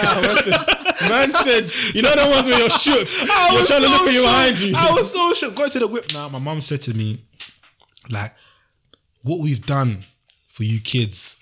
[1.09, 3.07] Man, said, you know the ones where you're shook.
[3.07, 4.73] I You're was trying to look at you behind you.
[4.75, 5.55] I was so shook.
[5.55, 6.27] Going to the whip now.
[6.29, 7.23] My mom said to me,
[8.09, 8.33] like,
[9.21, 9.99] what we've done
[10.47, 11.35] for you kids,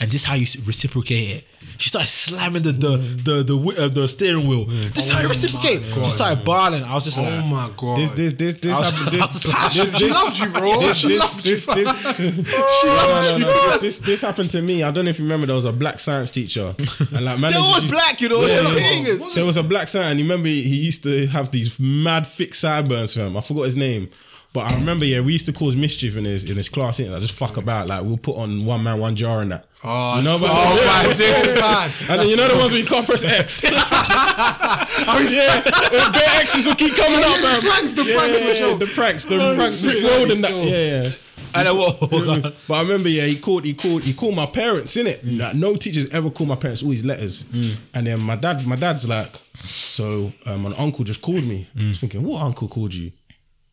[0.00, 1.44] and this how you reciprocate it.
[1.76, 4.64] She started slamming the the the the, whi- uh, the steering wheel.
[4.66, 5.82] This is how you reciprocate.
[6.04, 6.82] She started bawling.
[6.82, 7.98] I was just Oh like, oh my god.
[7.98, 9.20] This, this, this, this, I was- happened.
[9.32, 10.80] This, like- this, she this, loves you, bro.
[10.80, 11.56] this, she this, loves you.
[11.56, 11.84] this, fam.
[11.84, 12.18] this,
[12.84, 13.78] no, no, no, no.
[13.78, 14.82] This, this happened to me.
[14.82, 15.46] I don't know if you remember.
[15.46, 18.40] There was a black science teacher, and like man, They're all black, you know.
[18.42, 19.28] Yeah, they're yeah.
[19.34, 20.10] There was a black science.
[20.10, 23.36] And you remember he used to have these mad thick sideburns for him.
[23.36, 24.10] I forgot his name.
[24.52, 27.12] But I remember, yeah, we used to cause mischief in his in his class, innit?
[27.12, 27.86] Like, just fuck about.
[27.86, 29.66] Like we'll put on one man, one jar and that.
[29.84, 30.76] Oh, you know, oh, it's but cool.
[30.76, 31.60] yeah, Oh, so God.
[31.60, 31.90] bad.
[32.10, 33.62] And then you know the ones where you can't press X.
[33.64, 37.60] yeah, the bare X's will keep coming up, man.
[37.60, 40.50] The pranks, the Yeah, pranks yeah, yeah, the pranks, the Oh, pranks rolled and that.
[40.52, 41.12] Yeah, yeah.
[41.54, 42.52] And I whoa.
[42.68, 45.24] But I remember, yeah, he called, he called, he called my parents in it.
[45.24, 45.54] Mm.
[45.54, 47.44] no teachers ever call my parents always letters.
[47.44, 47.76] Mm.
[47.94, 49.36] And then my dad, my dad's like,
[49.66, 51.68] so um, an uncle just called me.
[51.76, 51.86] Mm.
[51.86, 53.12] I was thinking, what uncle called you?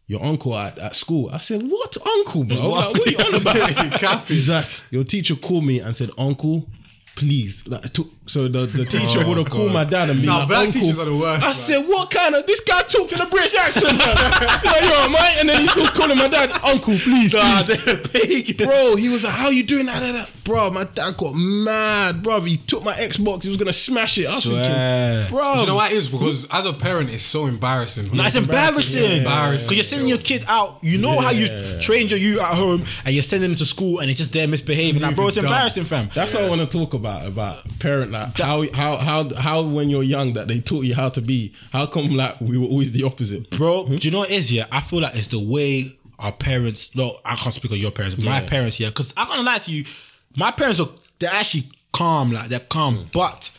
[0.07, 1.29] Your uncle at, at school.
[1.31, 2.69] I said, what uncle, bro?
[2.69, 4.23] Like, what are you on about?
[4.27, 6.69] He's like, your teacher called me and said, uncle.
[7.17, 10.27] Please, like, to, so the, the oh teacher would have called my dad and be
[10.27, 10.81] Nah, like, black uncle.
[10.81, 11.53] teachers are the worst, I man.
[11.55, 13.97] said, what kind of this guy talks in a British accent?
[13.97, 14.15] man.
[14.65, 17.83] like, you're all right, and then he's still calling my dad, uncle, please, Nah, please
[17.85, 18.57] they're big.
[18.63, 18.95] bro.
[18.95, 22.39] He was like, "How you doing that?" that, that?" Bro, my dad got mad, bro.
[22.41, 23.43] He took my Xbox.
[23.43, 24.27] He was gonna smash it.
[24.27, 24.63] I was Swear.
[24.63, 25.53] thinking, bro.
[25.55, 26.07] Do you know why it is?
[26.07, 28.09] Because as a parent, it's so embarrassing.
[28.15, 29.03] No, it's embarrassing.
[29.19, 29.65] Embarrassing.
[29.67, 30.79] Because you're sending your kid out.
[30.81, 31.47] You know how you
[31.81, 34.47] trained your you at home, and you're sending them to school, and it's just there
[34.47, 35.01] misbehaving.
[35.01, 36.09] Like, bro, it's Moving embarrassing, fam.
[36.15, 39.89] That's what I want to talk about about parent like how how how how when
[39.89, 41.53] you're young that they taught you how to be.
[41.71, 43.49] How come like we were always the opposite?
[43.51, 43.85] bro.
[43.87, 44.51] Do you know what it is?
[44.51, 46.95] Yeah, I feel like it's the way our parents.
[46.95, 48.17] No, I can't speak of your parents.
[48.17, 48.47] My Yeah.
[48.47, 49.85] parents, yeah, because I'm gonna lie to you,
[50.35, 50.89] my parents are
[51.19, 53.11] they're actually calm, like they're calm, mm.
[53.11, 53.51] but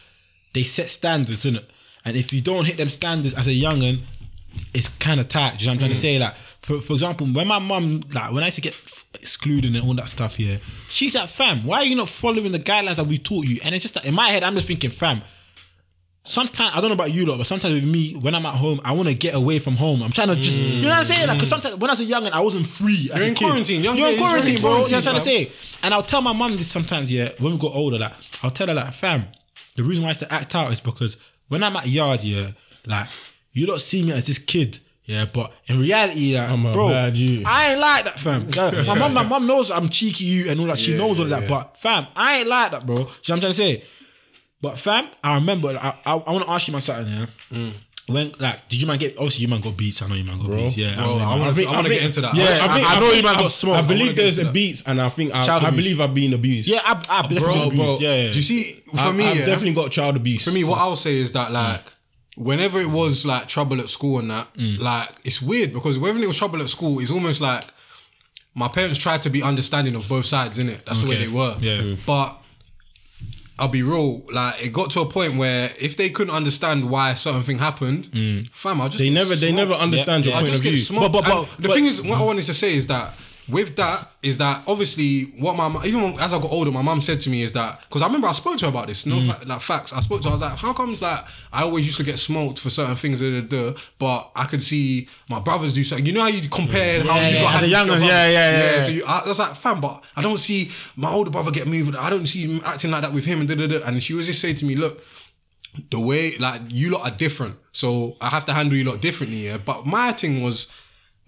[0.54, 1.64] they set standards, innit?
[2.04, 4.02] And if you don't hit them standards as a youngin,
[4.72, 5.58] it's kind of tight.
[5.58, 6.00] Do you know what I'm trying to mm.
[6.00, 6.18] say?
[6.18, 6.34] Like,
[6.68, 8.76] for for example, when my mum, like, when I used to get
[9.14, 10.58] excluded and all that stuff, here,
[10.90, 13.58] she's like, fam, why are you not following the guidelines that we taught you?
[13.64, 15.22] And it's just like, in my head, I'm just thinking, fam,
[16.24, 18.82] sometimes I don't know about you lot, but sometimes with me, when I'm at home,
[18.84, 20.02] I want to get away from home.
[20.02, 21.26] I'm trying to just, you know what I'm saying?
[21.26, 23.10] Like, cause sometimes when I was a young and I wasn't free.
[23.14, 23.82] You're in quarantine.
[23.82, 24.70] Young You're you're in quarantine, bro.
[24.70, 25.52] You know what I'm trying to say?
[25.82, 28.12] And I'll tell my mum this sometimes, yeah, when we got older, like,
[28.42, 29.24] I'll tell her, like, fam,
[29.76, 31.16] the reason why I used to act out is because
[31.48, 32.50] when I'm at yard, yeah,
[32.84, 33.08] like,
[33.52, 34.80] you don't see me as this kid.
[35.08, 37.42] Yeah, but in reality, like, I'm a bro, bad you.
[37.46, 38.46] I ain't like that, fam.
[38.54, 40.76] Yeah, My mom, my mom knows I'm cheeky you and all that.
[40.78, 41.48] She Yeah, knows all of yeah, that.
[41.48, 41.56] yeah.
[41.62, 42.96] But fam, I ain't like that, bro.
[42.96, 43.84] See what I'm trying to say?
[44.60, 45.68] But fam, I remember.
[45.70, 47.10] I, I, I want to ask you my something.
[47.12, 47.26] Yeah.
[47.52, 47.72] Mm.
[48.08, 49.16] When like, did you man get?
[49.16, 50.02] Obviously, you man got beats.
[50.02, 50.76] I know you man got beats.
[50.76, 52.34] Yeah, Bro, I wanna- I wanna get into that.
[52.34, 53.88] Yeah, I- I, I know you man got I smoked.
[53.88, 55.84] believe there's a beats, and I think I, Child I abuse.
[55.84, 56.68] believe I've been abused.
[56.68, 57.82] Yeah, I, I definitely Bro, got abused.
[57.84, 57.98] bro.
[58.00, 58.30] Yeah, yeah.
[58.32, 58.82] Do you see?
[58.90, 60.44] For I, me, I've yeah, definitely got child abuse.
[60.44, 61.82] For me, what I'll say is that like
[62.38, 64.78] whenever it was like trouble at school and that, Mm.
[64.78, 67.64] like it's weird because whenever it was trouble at school, it's almost like
[68.54, 70.84] my parents tried to be understanding of both sides, in it.
[70.86, 71.56] That's the way they were.
[71.60, 71.78] Yeah.
[71.82, 71.98] Mm.
[72.06, 72.36] But
[73.60, 77.10] I'll be real, like it got to a point where if they couldn't understand why
[77.10, 78.08] a certain thing happened,
[78.52, 80.64] fam, I'll just They get never, they never understand Yeah, your I point just of
[80.64, 80.82] get view.
[80.82, 81.12] smoked.
[81.12, 83.14] But- but- And but- the but- thing is, what I wanted to say is that
[83.48, 87.00] with that is that obviously what my mu- even as I got older, my mum
[87.00, 89.06] said to me is that because I remember I spoke to her about this.
[89.06, 89.34] No, Mm.
[89.34, 89.92] fa- like facts.
[89.92, 90.30] I spoke to her.
[90.30, 93.20] I was like, how comes like I always used to get smoked for certain things,
[93.20, 96.04] da, da, da, but I could see my brothers do something.
[96.04, 97.86] You know how you compare how Yeah, you yeah, got as a handed to young
[97.86, 98.82] your one, yeah, yeah, yeah, yeah.
[98.82, 101.66] So you, I, I was like, fam, but I don't see my older brother get
[101.66, 101.96] moved.
[101.96, 103.78] I don't see him acting like that with him and da da da.
[103.86, 105.02] And she was just saying to me, look
[105.90, 109.46] the way like you lot are different, so I have to handle you lot differently.
[109.46, 110.66] Yeah, but my thing was.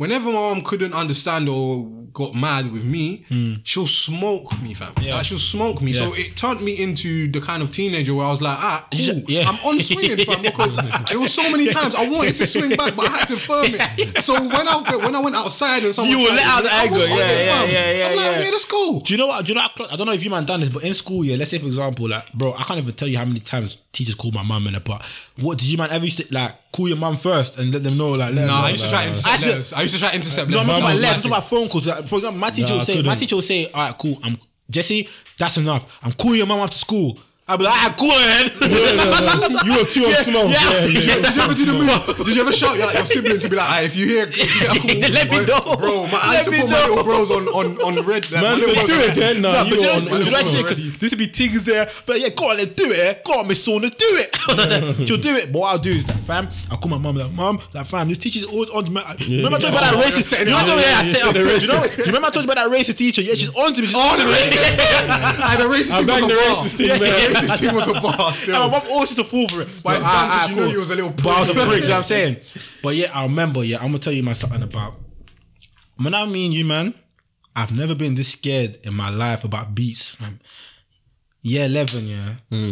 [0.01, 1.85] Whenever my mom couldn't understand or
[2.15, 3.25] got mad with me,
[3.65, 4.95] she'll smoke me, fam.
[5.17, 5.93] Like, she'll smoke me.
[5.93, 8.99] So it turned me into the kind of teenager where I was like, ah, cool.
[8.99, 9.45] should- yeah.
[9.47, 10.75] I'm on swinging, fam, because
[11.11, 13.67] there was so many times I wanted to swing back, but I had to firm
[13.73, 14.25] it.
[14.25, 16.97] So when I when I went outside and someone You were let out the anger,
[16.99, 18.41] yeah, it, yeah, yeah, yeah, I'm like, yeah.
[18.45, 19.01] yeah, let's go.
[19.05, 19.45] Do you know what?
[19.45, 19.67] Do you know?
[19.77, 21.37] What, I don't know if you man done this, but in school, yeah.
[21.37, 24.15] Let's say for example, like, bro, I can't even tell you how many times teachers
[24.15, 24.85] called my mum in it.
[24.85, 25.05] But
[25.41, 27.97] what did you man ever used to like call your mum first and let them
[27.97, 28.11] know?
[28.11, 29.73] Like, let them No, know, I used to try to intercept Actually- letters.
[29.73, 30.81] I used to try to intercept No, I'm letters.
[30.81, 31.17] talking about letters.
[31.17, 31.87] I'm talking about phone calls.
[31.87, 33.19] Like, for example, my teacher Nah, will say, my couldn't.
[33.19, 34.19] teacher will say, "All right, cool.
[34.23, 34.39] I'm
[34.71, 35.09] Jesse.
[35.39, 35.99] That's enough.
[36.03, 37.19] I'm calling your mum after school."
[37.51, 38.47] I'll be like, "Ah, cool, man."
[39.67, 40.51] you were too on smoke.
[40.51, 40.87] yeah.
[40.87, 41.21] Yeah, yeah.
[41.21, 42.27] Did you ever do the move?
[42.27, 44.25] Did you ever shout your, like, your sibling to be like, "Ah, if you hear,
[44.31, 44.37] if
[44.85, 45.77] you get a call, Let me or- know.
[45.77, 46.07] bro?
[46.07, 46.89] My, I Let used to me put my know.
[46.89, 48.31] little bros on on on red.
[48.31, 49.43] Like, Man, so do it then.
[49.43, 50.05] No, No, you but know, on.
[50.05, 50.57] but on you know, smoke.
[50.63, 51.91] because there used to be things there.
[52.07, 53.25] But yeah, go on, let's do it.
[53.25, 55.07] Go on, Miss Sauna, do it.
[55.09, 55.51] She'll do it.
[55.53, 58.09] But what I'll do is that, fam, I'll call my mum like, mum, like, fam,
[58.09, 59.01] this teacher's always on to me.
[59.43, 60.25] Remember I told you about that racist?
[60.25, 60.65] setting You know what.
[60.65, 60.87] I told you?
[60.87, 61.35] Yeah, I Yeah, set up.
[61.35, 63.23] yeah, You know, remember I told you about that racist teacher?
[63.23, 63.87] Yeah, she's on to me.
[63.87, 64.33] She's on to me.
[65.43, 67.40] Ah, the racist I thing banged the a racist thing, man.
[67.49, 68.69] Racist thing was a bar And my still.
[68.71, 69.69] mum always used to fall for it.
[69.83, 70.73] But it's Ah, done 'cause you know cool.
[70.73, 71.67] you was a little But I was a prick.
[71.67, 72.37] prick, you know what I'm saying?
[72.83, 74.95] But yeah, I remember, yeah, I'm gonna tell you man something about
[75.97, 76.95] when I mean you, man,
[77.55, 80.41] I've never been this scared in my life about beats, man.
[81.43, 82.35] Year 11, yeah.
[82.51, 82.69] Hmm.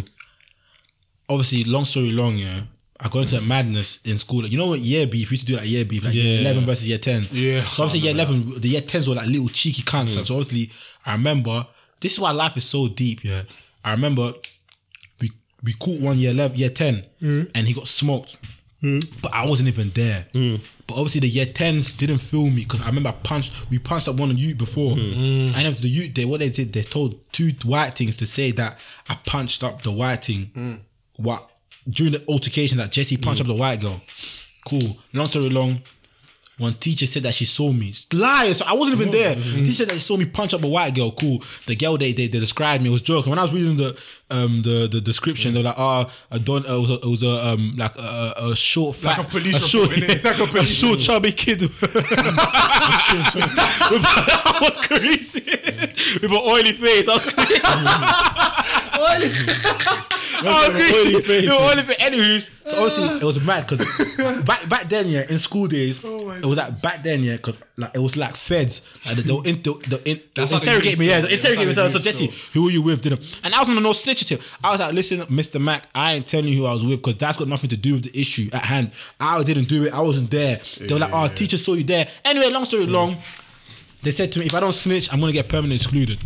[1.29, 2.63] Obviously, long story long, yeah.
[3.01, 4.45] I got into a madness in school.
[4.47, 5.31] You know what year beef?
[5.31, 6.41] We used to do like year beef, like year Yeah.
[6.41, 7.29] 11 versus year 10.
[7.33, 7.63] Yeah.
[7.65, 10.17] So obviously, year 11, the year 10s were like little cheeky cunts.
[10.17, 10.25] Hmm.
[10.25, 10.71] So obviously,
[11.07, 11.67] I remember,
[12.01, 13.43] this is why life is so deep, yeah.
[13.85, 14.33] I remember
[15.63, 17.51] we we caught one year 11, year 10, mm.
[17.55, 18.39] and he got smoked.
[18.83, 19.05] Mm.
[19.21, 20.27] But I wasn't even there.
[20.33, 20.61] Mm.
[20.87, 23.53] But obviously the year tens didn't feel me because I remember I punched.
[23.71, 26.73] We punched up one of you before, and if the youth they what they did,
[26.73, 28.79] they told two white things to say that
[29.09, 30.85] I punched up the white thing.
[31.17, 31.51] What
[31.89, 34.01] during the altercation that Jesse punched up the white girl.
[34.67, 34.99] Cool.
[35.13, 35.81] Long story long.
[36.59, 37.95] One teacher said that she saw me.
[38.13, 38.61] Lies.
[38.63, 39.37] I wasn't even there.
[39.37, 41.13] Teacher said that she saw me punch up a white girl.
[41.13, 41.41] Cool.
[41.67, 43.31] The girl they they, they described me was joking.
[43.31, 43.97] When I was reading the
[44.31, 46.69] um the, the description, they were like, oh, I don't.
[46.69, 49.57] Uh, it was a, it was a um like a, a short fat, a police
[49.57, 50.25] a short, report, innit?
[50.29, 51.61] Like a a police short chubby kid.
[51.61, 51.87] with, I
[54.61, 55.45] was crazy
[56.21, 57.07] with an oily face.
[57.09, 57.19] I
[60.45, 60.95] was crazy.
[60.95, 61.43] I was Oily face.
[61.43, 61.97] With an oily face.
[62.01, 66.31] Anyways, so obviously it was mad because back back then, yeah, in school days, Oh
[66.31, 69.43] it was like back then, yeah, because like it was like feds, like they will
[69.43, 71.75] in, they'll, they'll, in, That's they'll how they interrogate me, yeah, yeah, they'll interrogate me.
[71.75, 73.01] So, so Jesse, who were you with?
[73.01, 73.39] Didn't?
[73.43, 74.43] And I was on the no snitch tip.
[74.63, 75.61] I was like, listen, Mr.
[75.61, 77.95] Mac, I ain't telling you who I was with because that's got nothing to do
[77.95, 78.93] with the issue at hand.
[79.21, 79.93] I didn't do it.
[79.93, 80.61] I wasn't there.
[80.79, 82.09] They were like, oh, teacher saw you there.
[82.25, 83.19] Anyway, long story long,
[84.03, 86.19] they said to me, if I don't snitch, I'm gonna get permanently excluded.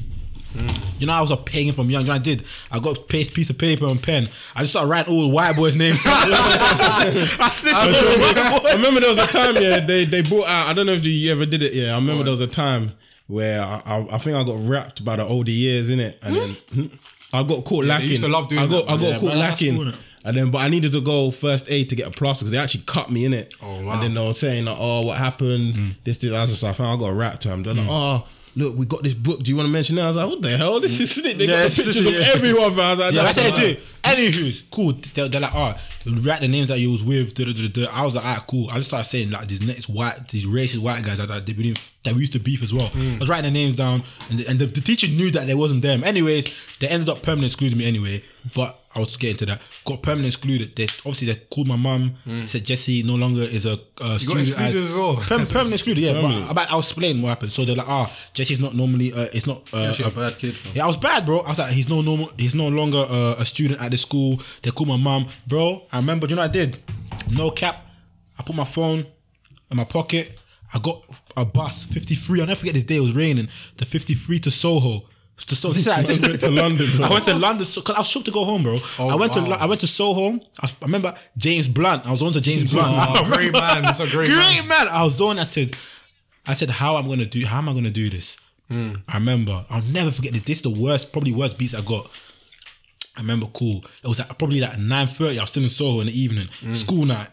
[0.98, 2.02] You know, I was a paying from young.
[2.02, 2.44] You know, I did.
[2.70, 4.28] I got a paste piece of paper and pen.
[4.54, 6.00] I just started writing all the white boys' names.
[6.04, 10.48] I snitched on the white I remember there was a time, yeah, they they brought
[10.48, 10.68] out.
[10.68, 11.74] I don't know if you ever did it.
[11.74, 12.92] Yeah, I remember there was a time
[13.26, 16.36] where I, I, I think I got rapped by the older years in it, and
[16.36, 16.86] then hmm,
[17.32, 18.08] I got caught lacking.
[18.08, 19.76] I used to love doing I got that, I got Yeah, caught lacking.
[19.76, 19.92] cool,
[20.24, 22.58] and then, but I needed to go first aid to get a plaster because they
[22.58, 23.54] actually cut me in it.
[23.60, 23.94] Oh, wow.
[23.94, 25.74] And then they were saying, like, "Oh, what happened?
[25.76, 25.88] Hmm.
[26.04, 27.62] This, this, that." So I found I got a rap to them.
[27.64, 27.90] They're like, hmm.
[27.90, 28.26] "Oh,
[28.56, 29.42] look, we got this book.
[29.42, 30.80] Do you want to mention it?" I was like, "What the hell?
[30.80, 31.38] This is it.
[31.38, 32.84] They Yeah, got the pictures just- of everyone." man.
[32.86, 33.80] I was like, Yeah, "That's what they do.
[34.04, 34.92] Anywho's cool.
[35.14, 35.80] They're, they're like, all right,
[36.24, 37.34] write the names that you was with.
[37.34, 37.86] Da, da, da.
[37.92, 38.68] I was like, all right, cool.
[38.70, 41.52] I just started saying like these next white, these racist white guys that that, they
[42.02, 42.88] that we used to beef as well.
[42.88, 43.16] Mm.
[43.16, 45.54] I was writing their names down, and the, and the, the teacher knew that they
[45.54, 46.02] wasn't them.
[46.02, 46.46] Anyways,
[46.80, 48.24] they ended up permanently excluding me anyway.
[48.54, 49.62] But I was getting to that.
[49.84, 50.74] Got permanently excluded.
[50.76, 52.16] They obviously they called my mum.
[52.46, 54.48] Said Jesse no longer is a uh, student.
[54.48, 55.14] excluded as well?
[55.16, 56.00] Perm- permanently excluded.
[56.02, 57.52] Yeah, but about, I'll explain what happened.
[57.52, 59.12] So they're like, ah, Jesse's not normally.
[59.12, 59.62] Uh, it's not.
[59.72, 60.54] Uh, Actually, a a- bad kid.
[60.56, 60.72] fam.
[60.74, 61.40] yeah, I was bad, bro.
[61.40, 62.32] I was like, he's no normal.
[62.36, 64.42] He's no longer uh, a student at the school.
[64.62, 65.86] They called my mum, bro.
[65.92, 66.26] I remember.
[66.26, 66.78] Do you know what I did?
[67.30, 67.86] No cap.
[68.38, 69.06] I put my phone
[69.70, 70.38] in my pocket.
[70.74, 71.04] I got
[71.36, 72.40] a bus, 53.
[72.40, 72.96] I'll never forget this day.
[72.96, 73.48] It was raining.
[73.76, 75.02] The 53 to Soho.
[75.46, 75.74] To Soho.
[75.74, 77.06] This is I went to London, bro.
[77.06, 78.78] I went to London because I was shook to go home, bro.
[78.98, 79.48] I went to wow.
[79.48, 80.38] Lo- I went to Soho.
[80.60, 82.06] I, I remember James Blunt.
[82.06, 82.88] I was on to James Blunt.
[83.18, 83.84] Oh, great man.
[83.86, 84.68] It's a great, Great man.
[84.68, 84.88] man.
[84.88, 85.38] I was on.
[85.38, 85.76] I said,
[86.46, 87.44] I said, how I'm gonna do?
[87.46, 88.36] How am I gonna do this?
[88.68, 88.94] Hmm.
[89.08, 89.64] I remember.
[89.68, 90.42] I'll never forget this.
[90.42, 92.10] This is the worst, probably worst beats I got.
[93.16, 93.46] I remember.
[93.52, 93.84] Cool.
[94.02, 95.38] It was like probably like nine thirty.
[95.38, 96.48] I was still in Soho in the evening.
[96.72, 97.28] School night.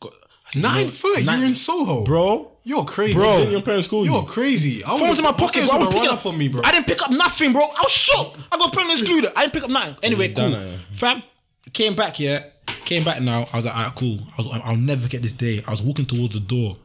[0.00, 0.12] Got,
[0.54, 2.51] Nine "No, You're in Soho, bro.
[2.64, 3.42] You're crazy, Bro.
[3.50, 4.84] Your parents called You're crazy.
[4.84, 5.80] I Phone would've- was in my pocket, parents bro.
[5.80, 6.60] I, would've was picking up on me, bro.
[6.64, 7.62] I didn't pick up nothing, bro.
[7.62, 8.38] I was shocked.
[8.52, 9.32] I got permanently excluded.
[9.36, 9.96] I didn't pick up nothing.
[10.02, 10.50] Anyway, cool.
[10.50, 11.22] done it, Fam,
[11.72, 12.52] came back here.
[12.84, 13.48] Came back now.
[13.52, 14.20] I was like, alright, cool.
[14.38, 15.60] I was, I'll never forget this day.
[15.66, 16.76] I was walking towards the door.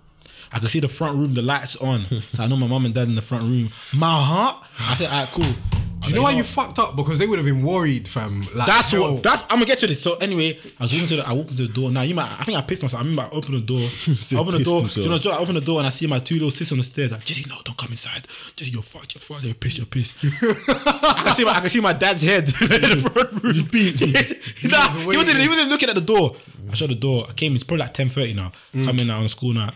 [0.52, 2.06] I could see the front room, the lights on.
[2.32, 3.70] so I know my mum and dad in the front room.
[3.94, 4.64] My heart.
[4.80, 5.54] I said, alright, cool.
[6.00, 6.96] Do you know why you fucked up?
[6.96, 8.42] Because they would have been worried, fam.
[8.54, 9.24] Like, That's yo, what.
[9.24, 9.42] That's.
[9.44, 10.02] I'm gonna get to this.
[10.02, 11.28] So anyway, I was walking to the.
[11.28, 11.92] I walked into the door.
[11.92, 12.32] Now you might.
[12.40, 13.02] I think I pissed myself.
[13.02, 13.80] I remember I opened the door.
[14.08, 14.84] I opened the door.
[14.84, 16.78] Do you know, I opened the door and I see my two little sisters on
[16.78, 17.12] the stairs.
[17.12, 18.28] Like Jesse, no, don't come inside.
[18.56, 19.16] Jesse, you're fucked.
[19.16, 19.44] You're fucked.
[19.44, 19.78] You're pissed.
[19.78, 20.16] You're pissed.
[20.24, 21.52] I can see my.
[21.52, 24.72] I can see my dad's head in the front room.
[24.72, 25.40] nah, he wasn't.
[25.40, 26.36] He wasn't looking at the door.
[26.70, 27.26] I shut the door.
[27.28, 27.56] I came.
[27.56, 28.52] It's probably like ten thirty now.
[28.74, 28.86] Mm.
[28.86, 29.74] Come in now on school night.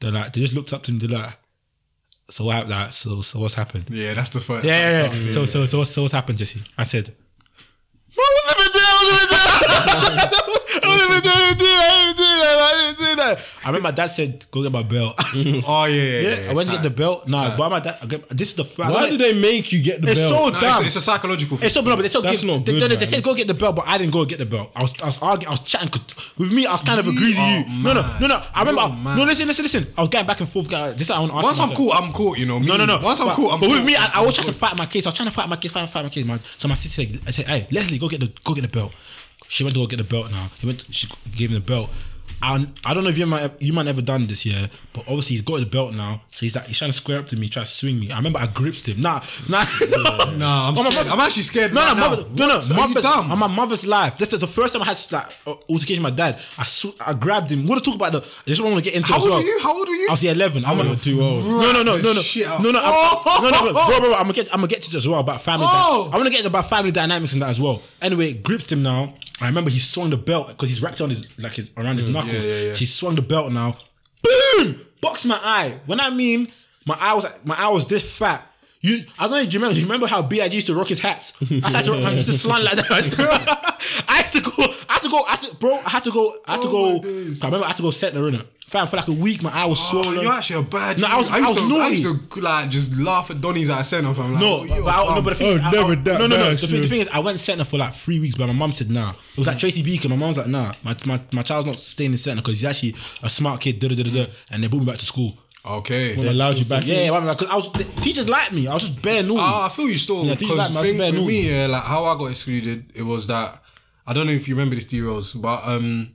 [0.00, 0.34] They're like.
[0.34, 0.98] They just looked up to me.
[0.98, 1.39] They're like.
[2.30, 2.54] So what?
[2.54, 2.70] happened?
[2.70, 3.84] Like, so so what's happened?
[3.90, 4.64] Yeah, that's the first.
[4.64, 5.08] Yeah, yeah, yeah.
[5.18, 6.62] the- So, so, so, what's, so what's happened, Jesse?
[6.78, 7.14] I said,
[8.16, 8.72] I wasn't
[10.08, 10.56] even there.
[10.82, 11.32] I wasn't even there.
[11.32, 11.80] I wasn't even there.
[11.80, 12.58] I didn't do that.
[12.60, 13.10] I didn't do that.
[13.10, 13.38] I didn't do that.
[13.62, 15.60] I remember my dad said, "Go get my belt." Mm-hmm.
[15.64, 16.20] Oh yeah, yeah.
[16.20, 17.28] yeah, yeah, I went to get the belt.
[17.28, 17.56] Nah, tight.
[17.58, 17.98] but my dad.
[18.02, 18.90] I get- This is the first.
[18.90, 20.18] Why do they make you get the belt?
[20.18, 20.54] It's belt?
[20.54, 20.78] so No, dumb.
[20.84, 21.66] it's, it's a psychological thing.
[21.66, 23.06] It's so no, but they still That's give, not they, good, they, they man.
[23.06, 24.70] said go get the belt, but I didn't go get the belt.
[24.74, 26.02] I was I was arguing, I was chatting 'cause
[26.36, 26.66] with me.
[26.66, 27.82] I was kind of You agreeing are with oh, you.
[27.84, 28.42] No, no, no, no.
[28.54, 28.80] I remember.
[28.82, 29.16] You're mad.
[29.18, 29.86] No, listen, listen, listen.
[29.96, 30.68] I was getting back and forth.
[30.68, 30.90] guy.
[30.90, 31.78] This is what I want to ask Once I'm myself.
[31.78, 32.36] cool, I'm cool.
[32.36, 32.58] You know.
[32.58, 32.66] Me.
[32.66, 32.98] No, no, no.
[33.00, 33.76] Once I'm but, cool, I'm but cool.
[33.76, 35.06] with me, I, I was trying to fight my case.
[35.06, 36.40] I was trying to fight my case, fight, fight my case, man.
[36.58, 38.92] So my sister said, I said, "Hey, Leslie, go get the go get the belt."
[39.50, 40.30] She went to go get the belt.
[40.30, 40.84] Now he went.
[40.90, 41.90] She gave him the belt.
[42.42, 44.68] And I don't know if you might you might never done this, yeah.
[44.94, 47.26] But obviously he's got the belt now, so he's like he's trying to square up
[47.26, 48.10] to me, trying to swing me.
[48.10, 49.00] I remember I gripped him.
[49.00, 49.64] Nah, nah,
[50.36, 50.94] Nah, I'm scared.
[50.94, 51.74] mother- I'm actually scared.
[51.74, 54.16] No, right no, mother, no, no, you mother's, on my mother's life.
[54.18, 56.40] This is the first time I had like uh, altercation with my dad.
[56.56, 57.62] I sw- I grabbed him.
[57.64, 58.20] We're gonna talk about the.
[58.22, 59.38] I just want to get into How old well.
[59.38, 59.58] were you?
[59.60, 60.08] How old were you?
[60.08, 60.64] I was eleven.
[60.64, 61.44] I'm You're too old.
[61.44, 64.14] No, no, no, no, no, no, no, I'm, no, no, bro, bro, bro.
[64.14, 65.66] I'm gonna get, I'm gonna get to this as well about family.
[65.68, 66.04] Oh.
[66.06, 67.82] dy- I'm gonna get about family dynamics and that as well.
[68.00, 69.14] Anyway, grips him now.
[69.42, 72.06] I remember he swung the belt because he's wrapped on his like his around his
[72.32, 72.44] knuckles.
[72.44, 72.72] yeah, yeah.
[72.72, 73.76] So he swung the belt now.
[74.22, 74.80] Boom!
[75.00, 75.80] Boxed my eye.
[75.86, 76.48] When I mean
[76.86, 78.46] my eye was my eye was this fat.
[78.82, 79.44] You, I don't know.
[79.44, 79.74] Do you remember?
[79.74, 81.34] Do you remember how Big used to rock his hats?
[81.42, 82.12] I had to rock my.
[82.12, 82.90] Used to slant like that.
[84.08, 84.52] I had to go.
[84.88, 85.18] I had to go.
[85.28, 85.74] I had to, bro.
[85.74, 86.34] I had to go.
[86.46, 87.00] I had to Oh go.
[87.02, 87.42] days.
[87.42, 88.46] I remember I had to go set the in it.
[88.66, 90.20] Fam, for like a week, my eye was Oh, swollen.
[90.20, 90.98] you're actually a bad.
[91.00, 93.68] No, I was- I I was to, I used to like just laugh at Donny's
[93.68, 94.14] at centre.
[94.14, 94.32] Fam.
[94.34, 96.18] Like, No, but, but I, no, but the thing Oh, is, I, never I, that
[96.20, 96.54] no, no, no.
[96.54, 98.70] The, thing, the thing is, I went centre for like three weeks, but my mum
[98.70, 99.10] said nah.
[99.10, 99.60] It was like mm-hmm.
[99.60, 100.10] Tracy Beacon.
[100.10, 102.94] My mum's like nah, my my, my child's not staying in centre because he's actually
[103.24, 103.80] a smart kid.
[103.80, 105.36] Da, da, da, da, da, and they brought me back to school.
[105.64, 106.14] Okay.
[106.14, 106.86] They allowed you back.
[106.86, 107.12] Yeah, in.
[107.12, 108.66] yeah, because I was the teachers liked me.
[108.66, 109.40] I was just bare naughty.
[109.42, 110.24] Ah, I feel you still.
[110.24, 111.26] Yeah, Because teach like my thing bare with naughty.
[111.42, 113.62] me, yeah, like how I got excluded, it was that
[114.06, 116.12] I don't know if you remember this, D Rose, but um,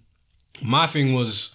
[0.62, 1.52] my thing was.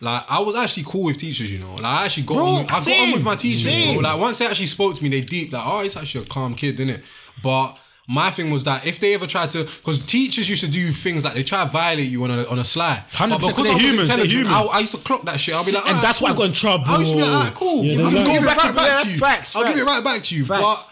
[0.00, 1.76] Like I was actually cool with teachers, you know.
[1.76, 3.94] Like I actually got Bro, on, I got on with my teachers.
[3.94, 4.02] Bro.
[4.02, 6.52] Like once they actually spoke to me, they deep like, oh, he's actually a calm
[6.52, 7.04] kid, didn't it?
[7.42, 10.90] But my thing was that if they ever tried to, because teachers used to do
[10.92, 13.02] things like they try to violate you on a on a slide.
[13.12, 14.68] 100%, But because they're I was humans, they're intelligent, humans.
[14.72, 15.54] I, I used to clock that shit.
[15.54, 16.84] I'll be like, And "Alright, that's why I cool." got in trouble.
[16.86, 17.84] I used to be like, alright, cool.
[17.84, 19.18] Yeah, I'll give it right back to you.
[19.18, 20.44] facts, I'll give it right back to you.
[20.44, 20.62] Facts.
[20.62, 20.90] But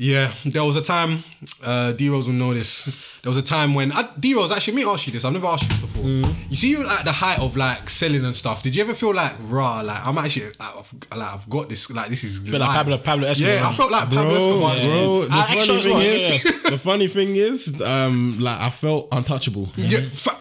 [0.00, 1.24] yeah, there was a time,
[1.64, 2.84] uh, D Rose will know this.
[2.84, 5.24] There was a time when D Rose actually, me ask you this.
[5.24, 6.04] I've never asked you this before.
[6.04, 6.34] Mm.
[6.50, 8.62] You see, you at the height of like selling and stuff.
[8.62, 9.80] Did you ever feel like raw?
[9.80, 11.90] Like I'm actually, like, I've, like, I've got this.
[11.90, 12.38] Like this is.
[12.38, 12.70] feel like.
[12.70, 14.80] Pablo- Pablo Escobar, Yeah, I felt like Pablo Escobar.
[14.84, 19.68] bro, the funny thing is, the funny thing is, um, like I felt untouchable.
[19.76, 20.38] Yeah, fa-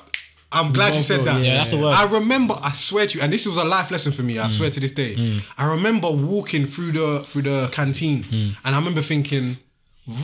[0.52, 1.42] I'm glad you said that.
[1.42, 1.94] Yeah, that's the word.
[1.94, 2.58] I remember.
[2.62, 4.40] I swear to you, and this was a life lesson for me.
[4.40, 4.74] I swear mm.
[4.74, 5.16] to this day.
[5.16, 5.42] Mm.
[5.58, 8.56] I remember walking through the through the canteen, mm.
[8.64, 9.58] and I remember thinking,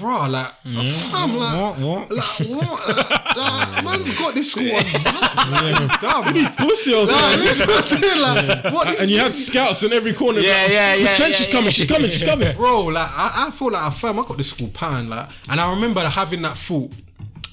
[0.01, 2.11] "Raw, like, I'm like, What, what?
[2.11, 2.87] like, what?
[2.97, 6.01] Like, like, man's got this school on lock.
[6.01, 6.55] Damn.
[6.55, 8.99] Pussy, I was Nah, like, listen, like, what?
[9.01, 10.39] and you had scouts in every corner.
[10.39, 11.71] Yeah, like, yeah, Miss yeah, Kent, yeah, she's yeah, coming, yeah.
[11.71, 12.55] she's coming, she's coming.
[12.55, 15.59] bro, like I, I feel like I fam, I got this school pan, like, and
[15.59, 16.91] I remember having that thought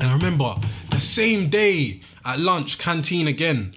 [0.00, 0.54] And I remember
[0.90, 3.74] the same day at lunch, canteen again.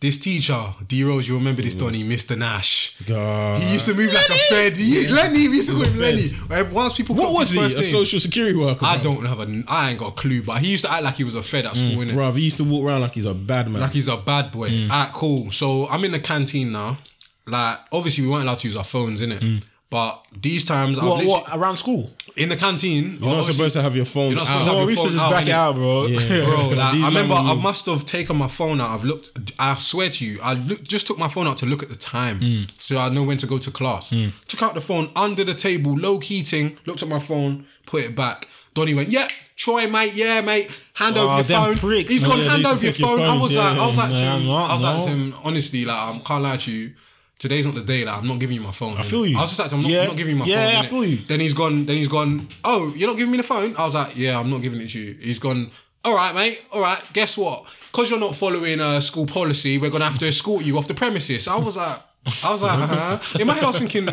[0.00, 2.36] This teacher, D Rose, you remember this, Donny, Mr.
[2.36, 2.94] Nash.
[3.06, 3.62] God.
[3.62, 4.76] He used to move like a fed.
[4.76, 6.30] He, Lenny, we used to call him Lenny.
[6.46, 7.62] Right, Once people What was his he?
[7.62, 8.84] first A name, social security worker?
[8.84, 9.02] I bruv?
[9.02, 11.24] don't have a, I ain't got a clue, but he used to act like he
[11.24, 12.12] was a fed at school, innit?
[12.12, 13.80] Bruv, he used to walk around like he's a bad man.
[13.80, 14.68] Like he's a bad boy.
[14.68, 14.90] Mm.
[14.90, 15.50] Alright, cool.
[15.52, 16.98] So I'm in the canteen now.
[17.46, 19.62] Like, obviously we weren't allowed to use our phones, innit?
[19.94, 22.10] But these times, I've What, literally- what, around school?
[22.36, 24.64] in the canteen, You're not supposed to have your phone You're not out.
[24.64, 25.52] supposed to have Oh, your we used to phone just out, back it innit?
[25.52, 26.06] out, bro.
[26.06, 26.44] Yeah.
[26.46, 27.62] Bro, like, These I remember will I move.
[27.62, 28.90] must have taken my phone out.
[28.90, 29.52] I've looked.
[29.56, 31.94] I swear to you, I look, just took my phone out to look at the
[31.94, 32.70] time, Mm.
[32.80, 34.12] so I know when to go to class.
[34.48, 36.76] Took out the phone under the table, low key thing.
[36.86, 38.48] Looked at my phone, put it back.
[38.74, 40.14] Donny went, "Yeah, Troy, mate.
[40.16, 40.68] Yeah, mate.
[40.94, 41.76] Hand Oh, over your them phone.
[41.78, 42.30] pricks, He's man.
[42.30, 42.38] gone.
[42.40, 43.20] Yeah, they hand used to over your take your phone.
[43.20, 44.02] I phones, was like, I was yeah.
[44.02, 45.04] like, to him, Nah, I was like no.
[45.06, 46.92] to him, honestly, like, I can't lie to you.
[47.44, 48.96] Today's not the day that I'm not giving you my phone.
[48.96, 49.36] I feel you.
[49.36, 50.00] I was just like, I'm not, Yeah.
[50.00, 50.84] I'm not giving you my Yeah, phone.
[50.86, 51.16] I feel you.
[51.28, 51.84] Then he's gone.
[51.84, 52.48] Then he's gone.
[52.64, 53.76] Oh, you're not giving me the phone?
[53.76, 55.14] I was like, yeah, I'm not giving it to you.
[55.20, 55.70] He's gone.
[56.06, 56.62] All right, mate.
[56.72, 57.02] All right.
[57.12, 57.66] Guess what?
[57.92, 60.94] Because you're not following uh, school policy, we're gonna have to escort you off the
[60.94, 61.46] premises.
[61.48, 61.98] I was like.
[62.42, 63.38] I was like, uh-huh.
[63.38, 64.08] in my head, I was thinking,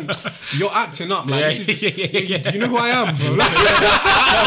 [0.56, 1.24] you're acting up.
[1.26, 2.38] Like, Yeah, this is yeah, yeah, yeah.
[2.38, 3.16] Do you know who I am?
[3.16, 3.36] bro?
[3.36, 3.50] Like,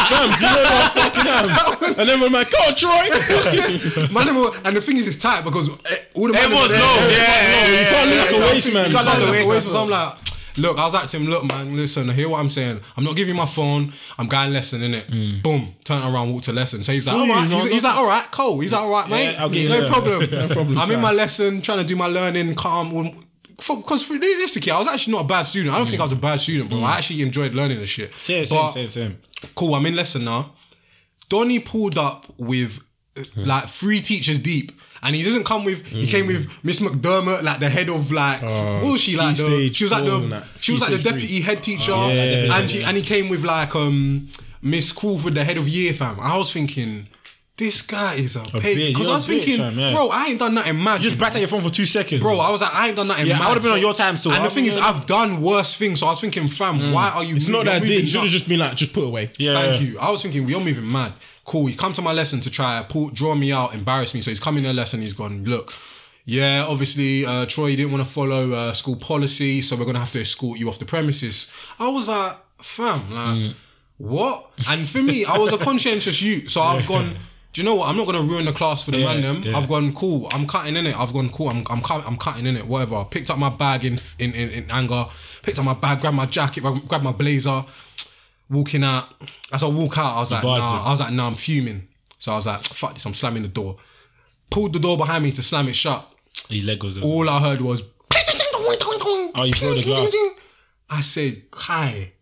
[0.06, 1.98] Fam, do you know what I fucking am?
[1.98, 4.12] And then like, go on, Troy.
[4.12, 6.50] my name was- and the thing is, it's tight because all the men there.
[6.50, 6.68] low.
[6.68, 6.76] Yeah,
[7.10, 8.90] yeah, You can't look like a waste man.
[8.90, 9.66] You can't Like look the like a way waste.
[9.66, 10.14] So I'm like,
[10.58, 12.80] look, I was like to him, look, man, listen, hear what I'm saying.
[12.96, 13.92] I'm not giving you my phone.
[14.18, 15.42] I'm going lesson, innit?
[15.42, 15.74] Boom.
[15.84, 16.82] Turn around, walk to lesson.
[16.84, 17.48] So he's like, all you, right.
[17.48, 18.60] no, He's, he's like, all right, cool.
[18.60, 19.32] He's like, all right, mate.
[19.32, 20.28] Yeah, I'll get you no problem.
[20.50, 23.25] problem, I'm in my lesson, trying to do my learning, calm.
[23.56, 25.74] Because realistically, I was actually not a bad student.
[25.74, 26.80] I don't think I was a bad student, bro.
[26.82, 28.16] I actually enjoyed learning the shit.
[28.16, 29.18] Same, same, But- same, same.
[29.54, 30.52] Cool, I'm in lesson now.
[31.28, 32.80] Donny pulled up with
[33.16, 34.72] uh, like three teachers deep.
[35.02, 35.86] And he doesn't come with.
[35.86, 38.42] He came with Miss McDermott, like the head of like.
[38.42, 39.36] what was she like?
[39.36, 40.44] The, she was like the.
[40.60, 41.40] She was like the deputy three.
[41.42, 44.28] head teacher, yeah, and she, and he came with like um
[44.62, 46.18] Miss Crawford, the head of year fam.
[46.18, 47.06] I was thinking,
[47.56, 49.92] this guy is a, pig because I a was bitch, thinking, yeah.
[49.94, 51.00] bro, I ain't done nothing mad.
[51.00, 52.20] Just back at your phone for two seconds.
[52.20, 54.16] Bro, I was like, I ain't done nothing Yeah, I would've been on your time
[54.18, 54.32] still.
[54.32, 56.00] And the thing is, I've done worse things.
[56.00, 57.36] So I was thinking, fam, why are you?
[57.36, 58.02] It's not that deep.
[58.02, 59.30] You should have just been like, just put away.
[59.38, 59.60] yeah.
[59.60, 59.98] Thank you.
[59.98, 61.14] I was thinking, you're moving mad.
[61.44, 61.70] Cool.
[61.70, 64.20] You come to my lesson to try pull, draw me out, embarrass me.
[64.20, 65.00] So he's coming to the lesson.
[65.00, 65.44] He's gone.
[65.44, 65.72] Look,
[66.26, 70.00] yeah, obviously, uh, Troy, you didn't want to follow uh, school policy, so we're gonna
[70.00, 71.50] have to escort you off the premises.
[71.78, 73.54] I was like, fam, like,
[73.98, 74.50] what?
[74.68, 77.16] And for me, I was a conscientious youth, so I've gone.
[77.56, 77.88] Do you know what?
[77.88, 79.22] I'm not gonna ruin the class for the Yeah, man.
[79.22, 79.42] Them.
[79.42, 79.56] yeah.
[79.56, 80.28] I've gone cool.
[80.30, 80.94] I'm cutting in it.
[80.94, 81.48] I've gone cool.
[81.48, 82.66] I'm I'm, I'm cutting in it.
[82.66, 83.02] Whatever.
[83.06, 85.06] Picked up my bag in in, in in anger.
[85.40, 86.02] Picked up my bag.
[86.02, 86.60] Grabbed my jacket.
[86.60, 87.64] Grabbed my blazer
[88.50, 89.08] walking out.
[89.54, 90.56] As I walk out, I was like, nah.
[90.56, 90.86] it.
[90.86, 91.88] I was like, nah, I'm fuming.
[92.18, 93.78] So I was like, fuck this, I'm slamming the door.
[94.50, 96.12] Pulled the door behind me to slam it shut.
[96.50, 96.98] His leg was.
[97.02, 97.82] All I heard was.
[99.38, 100.14] Oh, you broke the glass.
[100.90, 102.12] I said, Kai.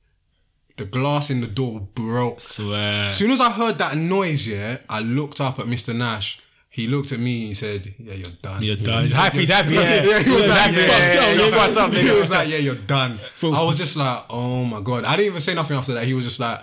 [0.76, 2.40] The glass in the door broke.
[2.40, 3.06] Swear.
[3.06, 5.94] As soon as I heard that noise, yeah, I looked up at Mr.
[5.94, 6.40] Nash.
[6.68, 7.42] He looked at me.
[7.42, 9.04] And he said, "Yeah, you're done." You're done.
[9.04, 10.02] He's happy, he's happy, yeah.
[10.02, 13.20] yeah, he was like, happy, yeah, yeah, He was like, yeah, you're done.
[13.42, 15.04] I was just like, oh my god.
[15.04, 16.04] I didn't even say nothing after that.
[16.04, 16.60] He was just like,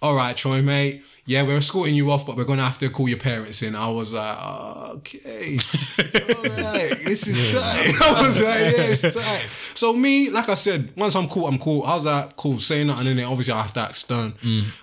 [0.00, 1.02] all right, Troy, mate.
[1.26, 3.74] Yeah, we're escorting you off, but we're gonna have to call your parents in.
[3.76, 4.38] I was like,
[4.94, 5.58] okay,
[5.98, 7.92] all right, this is tight.
[8.02, 8.44] I was like,
[8.76, 9.42] yeah, it's tight.
[9.74, 11.82] So me, like I said, once I'm cool, I'm cool.
[11.84, 13.24] I was like, cool, say nothing in it.
[13.24, 14.32] Obviously, I have to act stern.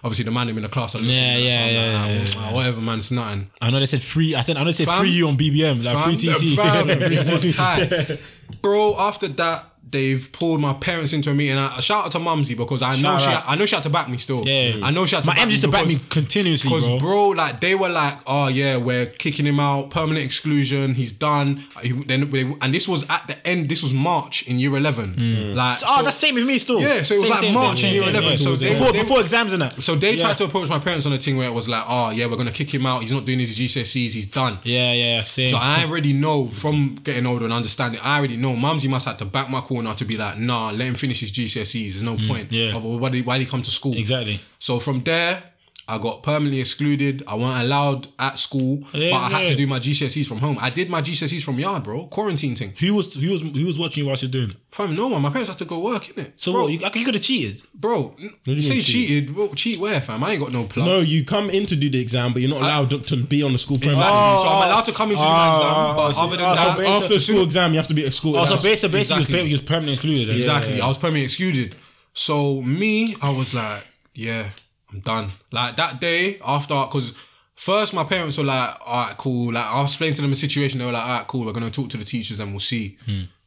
[0.03, 2.53] Obviously, the man in the class, Yeah, so yeah, yeah, like, yeah, ah, yeah.
[2.53, 3.49] whatever, man, it's nothing.
[3.59, 4.35] I know they said free.
[4.35, 4.99] I said I know they said Fam.
[4.99, 6.55] free you on BBM, like free TC.
[6.55, 8.19] Fam, it was tight.
[8.61, 9.65] Bro, after that,
[9.95, 11.57] they've pulled my parents into a meeting.
[11.57, 13.43] I, shout out to Mumsy because I know Shout she, out.
[13.47, 14.45] I know she had to back me still.
[14.47, 14.79] Yeah.
[14.83, 16.99] I know she had to My back used to back me continuously, Because bro.
[16.99, 17.27] bro.
[17.29, 20.93] like they were like, oh yeah, we're kicking him out, permanent exclusion.
[20.93, 21.63] He's done.
[21.81, 23.69] He, then they, and this was at the end.
[23.69, 25.13] This was March in year eleven.
[25.13, 25.53] Hmm.
[25.55, 26.79] Like, Oh, so- that's same with me still.
[26.81, 28.35] Yeah, so it was Same, like same, March same, in year 11, yeah.
[28.37, 29.81] so they- before they- before exams and that.
[29.81, 30.23] So they Yeah.
[30.23, 32.37] tried to approach my parents on a thing where it was like, oh yeah, we're
[32.37, 33.01] gonna kick him out.
[33.01, 34.13] He's not doing his GCSEs.
[34.13, 34.59] He's done.
[34.63, 35.49] Yeah, yeah, same.
[35.51, 37.99] So I already know from getting older and understanding.
[38.03, 38.55] I already know.
[38.55, 41.31] Mumsy must have to back my corner to be like, nah, let him finish his
[41.31, 41.91] GCSEs.
[41.91, 42.49] There's no point.
[42.49, 42.77] Mm, yeah.
[42.77, 43.97] Why did, why did he come to school?
[43.97, 44.39] exactly.
[44.59, 45.43] So from there,
[45.87, 47.23] I got permanently excluded.
[47.27, 50.57] I weren't allowed at school, Yeah, but I had to do my GCSEs from home.
[50.59, 52.07] I did my GCSEs from yard, bro.
[52.07, 52.73] Quarantine thing.
[52.79, 54.57] Who was who was who was watching you whilst you're doing it?
[54.71, 55.21] Fam, no one.
[55.21, 56.33] My parents had to go work, innit?
[56.37, 56.71] So bro, what?
[56.71, 57.61] You, you could have cheated.
[57.73, 59.33] bro, you you say mean cheated?
[59.33, 60.23] Bro, cheat where, fam?
[60.23, 60.87] I ain't got no plug.
[60.87, 63.53] No, you come in to do the exam, but you're not allowed to be on
[63.53, 63.97] the school premise.
[63.97, 64.19] Exactly.
[64.19, 66.37] Oh, so I'm allowed to come into oh, my ah, exam, oh, but so- other
[66.37, 68.41] than so that, basically- After school exam, you have to be escorted.
[68.41, 69.47] Oh, so basically, basically Exactly.
[69.47, 70.35] you was, permanently excluded.
[70.35, 70.81] Exactly.
[70.81, 71.75] I was permanently excluded.
[72.13, 74.49] So me, I was like, yeah,
[74.95, 75.31] I'm done.
[75.51, 77.13] Like that day after, because
[77.55, 79.53] first my parents were like, all right, cool.
[79.53, 80.79] Like I explained to them the situation.
[80.79, 81.45] They were like, all right, cool.
[81.45, 82.97] We're gonna talk to the teachers and we'll see.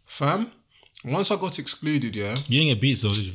[0.04, 0.50] Fam,
[1.04, 2.36] once I got excluded, yeah.
[2.48, 3.32] You didn't get beat, so did you?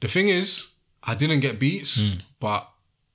[0.00, 0.66] The thing is,
[1.02, 2.14] I didn't get beats, Hmm.
[2.40, 2.68] but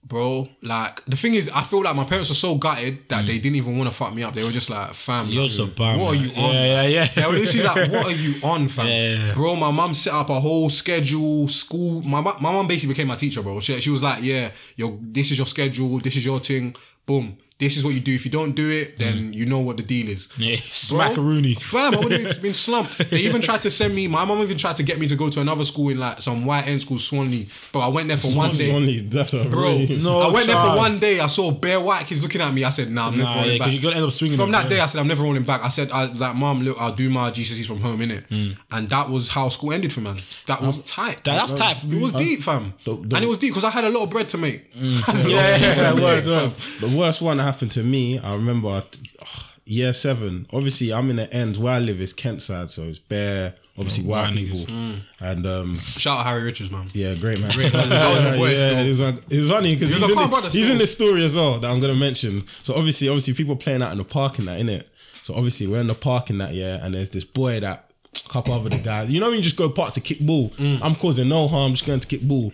[0.04, 3.40] bro, like the thing is, I feel like my parents were so gutted that they
[3.40, 3.42] mm.
[3.44, 4.34] didn't even want to fuck me up.
[4.34, 6.54] They were just like, fam, You're like, so What are you on?
[6.54, 7.08] Yeah, yeah, yeah.
[7.08, 8.88] They were literally like, what are you on, fam?
[8.88, 9.34] Yeah, yeah.
[9.34, 12.02] Bro, my mom set up a whole schedule, school.
[12.02, 13.60] My my mum basically became my teacher, bro.
[13.60, 16.76] She, she was like, yeah, your this is your schedule, this is your thing.
[17.06, 17.38] Boom.
[17.60, 18.14] This is what you do.
[18.16, 20.30] If you don't do it, then you know what the deal is.
[20.38, 20.56] Yeah,
[20.90, 21.62] Bro, smackaroony.
[21.62, 22.98] Fam, I would have been slumped.
[23.10, 24.08] They even tried to send me.
[24.08, 26.46] My mom even tried to get me to go to another school in like some
[26.46, 27.50] white end school, Swanley.
[27.74, 28.74] But I went there for one day.
[28.74, 30.78] Only, that's a Bro, really, No I went there for chance.
[30.80, 31.20] one day.
[31.20, 32.64] I saw bare white kids looking at me.
[32.64, 34.38] I said, "Nah, I'm never Nah, rolling yeah, back." because you're gonna end up swinging.
[34.38, 36.62] from them, that day, I said, "I'm never rolling back." I said, "I like, mom,
[36.62, 38.52] look, I'll do my GCSEs from home, innit?" Hmm.
[38.72, 40.22] And that was how school ended for man.
[40.46, 41.26] That was tight.
[41.26, 41.84] That- that's tight.
[41.84, 42.74] It was deep, fam.
[42.86, 44.70] The- the- and it was deep because I had a lot of bread to make.
[44.76, 46.52] yeah, yeah, yeah, word, word.
[46.80, 49.28] The worst one that happened to me, I remember ugh,
[49.66, 50.48] year seven.
[50.54, 54.04] Obviously, I'm in the end where I live is Kent side, so it's bare, obviously
[54.04, 54.58] white white people.
[54.60, 55.02] niggas.
[55.20, 56.90] And um, Shout out Harry Richards, man.
[56.94, 57.52] yeah, great man.
[57.58, 60.16] That was my boy, yeah, it was, like- it was funny because He he's, in
[60.18, 62.46] the- he's in this story as well that I'm gonna mention.
[62.64, 64.90] So obviously, obviously, people playing out in the park and that, in it.
[65.24, 67.92] So obviously, we're in the park in that, yeah, and there's this boy that
[68.26, 69.10] a couple other the guys.
[69.12, 70.50] You know when you just go park to kick ball.
[70.52, 70.80] Mm.
[70.82, 72.52] I'm causing no harm, just going to kick ball,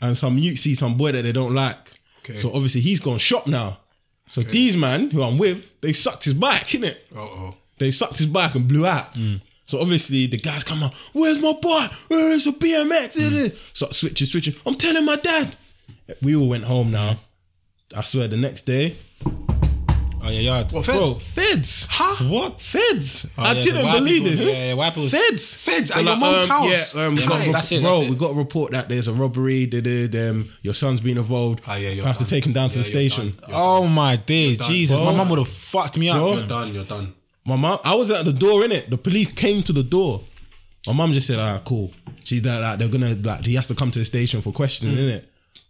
[0.00, 1.92] and some you see some boy that they don't like.
[2.24, 2.36] Okay.
[2.38, 3.78] So obviously, he's gone shop now.
[4.28, 6.96] So these man who I'm with, they sucked his bike, innit?
[7.14, 7.54] Uh oh.
[7.78, 9.16] They sucked his bike and blew out.
[9.66, 11.90] So obviously the guys come out, where's my bike?
[12.08, 13.56] Where is the BMX?
[13.72, 14.54] So switching, switching.
[14.64, 15.56] I'm telling my dad.
[16.22, 17.18] We all went home now.
[17.94, 18.96] I swear the next day,
[20.26, 20.72] Oh yeah, yard.
[20.72, 21.22] What bro, feds?
[21.22, 21.86] feds.
[21.88, 22.24] Huh?
[22.28, 22.60] What?
[22.60, 23.26] Feds.
[23.38, 24.38] Oh, I yeah, didn't believe it.
[24.38, 25.54] yeah, yeah, white people- Feds.
[25.54, 26.94] Feds at your like, mum's um, house.
[26.94, 28.10] Yeah, um, Yeah, got that's it, bro, that's it.
[28.10, 29.66] we got a report that there's a robbery.
[29.66, 30.16] Did.
[30.16, 31.60] Um, your son's been involved.
[31.66, 33.38] Ah, yeah, you're have to take him down to the station.
[33.48, 34.58] Oh my days.
[34.58, 34.98] Jesus!
[34.98, 36.16] My mum would have fucked me up.
[36.16, 36.74] You're done.
[36.74, 37.14] You're done.
[37.44, 38.90] My mom, I was at the door in it.
[38.90, 40.22] The police came to the door.
[40.88, 41.92] My mom just said, "Ah, cool."
[42.24, 44.96] She's like, like, they're gonna like, he has to come to the station for questioning,
[44.96, 45.24] innit?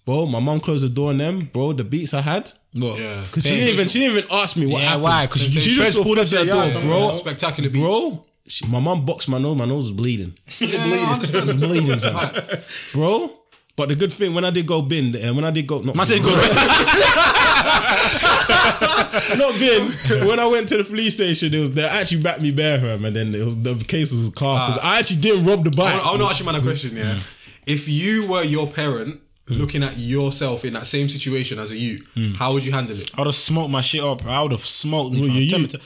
[0.06, 1.50] Bro, my mom closed the door on them.
[1.52, 2.52] Bro, the beats I had.
[2.78, 2.98] What?
[3.00, 3.24] Yeah.
[3.32, 5.02] Cause she didn't even she didn't even ask me what Yeah, happened.
[5.04, 5.26] why?
[5.26, 7.12] 'Cause she, she- just pulled up to at the the door, yard, bro.
[7.14, 7.82] Spectacular beats.
[7.84, 9.56] Bro, she, my mom boxed my nose.
[9.56, 11.50] My nose was bleeding, Yeah, I understand.
[11.50, 12.60] It's bleeding, son.
[12.92, 13.32] Bro.
[13.76, 15.94] But the good thing when I did go bin, and when I did go, not,
[15.96, 16.30] Man said go.
[19.36, 19.92] not bin,
[20.26, 23.04] when I went to the police station, it was they actually backed me bare, fam,
[23.04, 24.58] and then it was the case was a car.
[24.58, 24.66] Ah.
[24.74, 25.94] 'cause I actually didn't rob the bike.
[26.02, 26.96] I want to ask you man a question.
[26.96, 27.20] Yeah, mm.
[27.66, 29.58] if you were your parent Mm.
[29.58, 32.36] looking at yourself in that same situation as a you, mm.
[32.36, 33.10] how would you handle it?
[33.14, 34.26] I would have smoked my shit up.
[34.26, 35.20] I would have smoked me.
[35.20, 35.80] Well, you- Tell you- me to-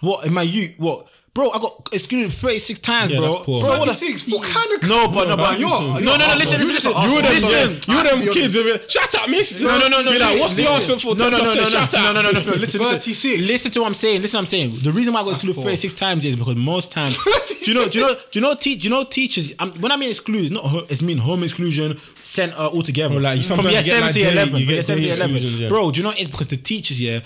[0.00, 0.72] What in my youth?
[0.78, 1.50] What, bro?
[1.50, 3.32] I got excluded thirty six times, Yeah, bro.
[3.32, 3.60] that's poor.
[3.62, 4.28] Bro, what the- 36?
[4.32, 6.24] What kind of- No, but no, but you're- no, you're no, no.
[6.24, 6.90] an Listen, listen, You're listen.
[6.90, 7.22] you arsehole.
[7.22, 8.56] them, Listen, you them kids.
[8.56, 8.84] honest.
[8.84, 9.54] are- Shut up, miss.
[9.60, 10.12] No, no, no, no.
[10.12, 11.14] Be like, listen, what's the answer for?
[11.16, 12.14] No, no, no, no, no, Shut no, up.
[12.14, 12.52] no, no, no, no.
[12.52, 12.80] Listen, listen.
[12.80, 13.40] 36.
[13.42, 14.20] Listen to what I'm saying.
[14.22, 14.70] Listen, what I'm saying.
[14.82, 17.16] The reason why I got excluded 36 times is because most times.
[17.64, 17.88] do you know?
[17.88, 18.14] Do you know?
[18.14, 18.54] Do you know?
[18.54, 19.52] Te- do you know teachers?
[19.58, 20.64] Um, when I mean exclude, it's not.
[20.64, 23.18] ho- It's mean home exclusion center altogether.
[23.20, 24.56] Like, you from sometimes year get, seven like, to year day- eleven.
[24.60, 25.36] you from year seven to day year eleven.
[25.36, 25.68] exclusions, yeah.
[25.68, 26.12] Bro, do you know?
[26.16, 27.20] It's because the teachers, yeah.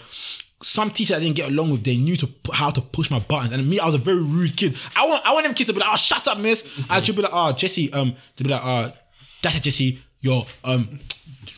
[0.63, 3.53] Some teachers I didn't get along with, they knew to how to push my buttons,
[3.53, 4.75] and me, I was a very rude kid.
[4.97, 7.15] I want, I want them kids to be like, "Oh, shut up, miss." I should
[7.15, 8.91] be like, "Oh, Jesse," um, to be like, "Oh,
[9.43, 10.99] that's Jesse, yo, um,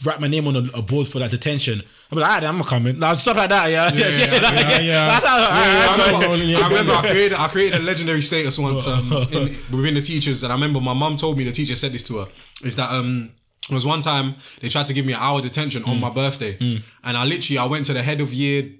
[0.04, 2.98] write my name on a, a board for that detention." I'm like, alright, I'm coming.
[2.98, 3.90] Like, stuff like that, yeah.
[3.94, 5.06] Yeah, yeah, like, yeah, yeah.
[5.06, 6.64] That's how, Yeah, I remember, yeah, yeah.
[6.64, 10.42] I, remember I created I created a legendary status once um, in, within the teachers,
[10.42, 12.28] and I remember my mum told me the teacher said this to her.
[12.64, 13.30] Is that um
[13.70, 15.88] was one time they tried to give me an hour detention Mm.
[15.88, 16.56] on my birthday,
[17.04, 18.70] and I literally I went to the head of year,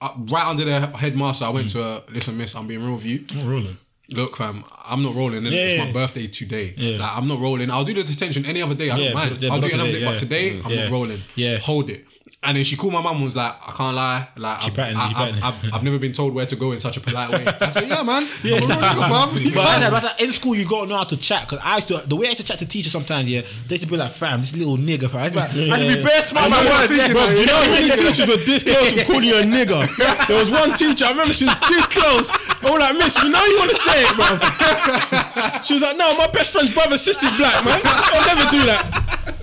[0.00, 1.44] uh, right under the headmaster.
[1.44, 1.54] I Mm.
[1.54, 3.24] went to her, listen, miss, I'm being real with you.
[3.44, 3.78] rolling.
[4.14, 5.42] Look, fam, I'm not rolling.
[5.42, 5.52] innit?
[5.52, 5.84] Yeah, it's yeah.
[5.84, 6.72] my birthday today.
[6.78, 6.96] Yeah.
[6.98, 7.70] Like, I'm not rolling.
[7.70, 8.88] I'll do the detention any other day.
[8.88, 9.30] I Yeah, don't mind.
[9.32, 9.98] but- yeah, I'll but do it not another day.
[9.98, 10.18] today, But yeah.
[10.18, 10.82] today, I'm Yeah.
[10.84, 11.22] not rolling.
[11.34, 11.58] Yeah.
[11.58, 12.06] Hold it.
[12.40, 14.28] And then she called my mum and was like, I can't lie.
[14.36, 15.44] Like, I've, patted- I, you I've.
[15.44, 17.44] I've, I've never been told where to go in such a polite way.
[17.44, 18.22] I said, yeah, man.
[18.22, 19.36] I'm a real nigga, fam.
[19.42, 21.48] You But, can't- but, but in school, you gotta know how to chat.
[21.48, 23.74] Cause I used to, the way I used to chat to teachers sometimes, yeah, they
[23.74, 25.96] used to be like, "Fam, this little nigga, fam." I'd be like, I used to
[25.96, 26.96] be best man, I my know what yeah.
[26.96, 27.32] thinking, Bro, man.
[27.34, 30.26] you You know know, what many teachers were this close to calling you a nigga.
[30.28, 32.30] There was one teacher, I remember she was this close.
[32.30, 35.62] I was like, Miss, you know you want to say it, bro.
[35.66, 37.80] She was like, No, my best friend's brother, sister's black, man.
[37.82, 39.34] I'll never do that.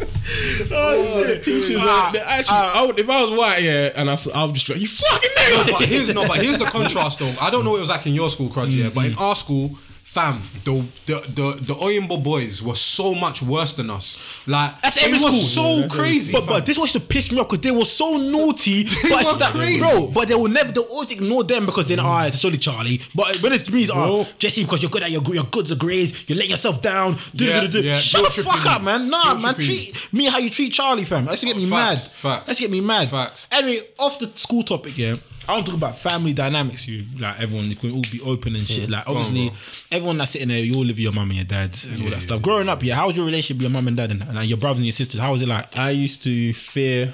[0.72, 1.44] Oh, shit.
[1.44, 4.56] Teachers, Ah, they actually, I would, if I was white, yeah, and I, I would
[4.56, 5.72] just be like, You fucking No, nigga.
[5.80, 7.34] but here's no, but here's the contrast though.
[7.40, 9.36] I don't know what it was like in your school, Crudge, yeah, but in our
[9.36, 9.78] school,
[10.16, 10.74] fam, the
[11.08, 14.18] the the the Oyinbo boys were so much worse than us.
[14.48, 15.90] Like That's it every was school.
[15.90, 16.32] so crazy.
[16.32, 18.84] But, but this was to piss me off because they were so naughty.
[18.86, 19.80] but it's were just that, crazy.
[19.80, 20.08] bro.
[20.08, 20.72] But they will never.
[20.72, 23.02] They will always ignore them because they're ah, it's only Charlie.
[23.14, 24.04] But when it's to me, it's Bro.
[24.22, 26.30] oh, Jesse, because you're good at your your goods are grades.
[26.30, 27.18] You're letting yourself down.
[27.34, 29.10] Yeah, yeah, Shut the fuck up, man.
[29.10, 29.56] Nah, Guilt man.
[29.56, 31.26] Treat me how you treat Charlie, fam.
[31.26, 32.12] That's to get me Facts, mad.
[32.12, 32.48] facts.
[32.48, 33.10] That's to get me mad.
[33.10, 33.48] Facts.
[33.52, 35.16] Anyway, off the school topic, yeah.
[35.48, 36.88] I don't talk about family dynamics.
[36.88, 38.90] You like everyone, you can all be open and shit.
[38.90, 39.52] Like obviously,
[39.92, 42.10] everyone that's sitting there, you all live with your mum and your dad and all
[42.10, 42.42] that stuff.
[42.42, 44.50] Growing up, yeah, how was your relationship with your mum and dad and, and like,
[44.50, 45.20] your brothers and your sisters?
[45.22, 45.78] How was it like?
[45.78, 47.14] I used to fear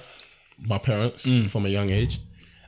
[0.59, 1.49] my parents Mm.
[1.49, 2.19] from a young age.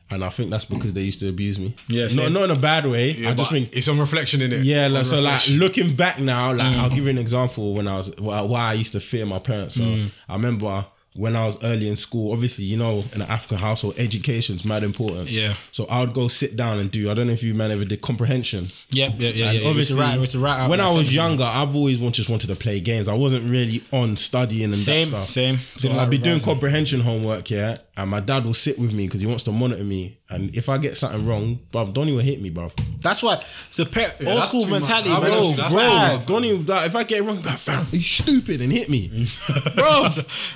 [0.10, 1.76] And I think that's because they used to abuse me.
[1.88, 3.26] Yeah, not, not in a bad way.
[3.26, 4.60] I but just think it's on reflection in it.
[4.64, 6.80] Yeah, like, so like looking back now, like Mm.
[6.80, 9.40] I'll give you an example when I was why, why I used to fear my
[9.40, 9.76] parents.
[9.76, 10.12] So Mm.
[10.30, 10.86] I remember
[11.16, 14.84] when I was early in school, obviously, you know, in an African household, education's mad
[14.84, 15.30] important.
[15.30, 15.56] Yeah.
[15.72, 17.10] So I would go sit down and do.
[17.12, 18.68] I don't know if you man ever did comprehension.
[18.90, 19.70] Yeah, yeah, yeah, And yeah.
[19.70, 23.08] obviously, right, right, right when I was younger, I've always just wanted to play games.
[23.08, 25.30] I wasn't really on studying and Same, that stuff.
[25.30, 25.60] same.
[25.78, 29.22] So I'd be doing comprehension homework, yeah, and my dad will sit with me because
[29.22, 30.18] he wants to monitor me.
[30.30, 32.72] And if I get something wrong, bruv, Donnie will hit me, bruv.
[33.02, 34.82] That's why it's the par- old school too much.
[34.82, 35.32] mentality, I'll bro.
[35.32, 36.26] honest, that's bro, too much.
[36.26, 39.28] Donnie, like, if I get it wrong, like, fam, are you stupid and hit me,
[39.76, 40.08] bro.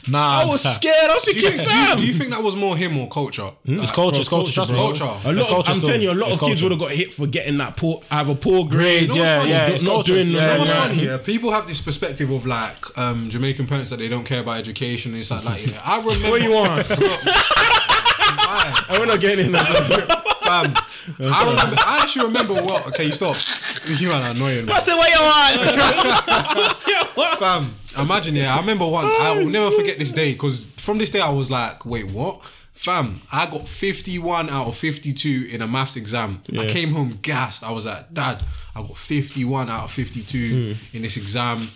[0.07, 1.11] Nah, I was scared.
[1.11, 1.97] I was Do you, do, you, fam.
[1.99, 3.51] do you think that was more him or culture?
[3.65, 4.77] It's culture, it's culture, trust me.
[4.77, 5.03] Culture.
[5.03, 5.87] A lot culture of, I'm still.
[5.89, 8.01] telling you, a lot It's of kids would have got hit for getting that poor,
[8.09, 9.51] either poor grades, Grades, yeah, funny?
[9.51, 9.57] yeah.
[9.67, 10.87] not- It's not doing yeah, Yeah, what's yeah.
[10.87, 11.05] funny?
[11.05, 14.57] Yeah, people have this perspective of like um, Jamaican parents that they don't care about
[14.57, 15.13] education.
[15.13, 16.29] It's like, like yeah, I remember.
[16.31, 16.87] What you want?
[18.89, 19.65] And we're not getting in that.
[20.41, 20.73] Fam,
[21.19, 21.75] I remember.
[21.85, 22.87] I actually remember what.
[22.87, 23.35] Okay, you stop.
[23.85, 24.65] You are annoying.
[24.65, 24.67] Man.
[24.67, 25.19] That's the way you
[27.17, 27.39] want.
[27.39, 28.55] Fam, imagine yeah.
[28.55, 29.13] I remember once.
[29.19, 32.41] I will never forget this day because from this day I was like, wait, what?
[32.73, 36.43] Fam, I got 51 out of 52 in a maths exam.
[36.57, 37.63] I came home gassed.
[37.63, 38.43] I was like, Dad,
[38.75, 40.95] I got 51 out of 52 hmm.
[40.95, 41.69] in this exam.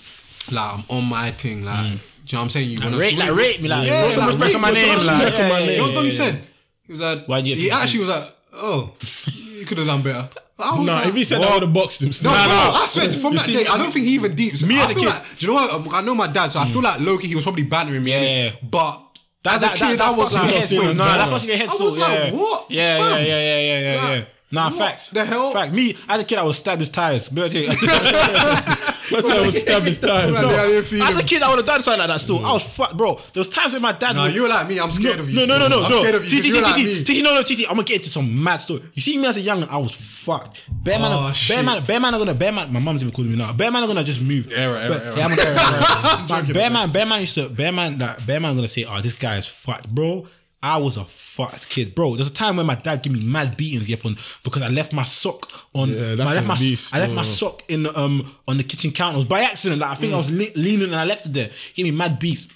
[0.51, 1.65] Like, I'm on my thing.
[1.65, 2.69] Like, do you know what I'm saying?
[2.69, 4.87] You wanna- rate- like, rate me, like, yeah, put some like, respect on my name,
[4.89, 5.59] like, respect yeah, yeah.
[5.71, 6.47] You know what yeah, Donny said?
[6.85, 8.93] He was like, Why do you he think- actually was like, oh,
[9.33, 10.29] you could have done better.
[10.59, 12.09] I was Nah, like, if he said I would have boxed him.
[12.09, 12.31] no, still.
[12.31, 14.61] bro, I swear, from You that see, day, I don't think he even deeps.
[14.63, 15.93] me I as a kid- like, do you know what?
[15.95, 16.83] I know my dad, so I feel mm.
[16.83, 18.11] like Loki, he was probably bantering me.
[18.11, 18.51] Yeah, yeah.
[18.69, 19.01] But
[19.43, 20.81] That, as a that, kid, that, I was fucks like, your head still.
[20.81, 21.17] still Nah, better.
[21.17, 21.85] that fucks your head I still.
[21.87, 22.65] was like, what?
[22.69, 24.25] Yeah, yeah, yeah, yeah, yeah, yeah, yeah.
[24.51, 25.09] Nah, what facts.
[25.11, 25.53] the hell?
[25.53, 25.73] Fact.
[25.73, 27.31] Me, as a kid, I would stab his tires.
[27.31, 30.35] Let's say I would stab his tires.
[30.35, 32.19] I as a kid, I would have done something like that.
[32.21, 33.15] Still, I was fucked, bro.
[33.33, 34.15] There was times when my dad.
[34.15, 34.79] Nah, you were like me.
[34.79, 35.35] I'm scared no, of you.
[35.47, 35.89] No, no, no, still.
[35.89, 36.41] no, I'm scared of you.
[36.41, 37.61] 'cause You're like TT, no, no, TT.
[37.69, 38.83] I'm gonna get into some mad story.
[38.93, 40.61] You see me as a young, I was fucked.
[40.69, 42.71] Bear man, ah, Oh, bear man, bear man are gonna, bear man.
[42.73, 43.53] My mum's even calling me now.
[43.53, 44.51] Bear man are gonna just move.
[44.51, 45.17] Error, error, error.
[45.17, 46.25] Yeah, I'm gonna error, error.
[46.27, 48.99] But bear man, bear man used to, bear man, that bear man gonna say, oh,
[49.01, 50.27] this guy is fucked, bro.
[50.63, 52.15] I was a fucked kid, bro.
[52.15, 54.11] There's a time when my dad gave me mad beatings yeah, for,
[54.43, 55.89] because I left my sock on.
[55.89, 56.93] Yeah, I left my, abuse.
[56.93, 57.25] I left my Oh.
[57.25, 59.15] sock in um on the kitchen counter.
[59.15, 59.81] It was by accident.
[59.81, 61.49] Like I think I was le- leaning and I left it there.
[61.73, 62.47] Give me mad beats.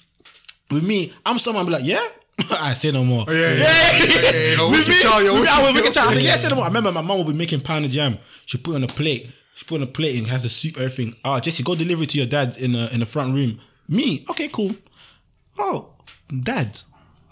[0.70, 2.06] With me, I'm someone I'm like, yeah.
[2.52, 3.26] I say no more.
[3.30, 4.70] yeah, yeah, yeah, yeah, yeah, yeah.
[4.70, 6.10] With me, child, with me, I was wicked child.
[6.12, 6.66] I said, yeah, say no more.
[6.66, 8.18] I remember my mom would be making pounded yam.
[8.46, 9.30] She put it on a plate.
[9.56, 11.16] She put it on a plate and has the soup, everything.
[11.24, 13.62] Oh, Jesse, go deliver it to your dad in the in the front room.
[13.88, 14.76] Me, okay, cool.
[15.58, 15.94] Oh,
[16.42, 16.82] dad.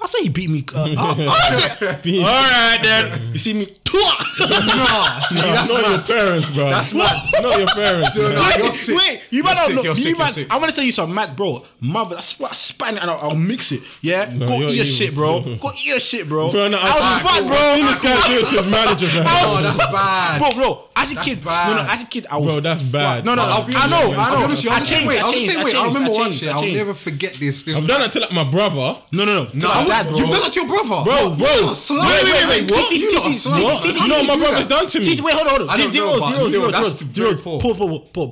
[0.04, 0.66] I say he beat me.
[0.76, 3.32] Uh, oh, I said, all right then.
[3.32, 3.74] You see me?
[3.94, 6.70] Nah, see, that's not your parents, bro.
[6.70, 7.16] That's mad.
[7.42, 8.14] Not your parents.
[8.16, 8.36] Dude, man.
[8.36, 8.98] nah, you're sick.
[8.98, 9.82] wait, you You're might not sick, know.
[9.84, 10.48] you're You sick, you're sick.
[10.50, 11.64] I'm gonna tell you something, mad bro.
[11.80, 13.82] Mother, that's what I span it and I'll, I'll mix it.
[14.02, 15.42] Yeah, go eat your evil shit, bro.
[15.42, 16.50] Go eat your shit, bro.
[16.52, 17.48] Bro, no, I was I- bad, cool.
[17.50, 17.88] bro.
[17.88, 19.26] This guy do it to his manager, man.
[19.28, 20.40] Oh, that's bad.
[20.40, 21.76] Bro, bro, as a kid, bad.
[21.76, 22.48] no, no, as a kid, I was.
[22.48, 23.26] Bro, that's bad.
[23.26, 24.20] No, no, I'll be I honest, know, man.
[24.20, 24.38] I I'll know.
[24.40, 25.18] be honest with you, I I was the changed, way.
[25.18, 25.70] I I was the changed, I way.
[25.70, 26.50] I changed, remember I one changed, shit.
[26.50, 26.78] I I'll changed.
[26.78, 27.64] never forget this.
[27.64, 29.02] This I've done it to like my brother.
[29.12, 29.50] No, no, no.
[29.54, 30.18] No, dad, bro.
[30.18, 31.54] You've done that to your brother, Bro, bro.
[31.54, 32.00] You're not slow.
[32.02, 33.83] Wait, wait, wait, what?
[33.86, 33.98] You lot are TT, slow.
[33.98, 35.16] TT, Do you know what my brother's done to me?
[35.16, 35.70] TT, wait, hold on, hold on.
[35.70, 37.42] I don't Zero, know, but zero, still, that's zero, very zero.
[37.44, 37.60] poor.
[37.62, 38.28] Poor, poor, poor,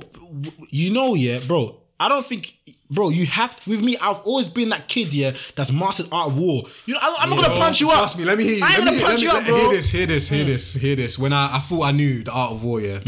[0.70, 1.76] You know, yeah, bro.
[2.00, 2.54] I don't think,
[2.90, 3.10] bro.
[3.10, 3.96] You have with me.
[3.98, 6.64] I've always been that kid, yeah, that's mastered art of war.
[6.86, 7.98] You know, I, I'm not gonna punch you up.
[7.98, 8.64] Trust me, let me hear you.
[8.64, 9.56] I ain't Let gonna me, punch let you up, bro.
[9.56, 11.18] Hear this, hear this, hear this, hear this.
[11.18, 13.00] When I, I thought I knew the art of war, yeah,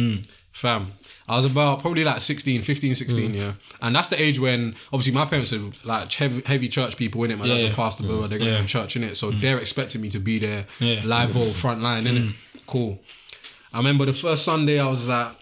[0.53, 0.93] fam.
[1.27, 3.35] I was about probably like 16, 15, 16, mm.
[3.35, 3.53] yeah.
[3.81, 7.31] And that's the age when obviously my parents are like heavy, heavy church people in
[7.31, 7.39] it.
[7.39, 7.77] My dad's Yeah, a yeah.
[7.77, 8.27] pastor, bro.
[8.27, 8.61] They're going Yeah.
[8.61, 9.17] to church in it.
[9.17, 9.41] So mm.
[9.41, 11.01] they're expecting me to be there Yeah.
[11.05, 12.25] live or front line in it.
[12.25, 12.35] Mm.
[12.67, 13.01] Cool.
[13.73, 15.33] I remember the first Sunday I was like,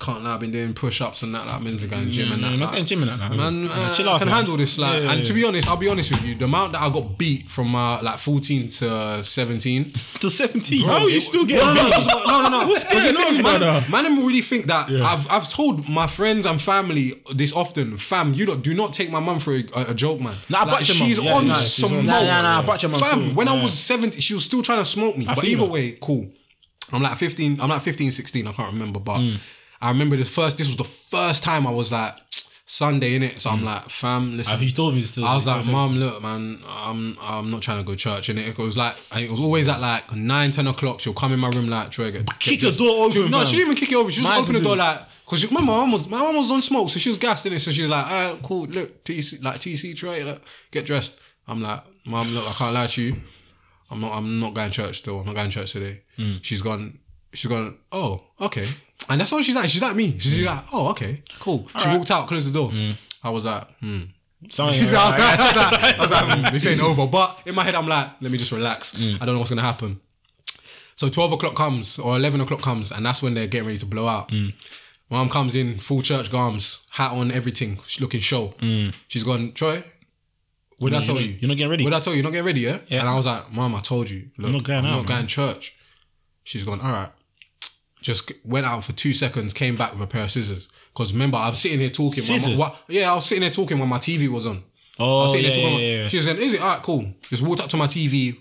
[0.00, 2.42] can't lie, I've been doing push ups and that, like, I've been going gym and
[2.44, 2.50] that.
[2.50, 3.36] man, like, get gym and that now.
[3.50, 4.36] Man, Yeah, uh, chill I out, can man.
[4.36, 4.78] handle this.
[4.78, 6.82] Like, Yeah, yeah, and to be honest, I'll be honest with you, the amount that
[6.82, 9.92] I got beat from uh, like 14 to 17.
[10.20, 10.84] to 17.
[10.86, 12.68] How you still getting no, no, no, no, no.
[12.68, 16.60] What's the going thing man, man, really think that I've I've told my friends and
[16.60, 17.98] family this often.
[17.98, 20.34] Fam, you don't do not take my mum for a, a, a joke, man.
[20.48, 22.04] Nah, like, she's Yeah, on nah, she's some.
[22.06, 23.34] Nah, nah, nah, butch your mum Fam, too.
[23.34, 25.24] when I was 17, she was still trying to smoke me.
[25.26, 26.28] but either way, cool.
[26.92, 27.60] I'm like 15.
[27.60, 28.46] I'm like 15, 16.
[28.46, 29.36] I can't remember, but Mm.
[29.80, 30.58] I remember the first.
[30.58, 32.14] This was the first time I was like.
[32.70, 34.50] Sunday in it, so I'm like, fam, listen.
[34.52, 35.16] Have you told me this?
[35.16, 38.28] I was like, Mom, look, man, I'm I'm not trying to go church.
[38.28, 41.00] And it was like, and it was always at like 9, 10 o'clock.
[41.00, 43.52] She'll come in my room like, Troy, get, Kick your door open, She- no, she
[43.56, 44.10] didn't even kick it over.
[44.10, 46.90] She just opened the door like, because my mom was my mom was on smoke,
[46.90, 47.60] so she was gassed in it.
[47.60, 51.18] So she's like, ah, cool, look, TC, like TC, Troy, look, get dressed.
[51.46, 53.16] I'm like, Mom, look, I can't lie to you.
[53.90, 54.12] I'm not.
[54.12, 55.20] I'm not going to church still.
[55.20, 56.02] I'm not going to church today.
[56.18, 56.40] Mm.
[56.42, 56.98] She's gone.
[57.32, 57.78] She's gone.
[57.92, 58.68] Oh, okay.
[59.08, 59.68] And that's all she's like.
[59.68, 60.18] She's like me.
[60.18, 60.46] She's mm.
[60.46, 61.68] like, oh, okay, cool.
[61.78, 62.70] she walked out, closed the door.
[62.70, 62.96] Mm.
[63.22, 63.52] I was mm.
[63.52, 64.02] like, hmm.
[64.48, 67.08] Something She's like, I was like, I was like, hmm, this ain't over.
[67.08, 68.94] But in my head, I'm like, let me just relax.
[68.94, 70.00] I don't know what's gonna happen.
[70.94, 73.86] So 12 o'clock comes or 11 o'clock comes, and that's when they're getting ready to
[73.86, 74.32] blow out.
[75.10, 78.54] Mom comes in, full church garms, hat on, everything, she's looking show.
[79.08, 79.82] She's gone, Troy,
[80.78, 81.36] what did I You're tell you?
[81.40, 81.84] you're not getting ready.
[81.84, 82.18] What did I tell you?
[82.18, 82.78] You're not getting ready, yeah?
[82.86, 83.00] Yeah.
[83.00, 84.30] And I was like, Mom, I told you.
[84.38, 85.76] Look, I'm not going I'm out, not going to church.
[86.44, 87.10] She's gone, all right.
[88.00, 90.68] Just went out for two seconds, came back with a pair of scissors.
[90.92, 92.22] Because remember, I'm sitting here talking.
[92.22, 92.56] my Scissors?
[92.56, 94.56] what, yeah, I was sitting there talking when my TV was on.
[94.56, 95.78] I Oh, was sitting yeah, there talking.
[95.80, 96.08] yeah, yeah.
[96.08, 96.82] She was saying, "Is it all right?
[96.82, 98.36] Cool." Just walked up to my TV,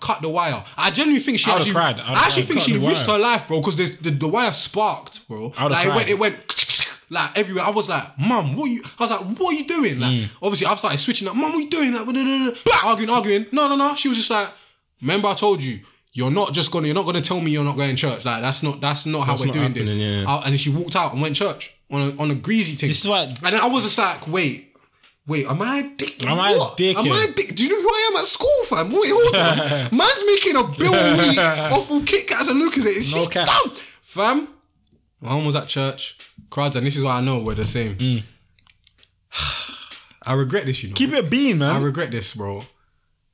[0.00, 0.64] cut the wire.
[0.76, 2.00] I genuinely think she I actually, cried.
[2.00, 2.62] I I actually cried.
[2.62, 3.18] think she risked wire.
[3.18, 5.52] her life, bro, because the, the the wire sparked, bro.
[5.56, 7.64] I Like it went, it went like everywhere.
[7.64, 10.28] I was like, "Mum, what you?" I was like, "What are you doing?" Like, Mm.
[10.42, 11.34] obviously, I started switching up.
[11.36, 11.92] Mum, what are you doing?
[11.94, 12.90] Like, blah, blah, blah, blah.
[12.90, 13.46] arguing, arguing.
[13.52, 13.94] No, no, no.
[13.94, 14.48] She was just like,
[15.00, 15.80] "Remember, I told you."
[16.12, 16.86] You're not just gonna.
[16.86, 18.24] You're not gonna tell me you're not going to church.
[18.24, 18.80] Like that's not.
[18.80, 19.88] That's not how That's we're not doing this.
[19.88, 20.24] yeah.
[20.28, 22.90] I- and then she walked out and went church on a on a greasy thing.
[22.90, 24.76] This is why- And then I was just like, wait,
[25.26, 26.22] wait, am I a dick?
[26.26, 26.76] Am I a What?
[26.76, 27.06] dickhead?
[27.06, 27.54] Am I a dick?
[27.54, 28.90] Do you know who I am at school, fam?
[28.92, 29.56] Wait, hold on.
[29.96, 31.38] Man's making a bill a week
[31.72, 32.84] off of Kit Kats and Lucas.
[32.84, 33.46] She's No cap.
[33.48, 33.74] dumb.
[34.02, 34.48] Fam,
[35.22, 36.18] my mom was at church.
[36.50, 37.96] Crowds, and this is why I know we're the same.
[37.96, 38.22] Mm.
[40.24, 40.94] I regret this, you know.
[40.94, 41.76] Keep it being, man.
[41.76, 42.64] I regret this, bro.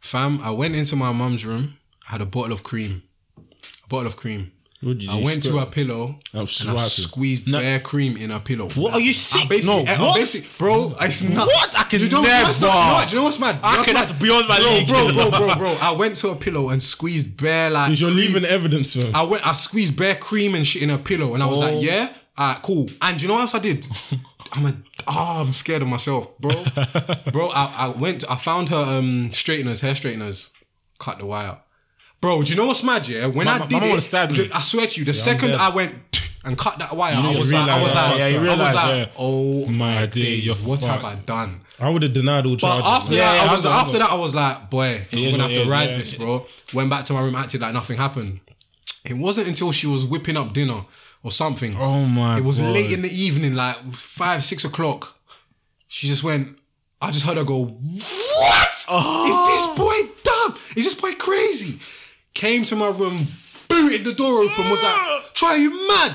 [0.01, 1.77] Fam, I went into my mum's room,
[2.09, 3.02] had a bottle of cream.
[3.39, 4.52] A bottle of cream.
[4.80, 5.24] What did I do?
[5.24, 5.64] went to Squirt?
[5.64, 6.78] her pillow I'm and I swiping.
[6.78, 8.68] squeezed bare cream in her pillow.
[8.70, 9.48] What are you I sick?
[9.48, 10.14] basically- No, I what?
[10.20, 11.47] basically- bro, it's not.
[11.48, 11.76] What?
[11.76, 12.44] I can you know, never.
[12.47, 13.59] what's not- you know Do you know what's mad?
[13.60, 14.86] I You know can- what's that's beyond my bro, league.
[14.89, 15.78] Bro, bro, bro, bro.
[15.80, 17.89] I went to a pillow and squeezed bare like.
[17.89, 18.20] Because you're cream.
[18.35, 19.10] leaving evidence, fam.
[19.16, 19.44] I went.
[19.44, 21.62] I squeezed bare cream and shit in her pillow, and I was Oh.
[21.62, 23.85] like, "Yeah, alright, cool." And you know what else I did?
[24.52, 24.76] I'm a.
[25.09, 26.52] Oh, I'm scared of myself, bro.
[27.32, 28.22] bro, I, I went.
[28.30, 30.51] I found her um straighteners, hair straighteners.
[31.01, 31.59] Cut the wire,
[32.20, 32.43] bro.
[32.43, 33.07] Do you know what's mad?
[33.09, 34.47] Yeah, when My- I my did mama it, would've stabbed me.
[34.47, 35.61] the- I swear to you, the second dead.
[35.61, 35.95] I went
[36.45, 38.74] and cut that wire, I was like, I was like, yeah, you I was like,
[38.74, 39.09] yeah.
[39.19, 41.27] oh My my day, you're what have I fucked.
[41.27, 41.61] done?
[41.81, 42.86] I would have denied all But charges.
[42.86, 45.23] after Yeah, that, yeah, I was I'm after that, I was like, boy, is I'm
[45.23, 45.99] gonna what have it to is, ride yeah.
[45.99, 46.47] this, bro.
[46.73, 48.40] Went back to my room, acted like nothing happened.
[49.05, 50.85] It wasn't until she was whipping up dinner
[51.23, 51.77] or something.
[51.77, 52.73] Oh my It was God.
[52.73, 55.16] late in the evening, like five, six o'clock.
[55.89, 56.57] She just went.
[57.01, 58.69] I just heard her go, "What?
[58.70, 59.74] Is this oh.
[59.77, 60.59] boy dumb?
[60.77, 61.78] Is this boy crazy?"
[62.39, 63.27] Came to my room,
[63.69, 66.15] booted the door open, was like, "Try you mad?"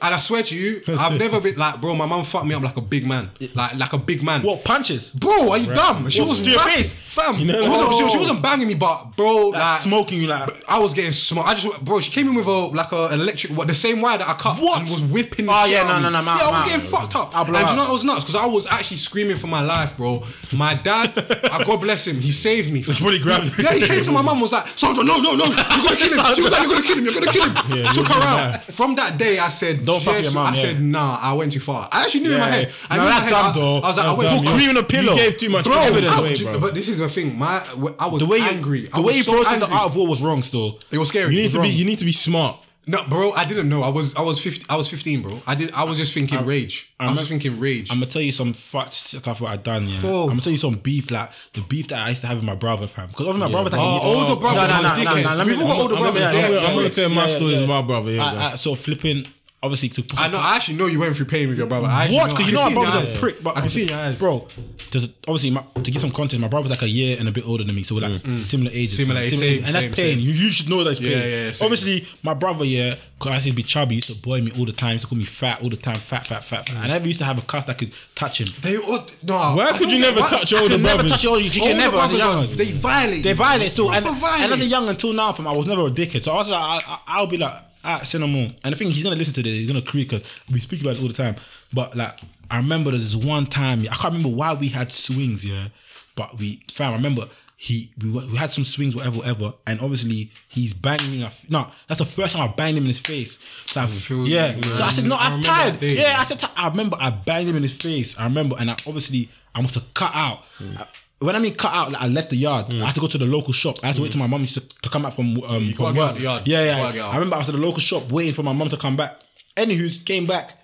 [0.00, 1.94] And I swear to you, I've never been like, bro.
[1.94, 4.42] My mum fucked me up like a big man, like like a big man.
[4.42, 5.10] What punches?
[5.10, 6.08] Bro, are you dumb?
[6.08, 6.92] She What, was to your face?
[6.94, 7.46] fam.
[7.46, 10.64] know she, wasn't, she, she wasn't banging me, but bro, Like, like smoking you like.
[10.68, 11.48] I was getting smoked.
[11.48, 14.00] I just, bro, she came in with a like a an electric, what the same
[14.00, 14.80] wire that I cut What?
[14.80, 15.48] and was whipping.
[15.48, 16.68] Oh, shit yeah, no, no, no, man, Yeah, I was man.
[16.78, 17.34] getting fucked up.
[17.36, 17.88] I'll And blow you know up.
[17.88, 18.24] what was nuts?
[18.24, 20.22] Because I was actually screaming for my life, bro.
[20.52, 22.82] My dad, uh, God bless him, he saved me.
[22.92, 23.52] He probably grabbed.
[23.58, 26.12] Yeah, he came to my mum was like, Sandra, no, no, no, you're gonna kill
[26.12, 26.34] him.
[26.34, 27.04] She was like, you're gonna kill him.
[27.04, 27.94] You're gonna kill him.
[27.94, 28.62] Took her out.
[28.64, 30.62] From that day, I said, Don't fuck your mum, I yeah.
[30.62, 31.88] said, nah, I went too far.
[31.92, 32.72] I actually knew in my Yeah, head.
[32.90, 33.76] I No, knew in my that's head, dumb, I- though.
[33.78, 35.12] I was like, I That's went too You- cream in a pillow.
[35.14, 36.60] You gave too much Bro, evidence away, bro.
[36.60, 37.38] but this is the thing.
[37.38, 37.62] My,
[37.98, 38.88] I was The way you, angry.
[38.92, 39.78] I the way was you so processed the angry.
[39.78, 40.42] art of war was wrong.
[40.42, 41.32] Still, It was scary.
[41.34, 41.68] You It need was to be.
[41.68, 41.76] wrong.
[41.76, 42.58] You need to be smart.
[42.84, 43.84] No, bro, I didn't know.
[43.84, 45.40] I was I was 50, I was 15, bro.
[45.46, 46.92] I did I was just thinking rage.
[46.98, 47.88] I, was just thinking rage.
[47.92, 49.86] I'm gonna tell you some fucked stuff what I done.
[49.86, 49.98] Yeah.
[49.98, 52.44] I'm gonna tell you some beef like the beef that I used to have with
[52.44, 53.06] my brother, fam.
[53.06, 55.22] Because obviously my brother's like Oh, older brothers No, no, are no, no, dickheads.
[55.22, 56.22] no, let me- We've all got older brothers.
[56.22, 56.88] I'm Yeah, gonna- yeah, I'm gonna yeah.
[56.88, 57.60] tell my yeah, stories yeah.
[57.60, 58.52] with my brother, yeah, I-.
[58.52, 59.26] I- So flipping,
[59.62, 60.38] obviously to I know.
[60.38, 61.86] I actually know you went through pain with your brother.
[61.86, 62.30] I actually What?
[62.30, 63.18] Because you know I my can see in brother's your a eyes.
[63.20, 63.42] prick.
[63.42, 64.48] But I can see in your eyes, bro.
[64.90, 67.46] There's obviously my, to give some context, my brother's like a year and a bit
[67.46, 68.30] older than me, so we're like mm.
[68.30, 68.96] similar ages.
[68.96, 70.16] Similar age, same, and that's same, pain.
[70.16, 70.18] same.
[70.20, 71.10] You, you should know that's pain.
[71.12, 71.66] Yeah, yeah, yeah, same.
[71.66, 74.64] obviously, my brother, yeah, because I used to be chubby, used to boy me all
[74.66, 76.68] the time, used to call me fat all the time, fat, fat, fat.
[76.68, 76.76] fat.
[76.76, 78.48] I never used to have a cuss that could touch him.
[78.60, 79.34] They all, no.
[79.36, 81.12] Why I could don't you get never why- touch your I older could never brothers?
[81.12, 81.44] touch your older.
[81.44, 82.44] You can Older never as a brothers young.
[82.44, 83.22] are- They violate.
[83.22, 83.34] They you.
[83.36, 84.68] violate still, and, Proper and as a violate.
[84.68, 86.24] young until now, from I was never a dickhead.
[86.24, 88.48] So I was like, I, I, I'll be like, ah, no more.
[88.64, 89.52] And I think he's gonna listen to this.
[89.52, 91.36] He's gonna creak because we speak about it all the time.
[91.72, 92.18] But like,
[92.50, 93.80] I remember there's this one time.
[93.82, 95.68] I can't remember why we had swings, yeah.
[96.14, 99.54] But we, fam, I remember he we, we had some swings, whatever, whatever.
[99.66, 101.16] And obviously he's banging me.
[101.18, 103.38] in f- No, that's the first time I banged him in his face.
[103.66, 104.60] So I, feel yeah.
[104.60, 105.80] So I said, no, I I'm tired.
[105.82, 108.18] Yeah, I said, I remember I banged him in his face.
[108.18, 110.40] I remember, and I obviously I must have cut out.
[110.60, 110.86] I-
[111.22, 112.72] when I mean cut out, like I left the yard.
[112.74, 113.76] I had to go to the local shop.
[113.82, 115.94] I had to wait till my mum to, to come back from um, You from
[115.94, 116.46] gotta get out work.
[116.46, 117.08] Yeah, yeah.
[117.08, 119.20] I remember I was at the local shop waiting for my mum to come back.
[119.56, 120.58] Anywho, came back.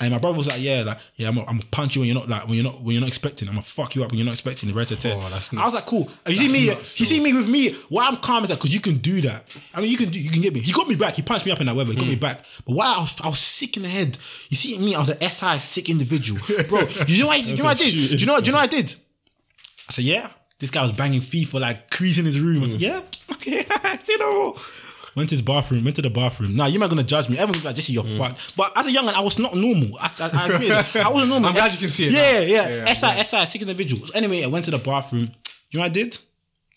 [0.00, 2.28] And my brother was like, "Yeah, like, yeah, I'm I'm punch you when you're not
[2.28, 3.46] like when you're not when you're not expecting.
[3.46, 5.64] I'm gonna fuck you up when you're not expecting." The rest of Oh, that's I
[5.64, 7.74] was like, "Cool." And you see me, you see me with me.
[7.88, 9.44] Why I'm calm is that because you can do that.
[9.72, 10.60] I mean, you can do, you can get me.
[10.60, 11.14] He got me back.
[11.14, 11.92] He punched me up in that weather.
[11.92, 12.40] He got me back.
[12.66, 14.18] But why I was, I was sick in the head.
[14.48, 16.80] You see me, I was an SI sick individual, bro.
[17.06, 17.44] You know what?
[17.44, 17.92] You know what I did?
[18.10, 18.40] Do you know?
[18.40, 18.94] Do you know what I did?
[19.88, 22.60] I said, "Yeah, This guy was banging FIFA like creasing his room.
[22.60, 22.86] I was like, mm.
[22.86, 23.62] yeah, okay,
[24.04, 24.56] say no more.
[25.14, 26.56] Went to his bathroom, went to the bathroom.
[26.56, 27.36] Now, you're not gonna judge me.
[27.36, 28.16] Everyone's like, Jesse, you're mm.
[28.16, 28.56] fucked.
[28.56, 29.98] But as a young man, I was not normal.
[29.98, 30.70] I, I, I agree.
[31.02, 31.48] I wasn't normal.
[31.48, 32.68] I'm glad you can see it Yeah, yeah.
[32.68, 34.06] Yeah, yeah, SI, SI, sick individual.
[34.14, 35.32] Anyway, I went to the bathroom.
[35.70, 36.18] You know what I did?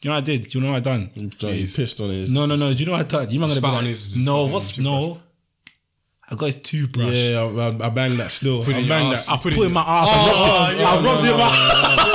[0.01, 0.49] You know what I did?
[0.49, 1.11] Do you know what I done?
[1.15, 2.31] Mm, so he pissed on his.
[2.31, 2.73] No, no, no.
[2.73, 3.31] Do you know what I done?
[3.31, 5.21] You not gonna be like, on his no, what's no?
[6.29, 7.17] I got his toothbrush.
[7.17, 8.63] Yeah, I, I, banged that still.
[8.63, 9.29] I your banged that.
[9.29, 10.07] I put it in my ass.
[10.09, 10.85] I oh, rubbed it.
[10.85, 12.14] I rubbed it in my No,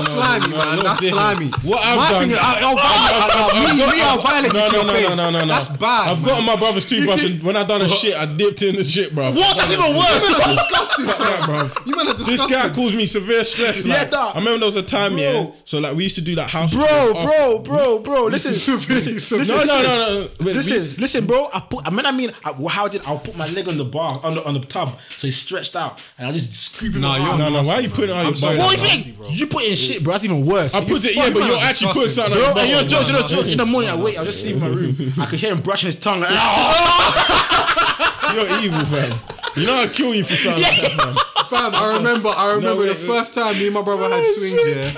[0.00, 0.74] no, no, You're slimy, no, man.
[0.74, 1.48] you're That's slimy.
[1.62, 2.22] What I've My done?
[2.22, 2.76] thing is, I- I'll
[3.54, 5.08] violate- me, me, I'll violate you No, to no, your no, face.
[5.08, 5.54] no, no, no, no.
[5.54, 6.10] That's bad.
[6.10, 6.26] I've man.
[6.26, 8.84] got on my brother's toothbrush, and when I done a shit, I dipped in the
[8.84, 9.32] shit, bro.
[9.32, 9.56] What?
[9.56, 10.28] That's even worse.
[10.28, 11.68] You man are disgusting, that, fam.
[11.68, 11.86] bruv.
[11.86, 12.58] You man are This disgusting.
[12.58, 13.84] guy caused me severe stress.
[13.84, 14.14] Yeah, Like.
[14.14, 15.20] I remember there was a time, Bro.
[15.22, 15.50] yeah.
[15.64, 16.74] So like we used to do that house.
[16.74, 18.24] bro, shows bro, bro, bro.
[18.26, 19.46] Listen, Severe, severe.
[19.46, 20.20] No, no, no, no.
[20.20, 21.48] Wait, we- Listen, listen, bro.
[21.52, 21.86] I put.
[21.86, 24.34] I mean, I mean, I, how did I'll put my leg on the bar on
[24.36, 26.98] the on the tub, so it's stretched out, and I just scoop it.
[26.98, 27.38] Nah, my you're arm.
[27.38, 27.62] No, no.
[27.62, 28.58] Why are you putting it on I'm your body?
[28.58, 29.16] What that's do you nasty, think?
[29.18, 29.28] bro.
[29.28, 30.12] You put in shit, bro.
[30.14, 30.74] That's even worse.
[30.74, 32.34] I put it, yeah, but you're actually putting disgusting.
[32.34, 33.96] something on Bro, your and you're bottom, George, you know, George, in the morning, I
[33.96, 34.96] wait, I'll just sleep in my room.
[35.18, 36.20] I could hear him brushing his tongue.
[36.20, 36.30] Like,
[38.34, 39.18] You're evil, fam.
[39.56, 41.14] You know I'll kill you for something like that, fam.
[41.44, 42.30] Fam, I remember.
[42.30, 43.06] I remember wait, the wait.
[43.18, 44.58] first time me and my brother had swings.
[44.66, 44.90] Yeah,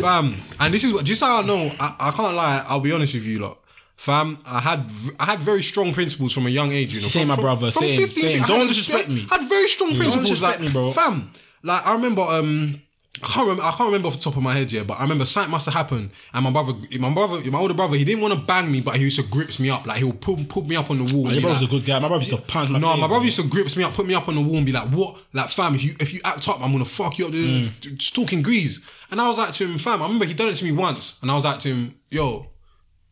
[0.00, 0.36] fam.
[0.60, 1.04] And this is what.
[1.04, 1.68] Just how I know.
[1.80, 2.64] I, I can't lie.
[2.68, 3.58] I'll be honest with you, lot.
[3.96, 6.94] Fam, I had v- I had very strong principles from a young age.
[6.94, 8.44] You know, Same, from, my from- brother, From same, 15, same.
[8.44, 9.26] I Don't had- disrespect me.
[9.32, 10.92] I had very strong principles, disrespect like me, bro.
[10.92, 11.32] Fam,
[11.64, 12.22] like I remember.
[12.22, 12.80] Um,
[13.22, 13.64] I can't remember.
[13.64, 14.84] I can't remember off the top of my head, yeah.
[14.84, 17.96] But I remember something must have happened, and my brother, my brother, my older brother,
[17.96, 20.12] he didn't want to bang me, but he used to grips me up, like he'll
[20.12, 21.24] pull, pull me up on the wall.
[21.24, 21.98] Your be brother's like, a good guy.
[21.98, 23.24] My brother used to punch my no, face, my brother bro.
[23.24, 25.18] used to grips me up, put me up on the wall, and be like, "What,
[25.32, 25.74] like, fam?
[25.74, 27.72] If you if you act up, I'm gonna fuck you up." Dude.
[27.72, 27.96] Mm.
[27.96, 28.80] Just talking grease,
[29.10, 31.18] and I was like to him, "Fam, I remember he done it to me once,
[31.20, 32.46] and I was like to him, yo."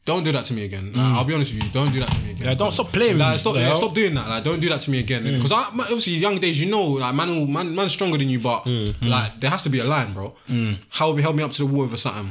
[0.08, 0.86] Don't do that to me again.
[0.94, 1.70] Like, I'll be honest with you.
[1.70, 2.42] Don't do that to me again.
[2.44, 2.48] Mm.
[2.50, 3.38] Yeah, don't stop playing with Like, me.
[3.38, 4.26] stop, yeah, stop doing that.
[4.32, 5.22] Like, don't do that to me again.
[5.22, 5.36] Mm.
[5.36, 8.30] Because I, man, obviously, young days, you know, like, man, will- man, man's stronger than
[8.30, 8.94] you, but Mm.
[9.02, 10.34] like, there has to be a line, bro.
[10.88, 12.30] How he held me up to the wall over something,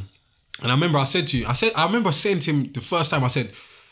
[0.64, 2.82] and I remember I said to you, I said, I remember saying to him the
[2.82, 3.52] first time, I said,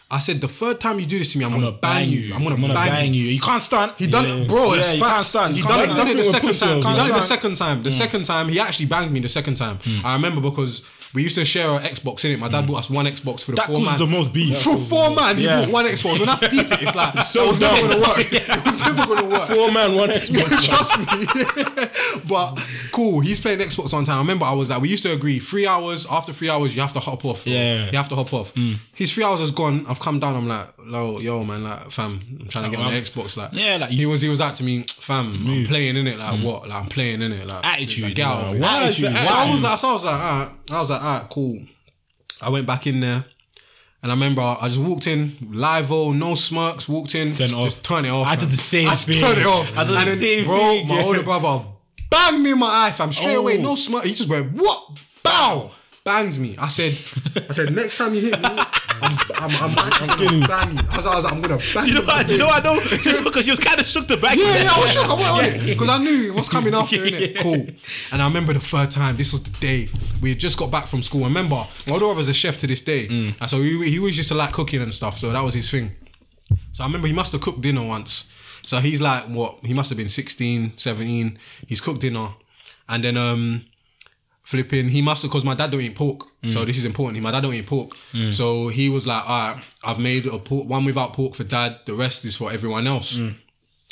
[0.10, 2.34] I said, the third time you do this to me, I'm, gonna, bang, you.
[2.36, 3.26] I'm gonna, bang, you.
[3.26, 3.92] You can't stand.
[3.98, 4.74] He done it, bro.
[4.76, 5.56] Yeah, it's you can't stand.
[5.56, 5.90] He done it.
[5.90, 6.78] He done it the second time.
[6.78, 7.84] He done it the second time.
[7.84, 9.20] The second time, he actually banged me.
[9.20, 10.84] The second time, I remember because
[11.16, 12.40] we used to share an Xbox in it.
[12.40, 12.68] My dad mm.
[12.68, 13.98] bought us one Xbox for the That four man.
[13.98, 14.62] the most beef.
[14.62, 15.62] For four man, he Yeah.
[15.64, 16.20] bought one Xbox.
[16.20, 18.18] When I deep it, it's like so it was never gonna work.
[18.32, 19.50] It was never gonna work.
[19.50, 20.66] Four man, one Xbox.
[20.66, 22.20] Trust me.
[22.28, 22.60] but
[22.92, 23.22] cool.
[23.22, 24.18] He's playing Xbox on time.
[24.18, 26.06] I remember I was like, we used to agree three hours.
[26.10, 27.48] After three hours, you have to hop off.
[27.48, 27.90] Yeah.
[27.90, 28.54] You have to hop off.
[28.56, 28.78] Mm.
[28.94, 29.86] His three hours has gone.
[29.88, 30.36] I've come down.
[30.36, 33.38] I'm like, yo, yo, man, like, fam, I'm trying to get oh, on the Xbox.
[33.38, 35.46] Like, Yeah, like, he was, he was out to me, fam.
[35.48, 36.18] I'm playing in it.
[36.18, 36.44] Like, mm.
[36.44, 36.68] what?
[36.68, 37.48] Like, I'm playing in it.
[37.48, 38.62] Like, Attitude, Like, get out of it.
[38.62, 39.16] why is Attitude.
[39.16, 40.52] the So I was like, so I was like, alright.
[40.72, 41.60] I was like, alright, cool.
[42.42, 43.26] I went back in there.
[44.04, 47.50] And I remember I just walked in, live all, no smirks, walked in, Turn it
[47.50, 47.84] just off.
[47.84, 48.28] turn it off.
[48.28, 49.20] I did the same I just thing.
[49.20, 49.76] turned it off.
[49.76, 51.06] I did the and then, same bro, thing, my yeah.
[51.06, 51.66] older brother
[52.12, 53.12] banged me in my eye, fam.
[53.12, 54.04] Straight away, no smirk.
[54.04, 54.90] He just went, what?
[55.24, 55.72] Bow!
[56.04, 56.56] Banged me.
[56.60, 56.96] I said,
[57.50, 58.48] I said, next time you hit me,
[59.02, 60.84] I'm, I'm, I'm, I'm, I'm gonna bang you.
[60.90, 62.28] I was, I was I'm gonna bang Do you know what?
[62.28, 62.80] Do you know what I know?
[62.82, 64.38] Do you know because you was kind of shook to back.
[64.38, 65.10] yeah, yeah, I was shocked.
[65.10, 67.40] I went on it because I knew what's coming after, innit?
[67.42, 67.66] Cool.
[68.12, 69.18] And I remember the third time.
[69.18, 69.90] This was the day
[70.22, 71.26] we had just got back from school.
[71.26, 73.08] And remember, my older brother's a chef to this day,
[73.40, 75.18] and so he, he always used to like cooking and stuff.
[75.18, 75.92] So that was his thing.
[76.72, 78.28] So I remember he must have cooked dinner once.
[78.66, 79.60] So he's like, what?
[79.64, 81.38] He must have been 16, 17.
[81.68, 82.30] He's cooked dinner,
[82.90, 83.66] and then um.
[84.46, 86.66] Flipping, he must have because my dad don't eat pork, so mm.
[86.68, 87.22] this is important.
[87.24, 88.32] My dad don't eat pork, mm.
[88.32, 91.80] so he was like, "All right, I've made a pork, one without pork for dad.
[91.88, 93.34] The rest is for everyone else." Mm.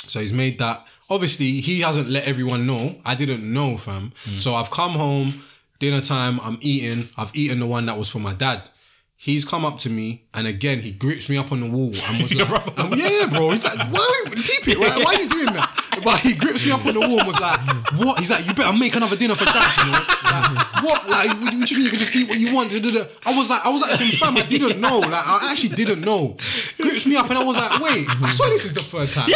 [0.07, 0.85] So he's made that.
[1.09, 2.97] Obviously, he hasn't let everyone know.
[3.03, 4.13] I didn't know, fam.
[4.38, 5.43] So I've come home,
[5.80, 7.09] dinner time, I'm eating.
[7.17, 8.69] I've eaten the one that was for my dad.
[9.15, 12.21] He's come up to me and again he grips me up on the wall and
[12.21, 14.23] was like, "Yeah, bro." He's like, "Why?
[14.27, 14.80] Keep it.
[14.80, 17.28] Why, why are you doing that?" But he grips me up on the wall and
[17.28, 17.60] was like,
[17.99, 21.10] "What?" He's like, "You better make another dinner for dad." You know, like, what?
[21.10, 22.72] Like, what, do you think you can just eat what you want?
[22.74, 24.99] I was like, I was like, fam, I didn't know.
[24.99, 26.38] Like, I actually didn't know.
[26.80, 29.30] Grips me up and I was like, "Wait, I swear this is the third time."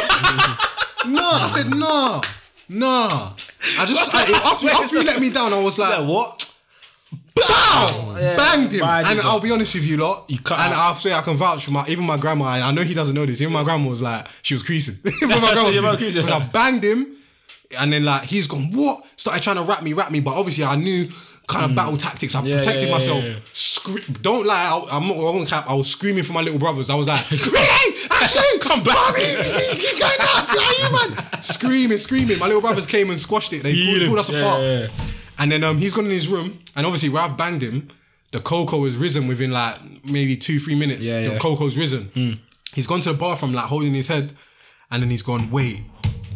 [1.05, 2.21] No, I said no,
[2.69, 3.33] no.
[3.79, 6.46] I just I, after, after he let me down, I was like, what?
[7.47, 8.13] Bow!
[8.37, 8.79] Banged him.
[8.81, 10.25] bad, and I'll be honest with you, lot.
[10.29, 10.79] You cut and out.
[10.79, 12.55] I'll say I can vouch for my even my grandma.
[12.55, 13.41] and I know he doesn't know this.
[13.41, 14.95] Even my grandma was like, she was creasing.
[15.05, 16.23] even my grandma was Your mum creasing.
[16.23, 16.25] creasing.
[16.25, 17.15] Because I banged him,
[17.79, 19.05] and then like he's gone, what?
[19.15, 20.19] Started trying to rap me, rap me.
[20.19, 21.09] But obviously I knew
[21.47, 21.75] kind of mm.
[21.75, 22.35] battle tactics.
[22.35, 23.23] I Yeah, protected yeah, yeah, myself.
[23.23, 23.35] yeah.
[23.53, 24.65] Scre- don't lie.
[24.65, 25.15] I, I'm not.
[25.17, 25.69] I won't cap.
[25.69, 26.89] I was screaming for my little brothers.
[26.89, 29.15] I was like, hey, Ashley, come back.
[29.15, 30.55] He's, he's, he's going nuts.
[30.55, 31.41] Like, you man.
[31.43, 32.39] Screaming, screaming.
[32.39, 33.63] My little brothers came and squashed it.
[33.63, 34.91] They Feed pulled, pulled us Yeah, apart.
[35.39, 37.89] And then um, he's gone in his room, and obviously where I've banged him,
[38.31, 41.05] the cocoa has risen within like maybe two, three minutes.
[41.05, 41.39] Yeah, the yeah.
[41.39, 42.39] cocoa's risen.
[42.73, 44.33] He's gone to the bathroom, like holding his head,
[44.91, 45.81] and then he's gone, wait,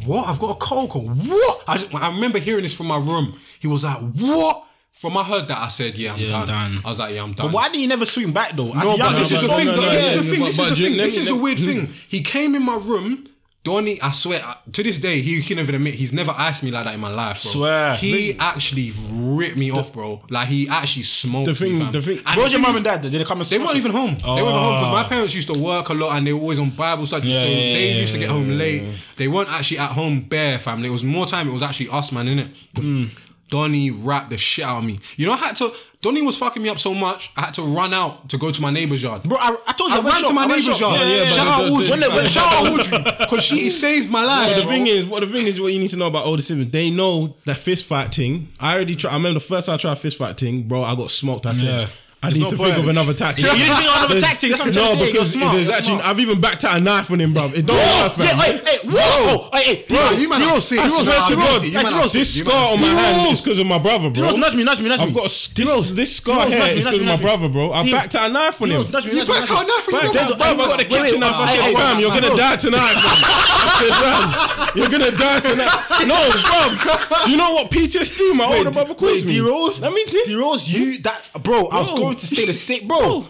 [0.06, 0.28] what?
[0.28, 1.00] I've got a cocoa.
[1.02, 1.64] What?
[1.68, 3.38] I, just, I remember hearing this from my room.
[3.60, 4.66] He was like, what?
[4.94, 6.72] from I heard that I said, yeah, I'm Yeah, I'm done.
[6.74, 6.82] done.
[6.86, 7.48] I was like, yeah, I'm done.
[7.48, 8.72] But why didn't you never swing back though?
[8.74, 9.66] No, but this is the thing.
[9.68, 10.46] This is the thing.
[10.46, 10.98] This is the Jim, thing.
[10.98, 11.94] let This me- is the let- weird thing.
[12.10, 13.28] He came in my room.
[13.64, 16.86] Donny, I swear, to this day, he can even admit he's never asked me like
[16.86, 17.52] that in my life, bro.
[17.52, 17.96] Swear.
[17.96, 20.20] He actually ripped me off, bro.
[20.32, 21.92] Like, he actually smoked The thing- me, fam.
[21.92, 23.02] the thing- And Where's the your mum and dad?
[23.04, 24.18] Did they come and They weren't even home.
[24.18, 25.10] They weren't home because my Oh.
[25.10, 27.30] parents used to work a lot and they were always on Bible study.
[27.30, 28.84] Yeah, so yeah, they yeah, used to get home late.
[29.18, 30.88] They weren't actually at home bare, family.
[30.90, 31.48] It was more time.
[31.48, 32.50] It was actually us, man, innit?
[32.78, 33.10] Mm.
[33.52, 35.00] Donny rapped the shit out of me.
[35.18, 35.72] You know, I had to.
[36.02, 37.30] Donny was fucking me up so much.
[37.38, 39.22] I had to run out to go to my neighbor's yard.
[39.22, 40.80] Bro, I, I told you I I ran to my neighbor's shop.
[40.80, 41.00] yard.
[41.02, 41.90] Yeah, yeah, Shout but out Audrey.
[41.92, 42.26] when fam.
[42.26, 44.50] Shout out Audrey because she saved my life.
[44.50, 44.72] But the bro.
[44.72, 46.90] thing is, what the thing is, what you need to know about older siblings, they
[46.90, 48.48] know that fist fight thing.
[48.60, 49.12] I already tried.
[49.12, 50.82] I remember the first time I tried fist fight thing, bro.
[50.84, 51.46] I got smoked.
[51.46, 51.88] I said, Yeah.
[52.24, 52.74] I There's need no to point.
[52.74, 53.46] think of another tactic.
[53.46, 55.04] You didn't think of another tactic, that's what I'm no, trying to say.
[55.06, 56.06] You're because smart, there's you're actually, smart.
[56.06, 57.46] I've even backed out a knife on him, bro.
[57.50, 58.26] It don't work, fam.
[58.30, 60.78] Yeah, hey, hey, whoa, oh, hey, hey, Bro, you man are sick.
[60.80, 61.68] I You man swear are to God, guilty.
[61.74, 62.46] You man are this sick.
[62.46, 62.98] You man scar on my sick.
[63.02, 64.22] hand is because of my brother, bro.
[64.22, 65.06] D-Rose, nudge me, nudge me, nudge me.
[65.08, 67.50] I've got a, this, D-Rose, this scar D-Rose, here nudge me, because of my brother,
[67.50, 67.72] bro.
[67.74, 68.78] I D- backed out a knife on him.
[68.86, 69.74] D-Rose, nudge me, You nudge me, backed nudge out a me.
[69.74, 70.38] knife on Back your then, brother.
[70.38, 71.34] bruv, I got the Wait, wait, kitchen knife.
[71.42, 72.96] I hey, said, hey, fam, you're gonna die tonight.
[73.02, 73.18] fam.
[73.66, 75.74] I said, fam, you're gonna die tonight.
[76.06, 77.26] No, bro.
[77.26, 79.34] Do you know what PTSD my older brother calls me?
[79.34, 80.22] D-Rose, Let me see.
[80.26, 82.20] D-Rose, you, that, bro, I was Bro.
[82.20, 83.28] going to say the same, bro.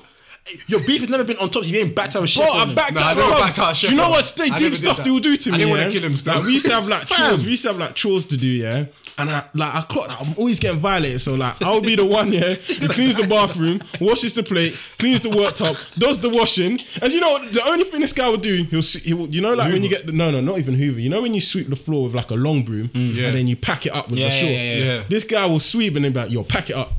[0.68, 2.44] Your beef has never been on top, you ain't backed out a shit.
[2.44, 3.18] Bro, I backed Nah, I out.
[3.18, 3.40] never bro.
[3.40, 5.04] backed out Do you know what stay I deep stuff that.
[5.04, 6.34] they will do to I didn't wanna kill him still.
[6.34, 7.46] Like, we used to have like chores.
[7.46, 8.86] We used to have like chores to do, yeah.
[9.20, 10.10] And I like I clock.
[10.20, 12.56] I'm always getting violated, so like I'll be the one, yeah.
[12.56, 17.20] Who cleans the bathroom, washes the plate, cleans the worktop, does the washing, and you
[17.20, 17.54] know what?
[17.54, 19.90] the only thing this guy would do, he'll he will, you know like when you
[19.90, 21.00] get the, no no not even Hoover.
[21.00, 23.28] You know when you sweep the floor with like a long broom yeah.
[23.28, 24.52] and then you pack it up with Yeah, the short.
[24.54, 25.04] yeah, yeah, yeah.
[25.08, 26.92] This guy will sweep and then be like, yo, pack it up.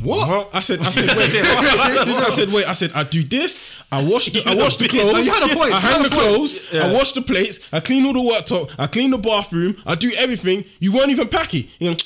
[0.00, 0.50] What?
[0.52, 1.34] I said, I said, wait.
[1.34, 2.68] I said, wait.
[2.68, 3.58] I said, I do this.
[3.90, 5.12] I wash the, I wash the clothes.
[5.12, 5.72] No, you had a point.
[5.72, 6.56] I hang the clothes.
[6.72, 7.58] I wash the plates.
[7.72, 8.74] I clean all the worktop.
[8.78, 9.76] I clean the bathroom.
[9.84, 10.64] I do everything.
[10.78, 11.66] You weren't even packing.
[11.80, 11.96] You know,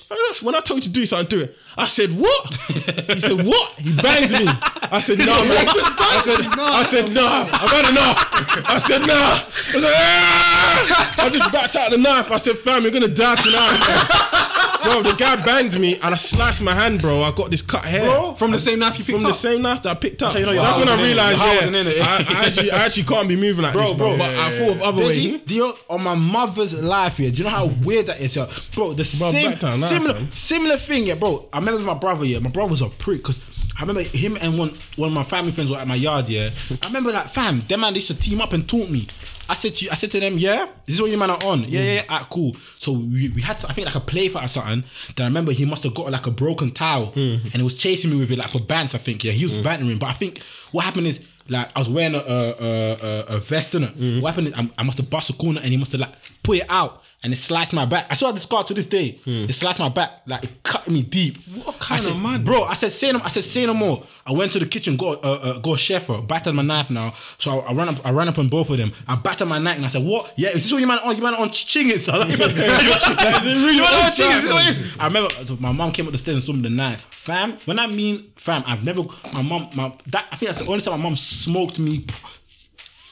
[0.43, 1.56] when I told you to do something, do it.
[1.77, 2.56] I said, what?
[2.56, 3.73] He said, what?
[3.78, 4.47] He banged me.
[4.90, 5.66] I said, no, man.
[5.69, 7.27] I said, I said, no.
[7.27, 8.69] I've had enough.
[8.69, 9.14] I said, no.
[9.14, 11.14] I said, ah!
[11.19, 12.31] I just backed out the knife.
[12.31, 14.48] I said, fam, you're gonna die tonight.
[14.84, 17.22] Bro, the guy banged me and I sliced my hand, bro.
[17.22, 18.04] I got this cut hair.
[18.04, 19.32] Bro, from the same knife you picked From up.
[19.32, 20.34] the same knife that I picked up.
[20.34, 21.14] you know That's when I wasn't in it.
[21.14, 21.98] realized, yeah, it.
[21.98, 22.02] Eh?
[22.02, 24.09] I, I actually, I actually can't be moving like Bro, this, bro.
[24.09, 24.18] bro.
[24.18, 25.18] But I thought of other Did ways.
[25.24, 28.34] you, do you, on my mother's life here, do you know how weird that is,
[28.36, 28.46] yeah?
[28.74, 31.48] Bro, the Bro, same similar similar thing, yeah, bro.
[31.52, 32.40] I remember with my brother, yeah.
[32.40, 33.38] My brother was a prick because
[33.78, 36.50] I remember him and one one of my family friends were at my yard, yeah.
[36.82, 39.06] I remember like, fam, them man they used to team up and taunt me.
[39.48, 41.42] I said to you, I said to them, yeah, this is what you man are
[41.44, 41.64] on.
[41.64, 42.56] Yeah, yeah, yeah, ah, cool.
[42.76, 44.84] So we, we had to, I think like a play fight or something.
[45.16, 48.10] Then I remember he must have got like a broken towel and he was chasing
[48.10, 49.24] me with it like for bands, I think.
[49.24, 49.98] Yeah, he was bantering.
[49.98, 53.74] But I think what happened is like I was wearing a a, a, a, vest
[53.74, 54.22] in it.
[54.22, 56.14] What happened is I, I must have bust a corner and he must have like
[56.42, 57.02] put it out.
[57.24, 58.06] And it sliced my back.
[58.10, 59.20] I still have the scar to this day.
[59.24, 61.38] It sliced my back, like it cut me deep.
[61.64, 62.42] What kind said, of man?
[62.42, 62.64] bro?
[62.64, 63.20] I said, say no.
[63.22, 64.04] I said, say no more.
[64.26, 67.14] I went to the kitchen, got uh, uh, got a chef, battered my knife now.
[67.38, 68.92] So I, I ran up, I ran up on both of them.
[69.06, 70.32] I battered my knife and I said, what?
[70.36, 71.14] Yeah, is this what you man on?
[71.16, 71.92] You man on chinging?
[72.02, 74.36] So like, you man on chinging?
[74.36, 74.92] Is this what it is?
[74.98, 77.06] I remember so my mom came up the stairs and saw me the knife.
[77.10, 80.68] Fam, when I mean fam, I've never my mom my that I think that's the
[80.68, 82.04] only time my mom smoked me.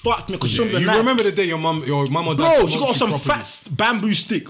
[0.02, 2.28] Fucked me because Yeah, showed me the you remember the day your mum, your mum
[2.28, 3.34] or dad Bro, she got some properly?
[3.34, 4.46] fat bamboo stick.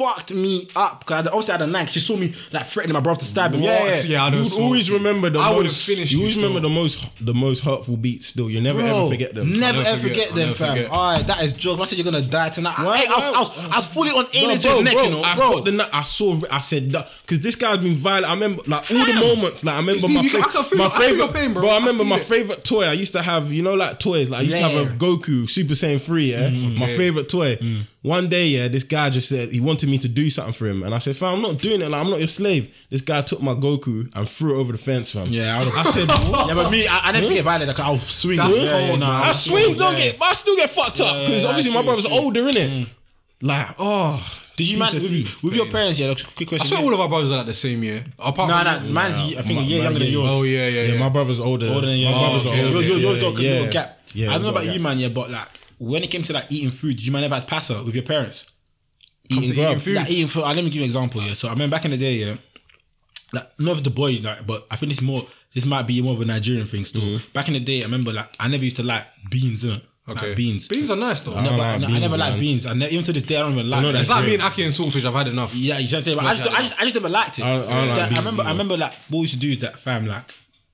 [0.00, 1.90] Fucked me up because I also had a knife.
[1.90, 3.60] She saw me like threatening my brother to stab him.
[3.60, 3.88] Yeah, What?
[3.88, 4.02] yeah.
[4.02, 5.86] Yeah, I You would always remember the I would've most.
[5.86, 8.26] finished you always remember the most, the most hurtful beats.
[8.28, 9.50] Still, you never Bro, ever forget them.
[9.50, 10.16] Never never ever forget.
[10.16, 10.72] forget them, never fam.
[10.76, 10.90] forget.
[10.90, 11.82] All right, that is jokes.
[11.82, 12.72] I said you're gonna die tonight.
[12.72, 15.10] Hey, I, was, I, was, I was fully on No, AJ's bro, neck, bro, you
[15.10, 15.60] know, I bro.
[15.60, 15.90] the night.
[15.92, 16.40] I saw.
[16.50, 18.26] I said because this guy's been violent.
[18.30, 19.62] I remember like all the moments.
[19.64, 21.34] Like I remember Steve, my, fa- I can feel- my I favorite.
[21.34, 21.68] pain, bro.
[21.68, 22.22] I I remember my it.
[22.22, 22.84] favorite toy.
[22.84, 23.52] I used to have.
[23.52, 24.30] You know, like toys.
[24.30, 26.30] Like I used to have a Goku Super Saiyan three.
[26.32, 27.56] Yeah, mm, my favorite toy.
[27.56, 27.82] Mm.
[28.02, 30.82] One day, yeah, this guy just said he wanted me to do something for him,
[30.82, 31.90] and I said, "Fam, I'm not doing it.
[31.90, 34.78] Like I'm not your slave." This guy took my Goku and threw it over the
[34.78, 35.26] fence, fam.
[35.28, 37.68] Yeah, I I said, "What?" yeah, but me, I, I never get violent.
[37.68, 38.38] Like I'll swing.
[38.38, 39.20] That's yeah, yeah, cold, nah.
[39.20, 40.04] I I'll swing, don't yeah.
[40.04, 42.24] get, but I still get fucked up because yeah, obviously that's my brother's it's true.
[42.24, 42.70] older, innit?
[42.70, 42.88] Mm.
[43.42, 45.98] Like, oh, Did you man with, with your parents?
[45.98, 46.54] Yeah, like, quick question.
[46.54, 46.76] I question.
[46.78, 48.04] swear all of our brothers are like the same year.
[48.18, 50.30] Apart Nah, from nah, mine's I think a year my younger than yours.
[50.30, 50.98] Oh yeah, yeah, yeah, yeah.
[50.98, 51.66] my brother's older.
[51.68, 52.06] older than you.
[52.06, 52.78] My brother's oh, okay, older.
[52.78, 52.88] okay.
[52.88, 53.50] Yours, yours, yeah, got a yeah.
[53.52, 53.98] little gap.
[54.12, 54.98] Yeah, I don't know about you, man.
[54.98, 55.48] Yeah, but like
[55.80, 58.44] when it came to like eating food, you man ever had pasta with your parents?
[59.30, 59.66] Eating grub.
[59.70, 59.94] eating food.
[59.96, 60.42] Like eating food.
[60.42, 61.22] Uh, let me give you an example.
[61.22, 62.14] Yeah, so I remember back in the day.
[62.14, 62.34] Yeah,
[63.32, 65.26] like not with the boy, like, but I think this more.
[65.52, 67.02] This might be more of a Nigerian thing still.
[67.02, 67.32] Mm-hmm.
[67.32, 69.64] Back in the day, I remember like I never used to like beans.
[69.64, 69.82] innit?
[70.08, 70.28] Okay.
[70.28, 70.68] Like beans.
[70.68, 71.34] Beans are nice though.
[71.34, 72.30] I No, don't but like I, I never man.
[72.30, 72.66] liked beans.
[72.66, 73.82] I ne- even to this day, I don't even like.
[73.82, 73.96] know it.
[73.96, 75.04] It's like being me and ackee and saltfish.
[75.04, 75.52] I've had enough.
[75.54, 77.42] Yeah, you trying to say, but I just, I just, I just never liked it.
[77.44, 79.50] I I like That- I beans remember, I remember, like what we used to do
[79.50, 80.24] is that fam, like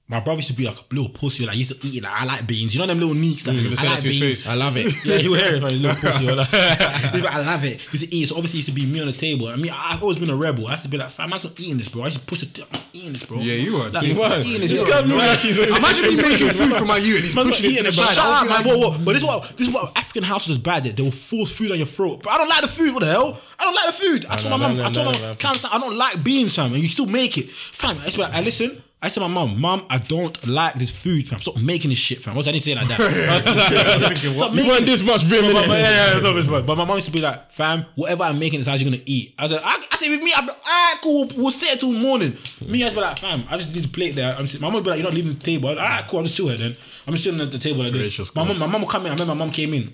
[0.09, 2.03] My brother used to be like a little pussy, like he used to eat it,
[2.05, 2.73] like I like beans.
[2.73, 3.65] You know them little neeks that mm.
[3.65, 4.47] gonna say I that like beans.
[4.47, 4.95] I love it.
[5.05, 6.27] Yeah, you hear it from his little pussy.
[6.27, 7.81] like, like, I love it.
[7.81, 8.29] He used to eat.
[8.29, 9.49] So obviously, it used to be me on the table.
[9.49, 10.69] I mean, I've always been a rebel.
[10.69, 12.03] I used to be like, fam, I'm not eating this, bro.
[12.03, 13.39] I used to push the, I'm eating this, bro.
[13.39, 13.89] Yeah, you were.
[13.89, 14.41] Like, You were.
[14.45, 14.71] eating this.
[14.71, 17.49] This guy look like he's- Imagine me making food for my you and he's Man's
[17.51, 18.15] pushing it it, the side.
[18.15, 18.63] Shut up, man.
[18.63, 18.99] like, Whoa, whoa.
[18.99, 20.87] But this is what this is what African houses is bad.
[20.87, 20.97] At.
[20.97, 22.23] They will force food on your throat.
[22.23, 22.95] But I don't like the food.
[22.95, 23.41] What the hell?
[23.59, 24.27] I don't like the food.
[24.27, 24.81] I told my mum.
[24.81, 25.27] I told my no, no.
[25.29, 25.37] mum.
[25.37, 26.75] "Can't I don't like beans, fam.
[26.75, 27.99] And you still make it, fam.
[27.99, 28.83] I used to I listen.
[29.03, 31.41] I said to my mum, Mum, I don't like this food, fam.
[31.41, 32.35] Stop making this shit, fam.
[32.35, 32.97] What's I didn't say it like that.
[34.17, 36.85] Stop You making weren't this much vim But, but, yeah, yeah, stop it, but, my
[36.85, 39.35] mom used to be like, fam, whatever I'm making is how you're gonna eat.
[39.39, 41.81] I said, I, I said with me, I'm like, alright, cool, we'll, we'll sit it
[41.81, 42.39] till morning.
[42.67, 44.35] Me, I'd be like, fam, I just did the plate there.
[44.35, 45.69] I'm sitting, my mom would be like, you're not leaving the table.
[45.69, 46.77] Alright, cool, I'm just chill here then.
[47.07, 48.35] I'm just chilling at the table like this.
[48.35, 49.09] My mom, my mom would come in.
[49.09, 49.93] I remember my mom came in.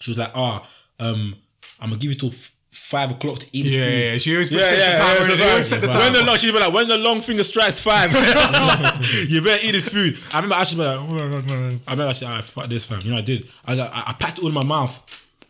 [0.00, 0.68] She was like, ah,
[0.98, 1.36] um,
[1.80, 2.32] I'm gonna give you till
[2.90, 3.62] five o'clock to eat.
[3.62, 3.94] the Yeah, food.
[4.12, 5.36] yeah, she always puts Yeah, set the yeah, timer yeah, in it.
[5.42, 7.78] They always set the When the long, she'd be like, when the long finger strikes
[7.80, 8.10] five,
[9.28, 10.18] you better eat the food.
[10.32, 13.00] I remember I should be like, I remember I said, ah, fuck this, fam.
[13.02, 13.48] You know, I did.
[13.64, 15.00] I, like, I, I packed it all in my mouth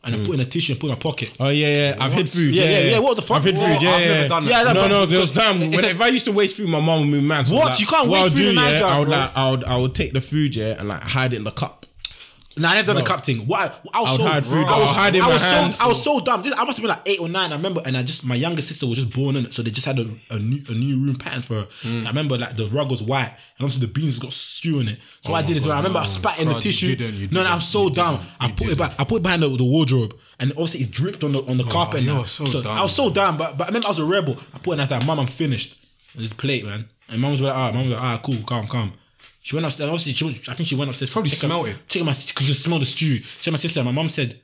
[0.04, 1.30] and I put in a tissue and put in my pocket.
[1.40, 1.96] Oh yeah, yeah.
[1.98, 2.54] I've hid food.
[2.54, 2.98] Yeah, yeah, yeah.
[3.00, 3.38] What the fuck?
[3.38, 3.82] I've hid Well, food.
[3.82, 4.14] Yeah, I've yeah.
[4.14, 4.50] never done that.
[4.50, 5.62] Yeah, that- no, no, there was but- time.
[5.62, 7.48] it's When, a- if I used to waste food, my mom would move mad.
[7.48, 7.66] So What?
[7.70, 9.16] like, You can't what waste I'll food do, in yeah, Niger, I would bro.
[9.18, 11.50] like, I would, I would take the food, yeah, and like hide it in the
[11.50, 11.79] cup.
[12.60, 13.46] Nah, I never done the cup thing.
[13.46, 13.80] What?
[13.92, 15.78] I, I was I so, hide food, I was, hide in I was hands.
[15.78, 16.42] so, I was so dumb.
[16.42, 17.52] This, I must have been like eight or nine.
[17.52, 19.70] I remember, and I just my younger sister was just born in it, so they
[19.70, 21.68] just had a, a new a new room pattern for her.
[21.82, 22.04] Mm.
[22.04, 23.28] I remember like the rug was white,
[23.58, 24.98] and obviously the beans got stew in it.
[25.22, 26.10] So what I did is, God, I remember I no.
[26.10, 26.96] spat in the God, you tissue.
[26.96, 28.26] didn't, you no, no, I'm didn't, so dumb.
[28.38, 28.78] I put it didn't.
[28.78, 28.94] back.
[28.98, 30.16] I put it behind the, the wardrobe.
[30.38, 31.98] And obviously it dripped on the on the carpet.
[31.98, 34.04] and you're so dumb, I was so dumb, but but I remember I was a
[34.04, 34.38] rebel.
[34.54, 35.78] I put it and I said, "Mom, I'm finished."
[36.14, 36.88] And just plate, man.
[37.10, 38.92] And mom was like, "Ah, mom was like, ah, cool, calm, calm."
[39.42, 39.88] She went upstairs.
[39.88, 41.10] Obviously, she was, I think she went upstairs.
[41.10, 41.76] Probably smelled it.
[41.88, 43.18] Check my, could just smell the stew.
[43.40, 43.82] Check my sister.
[43.82, 44.40] My mom said,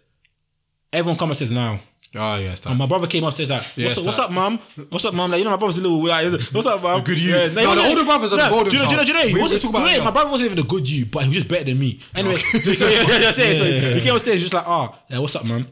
[0.92, 1.80] "Everyone come upstairs now."
[2.18, 4.58] Oh, yeah, And my brother came upstairs like, what's, up, what's up, mom?
[4.88, 5.30] What's up, mom?
[5.32, 7.02] Like, you know, my brother's a little like, what's up, mom?
[7.04, 7.30] good you.
[7.34, 8.96] Yeah, No, he the wasn't- older brothers are the golden do you know, do you
[8.96, 9.34] know, do you know.
[9.34, 11.78] We- wasn't- My brother wasn't even a good you, but he was just better than
[11.78, 12.00] me.
[12.14, 15.36] Anyway, he came, yeah, yeah, yeah, so he came upstairs just like, oh, yeah, what's
[15.36, 15.68] up, mom?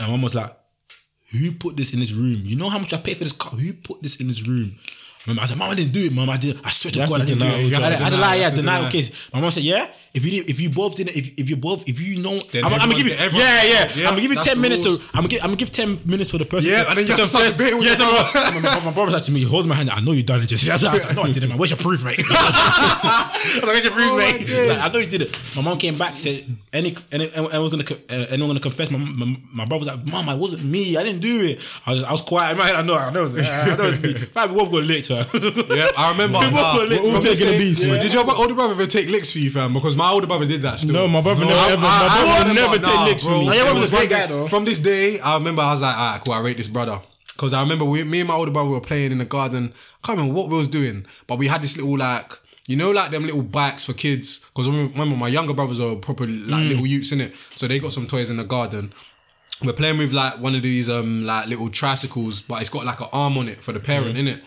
[0.00, 0.56] And mom was like,
[1.30, 2.40] who put this in this room?
[2.44, 3.52] You know how much I paid for this car?
[3.52, 4.76] Who put this in this room?
[5.30, 6.28] Remember, I said, Mom, I didn't do it, Mom.
[6.28, 6.58] I did.
[6.64, 7.74] I swear to You have God, to I didn't do deny it.
[7.74, 8.20] all I, the did- I did time.
[8.20, 8.90] lie, yeah, Deny, denial deny.
[8.90, 9.10] case.
[9.32, 11.88] My mom said, Yeah, if you didn't, if you both didn't, if, if you both,
[11.88, 14.20] if you know, Then I'm, I'm gonna give you, everyone- yeah, yeah, yeah, I'm gonna
[14.22, 15.00] give you that's ten the minutes to, rules.
[15.14, 16.68] I'm gonna give, I'm gonna give ten minutes for the person.
[16.70, 17.56] Yeah, to- and then you to have to start confess.
[17.56, 19.90] debating with Yeah, your so my, my, my brother said to me, hold my hand.
[19.90, 20.46] I know you done it.
[20.46, 21.58] Just, I said, I know I did it, man.
[21.58, 22.20] Where's your proof, mate?
[22.28, 24.46] I was like, Where's your proof, Oh, my mate?
[24.46, 24.70] days.
[24.70, 25.38] Like, I know you did it.
[25.56, 28.90] My mom came back said, any, any anyone's gonna, co- uh, anyone gonna confess?
[28.90, 30.96] My, my, my brother was like, Mom, I wasn't me.
[30.96, 31.60] I didn't do it.
[31.86, 32.76] I was, I was quiet in my head.
[32.76, 34.14] I know, I know, it was, I know it's me.
[34.32, 35.26] Five, we both got licked, man.
[35.34, 36.38] Yeah, I remember.
[36.38, 37.94] we both got licked we were all taking a day- beast, Yeah.
[37.94, 38.02] yeah.
[38.02, 39.72] Did your older brother ever take licks for you, fam?
[39.74, 40.92] Because my older brother did that still.
[40.92, 41.86] No, my brother never I- ever.
[41.86, 43.30] I- I My brother would remember- never take nah, licks bro.
[43.32, 43.46] from me.
[43.46, 44.46] Yeah, your brother was a From great guy, though.
[44.48, 47.00] From this day, I remember I was like, alright, cool, I rate this brother.
[47.34, 49.72] Because I remember we, me and my older brother were playing in the garden.
[50.02, 52.32] I can't remember what we was doing, but we had this little like,
[52.66, 54.40] you know, like them little bikes for kids.
[54.54, 57.92] Because remember, my younger brothers are proper like little youths in it, so they got
[57.92, 58.92] some toys in the garden.
[59.62, 63.00] We're playing with like one of these um like little tricycles, but it's got like
[63.00, 64.42] an arm on it for the parent in it.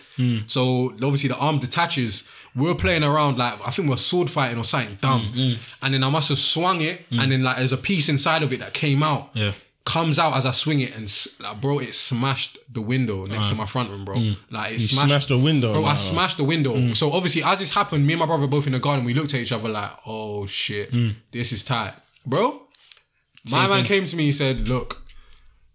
[0.47, 2.23] So obviously the arm detaches.
[2.55, 6.09] We're playing around like I think we're sword fighting or something dumb, and then I
[6.09, 9.03] must have swung it, and then like there's a piece inside of it that came
[9.03, 9.31] out.
[9.33, 9.53] Yeah.
[9.85, 13.55] Comes out as I swing it and like, bro, it smashed the window next to
[13.55, 14.15] my front room, bro.
[14.49, 15.83] Like it smashed, smashed the window, bro.
[15.83, 15.95] I oh.
[15.95, 16.93] smashed the window.
[16.93, 19.03] So obviously, as this happened, me and my brother both in the garden.
[19.03, 20.89] We looked at each other like, "Oh shit,
[21.31, 22.61] this is tight, bro."
[23.51, 24.23] My man came to me.
[24.23, 25.02] He said, "Look,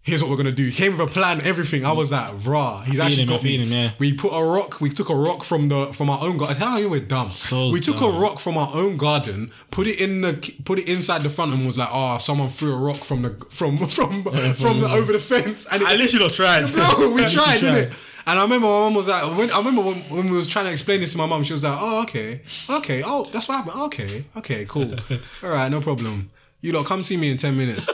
[0.01, 1.85] here's what we're gonna do." He came with a plan, everything.
[1.85, 3.57] I was like, "Rah!" He's actually him, got me.
[3.57, 3.91] him, yeah.
[3.99, 4.81] We put a rock.
[4.81, 6.57] We took a rock from the from our own garden.
[6.57, 7.31] How you were dumb.
[7.31, 8.15] So we took dumb.
[8.15, 11.53] a rock from our own garden, put it in the put it inside the front,
[11.53, 14.23] and was like, "Oh, someone threw a rock from the from from
[14.55, 16.71] from the over the fence." And it, At least you not tried.
[16.73, 17.93] Bro, we At least you tried, didn't it?
[18.27, 20.65] And I remember my mom was like, when, I remember when, when we was trying
[20.65, 23.55] to explain this to my mom, she was like, oh, okay, okay, oh, that's what
[23.55, 23.81] happened.
[23.85, 24.93] Okay, okay, cool.
[25.41, 26.29] All right, no problem.
[26.61, 27.89] You lot, come see me in 10 minutes.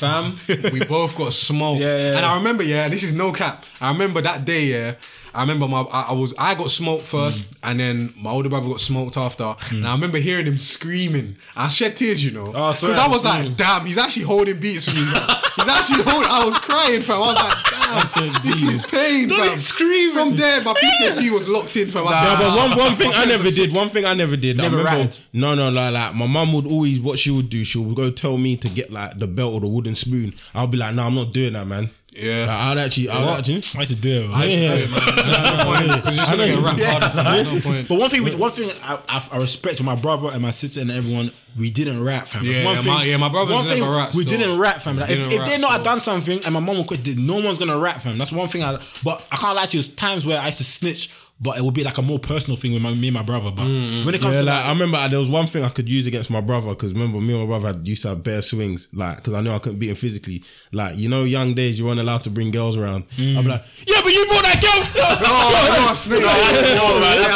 [0.00, 1.82] Fam, we both got smoked.
[1.82, 2.16] Yeah, yeah.
[2.16, 3.66] And I remember, yeah, this is no cap.
[3.82, 4.94] I remember that day, yeah.
[5.34, 8.68] I remember my I, I was I got smoked first, and then my older brother
[8.68, 9.54] got smoked after.
[9.70, 11.36] And I remember hearing him screaming.
[11.56, 14.58] I shed tears, you know, Oh, because sorry, I was like, damn, he's actually holding
[14.60, 15.02] beats for me.
[15.04, 16.30] He's actually holding.
[16.30, 17.16] I was crying, fam.
[17.16, 19.58] I was like, damn, this is pain, fam.
[19.58, 20.14] screaming.
[20.14, 22.02] From there, my PTSD was locked in, fam.
[22.02, 24.36] I was Yeah, but one, "Ah, one thing I never did, one thing I never
[24.36, 24.58] did.
[24.58, 25.18] I Never remember- ratted?
[25.32, 28.10] No, no, like, like my mum would always, what she would do, she would go
[28.10, 30.34] tell me to get like the belt or the wooden spoon.
[30.54, 31.90] I'll be like, no, I'm not doing that, man.
[32.12, 32.46] Yeah.
[32.46, 33.54] Like, I'd actually, I'd actually.
[33.54, 34.30] I used to do it.
[34.32, 35.56] I used to do it, man.
[35.56, 37.46] No point, 'cause you're just gonna get wrapped hard.
[37.46, 37.88] There's no point.
[37.88, 40.50] But one thing, we, one thing I, I, I respect to my brother and my
[40.50, 42.44] sister and everyone, we didn't rap, fam.
[42.44, 44.38] Yeah, one yeah, thing, my- yeah, my brothers one thing never rap We still.
[44.38, 44.96] didn't rap, fam.
[44.98, 47.16] Like, if didn't if rap they know I done something and my mom would quit,
[47.16, 48.18] no one's gonna rap, fam.
[48.18, 48.80] That's one thing I.
[49.04, 49.82] But I can't lie to you.
[49.82, 52.56] There's times where I used to snitch but it would be like a more personal
[52.58, 53.50] thing with my, me and my brother.
[53.50, 55.64] But Mm, when it comes Yeah, to like, like, I remember there was one thing
[55.64, 58.08] I could use against my brother because remember me and my brother had, used to
[58.08, 60.44] have bare swings, like because I knew I couldn't beat him physically.
[60.72, 63.08] Like you know, young days you weren't allowed to bring girls around.
[63.16, 63.38] Mm.
[63.38, 64.80] I'd be like, yeah, but you brought that girl.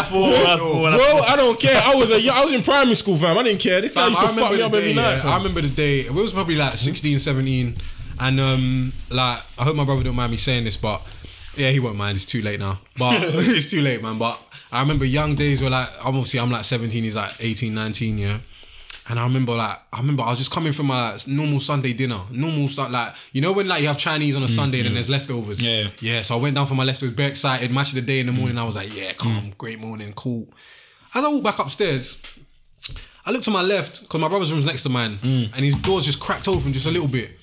[0.10, 1.80] Bro, I don't care.
[1.82, 3.36] I was a, I was in primary school, fam.
[3.38, 3.80] I didn't care.
[3.80, 4.78] This guy used to I fuck remember me the up day.
[4.78, 5.24] every night.
[5.24, 6.00] I remember the day.
[6.00, 7.76] It was probably like 16, 17.
[8.20, 11.02] And um, like I hope my brother don't mind me saying this, but
[11.56, 12.16] yeah, he won't mind.
[12.16, 12.80] It's too late now.
[12.96, 14.18] But it's too late, man.
[14.18, 14.38] But
[14.72, 18.38] I remember young days where like obviously I'm like 17, he's like 18, 19, yeah.
[19.06, 22.22] And I remember like I remember I was just coming from my normal Sunday dinner,
[22.30, 24.90] normal stuff like you know when like you have Chinese on a Sunday and then
[24.90, 24.94] mm-hmm.
[24.94, 25.62] there's leftovers.
[25.62, 25.88] Yeah.
[26.00, 26.22] yeah.
[26.22, 27.70] So I went down for my leftovers, very excited.
[27.70, 28.38] Match of the day in the mm.
[28.38, 28.56] morning.
[28.56, 29.58] I was like, yeah, calm, mm.
[29.58, 30.48] great morning, cool.
[31.14, 32.22] As I walk back upstairs,
[33.26, 35.54] I look to my left because my brother's room's next to mine, Mm.
[35.54, 37.38] and his door's just cracked open just a little bit.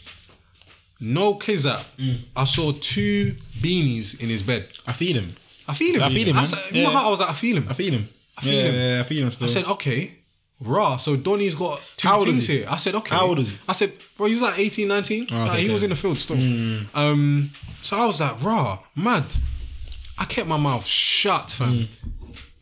[1.03, 1.83] No kizap.
[1.97, 2.21] Mm.
[2.35, 4.69] I saw two beanies in his bed.
[4.85, 5.35] I feed him.
[5.67, 6.03] I feel him.
[6.03, 6.47] I feel him, I, man.
[6.47, 6.83] said, in Yeah.
[6.85, 7.65] my heart, I was like, I feel him.
[7.69, 8.09] I feed him.
[8.37, 8.75] I feel yeah, him.
[8.75, 9.47] Yeah, I feed him still.
[9.47, 10.11] I said, okay,
[10.59, 10.97] raw.
[10.97, 12.57] So Donny's got two How old is things he?
[12.59, 12.67] here.
[12.69, 13.15] I said, okay.
[13.15, 13.55] How old is he?
[13.67, 15.27] I said, bro, he's like 18, 19.
[15.31, 16.37] Oh, Like, okay, he was in the field still.
[16.93, 17.51] Um,
[17.81, 19.25] so I was like, raw, mad.
[20.17, 21.87] I kept my mouth shut, fam.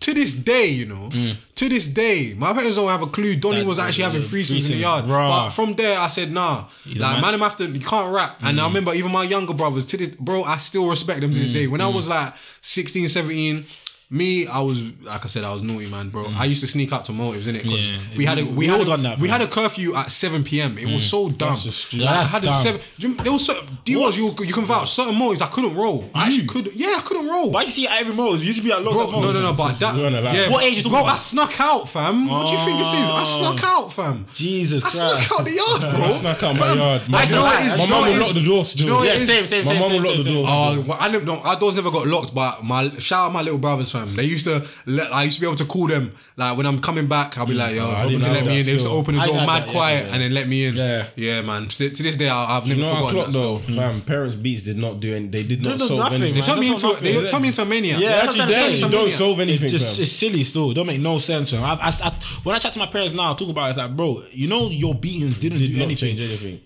[0.02, 1.36] To this day, you know, mm.
[1.56, 3.36] to this day, my parents don't have a clue.
[3.36, 5.06] Donny That- was actually having threesomes in the yard.
[5.06, 5.48] raw.
[5.48, 6.68] But from there, I said, nah.
[6.86, 7.22] a like, man.
[7.22, 8.38] man, I'm after, you can't rap.
[8.42, 8.68] And I mm.
[8.68, 11.54] remember even my younger brothers, to this, bro, I still respect them to this mm.
[11.54, 11.68] day.
[11.68, 13.66] When I was like 16, 17,
[14.12, 16.26] me, I was, like I said, I was naughty, man, bro.
[16.26, 16.36] Mm.
[16.36, 17.62] I used to sneak out to motives, innit?
[17.62, 17.98] Because Yeah.
[18.18, 19.96] we had a, We- we, we had all a, done that, we had a curfew
[19.96, 20.80] at 7 p.m.
[20.80, 21.10] It was mm.
[21.12, 21.60] so dumb.
[21.60, 22.82] just Like, I that's had a seven.
[22.98, 26.10] you- There was certain, do you, you, you can vouch certain motives I couldn't roll.
[26.16, 26.72] I actually could.
[26.74, 27.52] Yeah, I couldn't roll.
[27.52, 28.34] Why you see at every mall?
[28.34, 30.34] It used to be at loads Bro, of no, no, no, but that, weren't allowed.
[30.36, 31.14] yeah, What age you talking bro, about?
[31.14, 32.28] I snuck out, fam.
[32.28, 33.10] What do you think this is?
[33.10, 33.26] I Oh.
[33.54, 34.26] snuck out, fam.
[34.34, 35.28] Jesus I Christ.
[35.28, 36.06] snuck out the yard, bro.
[36.06, 37.02] I snuck out my Fam, yard.
[37.10, 37.78] My you know what it is?
[37.78, 38.88] my You know mum what would it lock the door still.
[38.88, 39.28] Know what Yeah, it is?
[39.28, 39.80] same, same, My same.
[39.82, 40.44] mum same, would lock same, the same.
[40.44, 40.46] door.
[40.50, 43.42] Oh, well, I never, no, our doors never got locked, but my shout out my
[43.44, 43.99] little brothers, fam.
[44.06, 46.80] They used to let, I used to be able to call them like when I'm
[46.82, 47.38] coming back.
[47.38, 48.66] I'll be mm, like, yo, I open to let me that in.
[48.66, 50.14] They used to open the I door had mad that, yeah, quiet yeah.
[50.14, 50.76] and then let me in.
[50.76, 51.08] Yeah.
[51.16, 51.68] yeah, man.
[51.68, 53.34] To, to this day, I, I've never You know forgotten clock that.
[53.34, 53.76] though, stuff.
[53.76, 54.02] fam.
[54.02, 55.28] Parents beats did not do any.
[55.28, 56.34] They did not no, solve nothing, anything.
[56.34, 56.50] They man.
[56.50, 57.30] turned me That's into not they nothing.
[57.30, 58.00] turned me into a maniac.
[58.02, 59.70] Yeah, actually they don't solve anything.
[59.74, 60.74] It's just silly still.
[60.74, 61.52] Don't make no sense.
[61.52, 61.64] Fam.
[61.64, 63.78] I've, I, I, when I chat to my parents now, I talk about it, it's
[63.78, 66.62] like, bro, you know your beatings didn't do anything.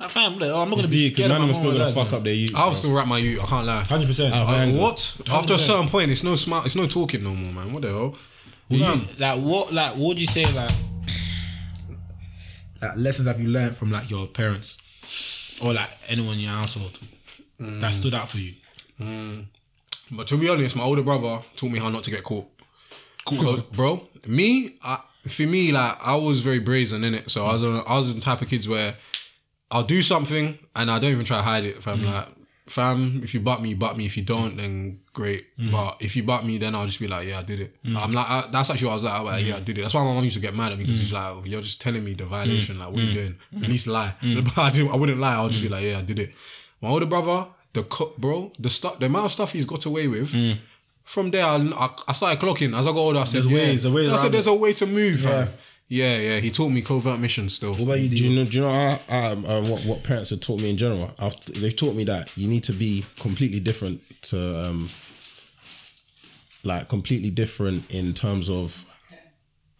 [0.00, 1.72] Like, fam, like, oh, I'm not gonna be Because scared of man my was still
[1.72, 2.52] gonna fuck up their youth.
[2.54, 3.42] I'll still rap my youth.
[3.42, 3.84] I can't lie.
[3.84, 4.34] Hundred percent.
[4.34, 4.78] I've Uh, anger.
[4.80, 5.16] what?
[5.28, 6.66] After a certain point, it's no smart.
[6.66, 7.72] It's no talking no more, man.
[7.72, 8.16] What the hell?
[8.70, 9.72] Would you, like what?
[9.72, 10.44] Like what would you say?
[10.52, 10.70] Like,
[12.80, 14.78] like lessons have you learned from like your parents
[15.60, 16.98] or like anyone in your household
[17.58, 18.54] that stood out for you?
[20.10, 22.46] But to be honest, my older brother taught me how not to get caught.
[23.26, 24.06] Cool, bro.
[24.26, 27.30] Me, I, for me, like I was very brazen in it.
[27.30, 28.94] So I was, on, I was the type of kids where
[29.70, 31.82] I'll do something and I don't even try to hide it.
[31.82, 32.12] Fam, mm.
[32.12, 32.28] like,
[32.66, 34.06] fam, if you butt me, you butt me.
[34.06, 35.46] If you don't, then great.
[35.58, 35.72] Mm.
[35.72, 37.82] But if you butt me, then I'll just be like, yeah, I did it.
[37.84, 37.96] Mm.
[37.96, 39.14] I'm like, I, that's actually what I was like.
[39.14, 39.82] I was like, yeah, I did it.
[39.82, 41.60] That's why my mom used to get mad at me because she's like, oh, you're
[41.60, 42.78] just telling me the violation.
[42.78, 43.36] Like, what are you doing?
[43.62, 44.14] At least lie.
[44.22, 45.34] But I, didn't, I wouldn't lie.
[45.34, 46.34] I'll just be like, yeah, I did it.
[46.80, 50.06] My older brother, the co- bro, the stuff, the amount of stuff he's got away
[50.06, 50.34] with.
[51.04, 52.78] From there, I, I, I started clocking.
[52.78, 53.58] As I got older, I said, There's yeah.
[53.58, 55.48] ways, there's ways I said, there's a way to move, fam.
[55.88, 56.40] Yeah, yeah.
[56.40, 57.70] He taught me covert missions still.
[57.70, 58.08] What about you?
[58.10, 58.44] Do you know?
[58.44, 61.10] Do you know um, um, what what parents have taught me in general?
[61.18, 64.90] I've, they've taught me that you need to be completely different to, um,
[66.62, 68.84] like completely different in terms of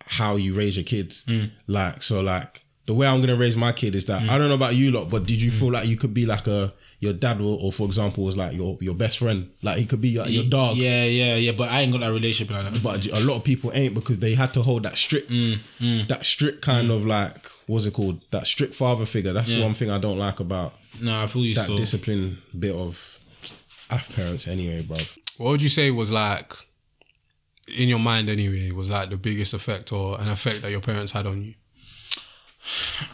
[0.00, 1.24] how you raise your kids.
[1.66, 4.54] Like so, like the way I'm gonna raise my kid is that I don't know
[4.54, 7.40] about you lot, but did you feel like you could be like a your dad
[7.40, 10.30] or, or for example was like your your best friend, like he could be like
[10.30, 10.76] your dog.
[10.76, 11.52] Yeah, yeah, yeah.
[11.52, 12.82] But I ain't got that relationship like that.
[12.82, 16.08] But a lot of people ain't because they had to hold that strict, mm, mm.
[16.08, 16.96] that strict kind mm.
[16.96, 18.24] of like what's it called?
[18.30, 19.32] That strict father figure.
[19.32, 19.64] That's Yeah.
[19.64, 21.76] one thing I don't like about no, I feel you that still.
[21.76, 23.18] discipline bit of
[23.90, 24.96] af parents anyway, bro.
[25.36, 26.52] What would you say was like,
[27.76, 31.12] in your mind anyway, was like the biggest effect or an effect that your parents
[31.12, 31.54] had on you?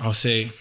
[0.01, 0.53] I'll say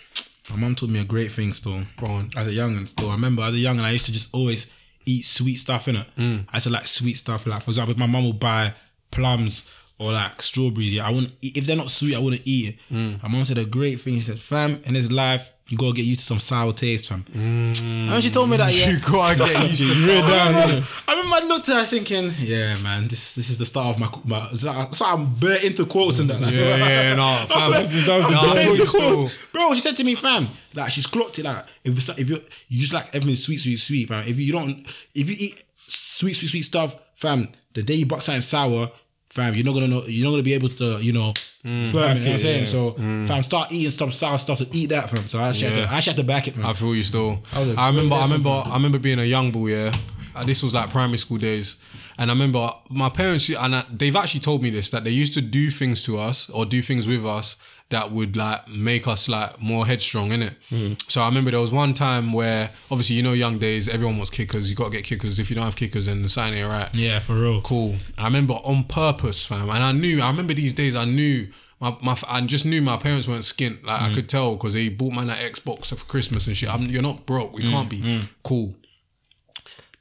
[0.49, 1.84] my mom taught me a great thing still.
[1.99, 2.32] Go on.
[2.36, 3.10] As a youngin still.
[3.10, 4.68] I remember as a youngin I used to just always
[5.06, 6.07] eat sweet stuff in it.
[6.18, 6.45] Mm.
[6.52, 7.45] I used to like sweet stuff.
[7.45, 8.74] Like for example, my mom would buy
[9.11, 9.65] plums
[10.04, 12.94] or like strawberries, yeah, I wouldn't eat, if they're not sweet, I wouldn't eat it.
[12.94, 13.24] Mm.
[13.24, 14.16] My mom said a great thing.
[14.16, 17.26] She said, fam, in this life, you gotta get used to some sour taste, fam.
[17.34, 18.90] And when she told me that, yeah.
[18.92, 20.84] You gotta get used to it.
[21.08, 24.00] I remember I looked at her thinking, yeah, man, this this is the start of
[24.00, 24.10] my.
[24.26, 26.42] my so, so I'm bare into quotes and that.
[26.42, 27.72] Like, Yeah, yeah, no, fam.
[27.72, 28.64] That was I best.
[28.66, 29.32] feel you still.
[29.54, 31.46] Bro, she said to me, fam, like she's clocked it.
[31.46, 34.28] Like if it's, if you you just like everything sweet, sweet, sweet, fam.
[34.28, 34.86] If you don't,
[35.16, 38.92] if you eat sweet, sweet, sweet stuff, fam, the day you bought something sour,
[39.34, 40.03] fam, you're not gonna know.
[40.05, 41.34] You're not gonna be able to, you know,
[41.65, 41.91] Mm.
[41.93, 42.18] firm it.
[42.18, 42.65] You know what I'm saying?
[42.65, 42.91] So,
[43.27, 45.30] fam, start eating stuff sour stuff and eat that, fam.
[45.30, 46.65] So I actually, had, to, I actually had to back it, man.
[46.65, 47.41] I feel you still.
[47.53, 49.68] I remember, I remember, I remember being a young boy.
[49.69, 49.95] Yeah,
[50.35, 51.77] Uh, this was like primary school days,
[52.18, 55.34] And I remember my parents, and I, they've actually told me this that they used
[55.35, 57.55] to do things to us or do things with us
[57.94, 60.53] that would like make us like more headstrong in it.
[60.70, 60.94] Hmm.
[61.07, 64.32] So I remember there was one time where obviously you know young days everyone wants
[64.32, 64.70] kickers.
[64.70, 65.38] You got to get kickers.
[65.40, 66.90] If you don't have kickers, then the sign ain't right.
[66.94, 67.61] Yeah, for real.
[67.61, 67.95] Cool.
[68.18, 70.22] I remember on purpose, fam, and I knew.
[70.22, 70.95] I remember these days.
[70.95, 71.48] I knew.
[71.80, 73.86] My, my, I just knew my parents weren't skint.
[73.86, 74.14] Like I hmm.
[74.15, 76.74] could tell because they bought man an Xbox for Christmas and shit.
[76.74, 77.53] I'm, you're not broke.
[77.53, 77.72] We hmm.
[77.72, 78.76] can't be cool.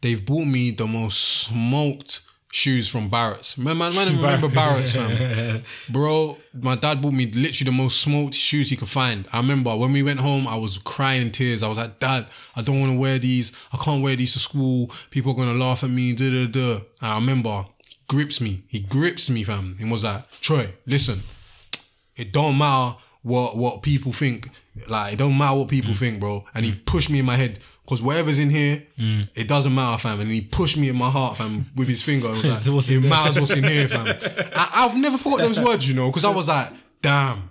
[0.01, 2.21] They've bought me the most smoked
[2.55, 3.57] shoes from Barratts.
[3.57, 5.63] Man, man, man remember Barratts, fam.
[5.89, 9.27] Bro, my dad bought me literally the most smoked shoes he could find.
[9.33, 11.63] I remember when we went home, I was crying in tears.
[11.63, 13.53] I was like, Dad, I don't want to wear these.
[13.73, 14.91] I can't wear these to school.
[15.11, 16.13] People are gonna laugh at me.
[16.13, 16.81] Da da da.
[17.01, 17.65] I remember,
[18.07, 18.65] grips me.
[18.69, 19.77] He grips me, fam.
[19.79, 21.23] He was like, Troy, listen,
[22.17, 24.51] it don't matter what what people think.
[24.89, 25.71] Like it don't matter what Mm.
[25.71, 26.45] people think, bro.
[26.55, 27.61] And he pushed me in my head
[27.93, 29.29] because whatever's in here, Mm.
[29.35, 30.21] it doesn't matter, fam.
[30.21, 32.29] And he pushed me in my heart, fam, with his finger.
[32.29, 34.07] And was like, What's it matters what's in here, fam.
[34.57, 36.69] I, I've never thought those words, you know, because I was like,
[37.03, 37.51] damn.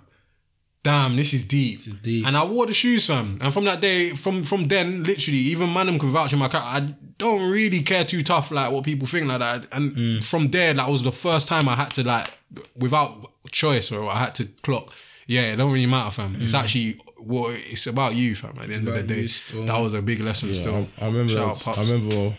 [0.84, 2.02] Damn, this is deep.
[2.02, 2.26] deep.
[2.26, 3.38] And I wore the shoes, fam.
[3.40, 6.60] And from that day, from from then, literally, even Manham can vouch in my car.
[6.64, 6.80] I
[7.18, 9.66] don't really care too tough like what people think like that.
[9.70, 10.24] And Mm.
[10.24, 12.28] from there, that was the first time I had to like,
[12.76, 14.92] without choice, bro, I had to clock.
[15.28, 16.36] Yeah, it don't really matter, fam.
[16.40, 18.58] It's actually what it's about you, fam.
[18.60, 19.66] At the end of the day, still.
[19.66, 20.48] that was a big lesson.
[20.48, 21.32] Yeah, still, I, I remember.
[21.32, 22.36] Shout out, I remember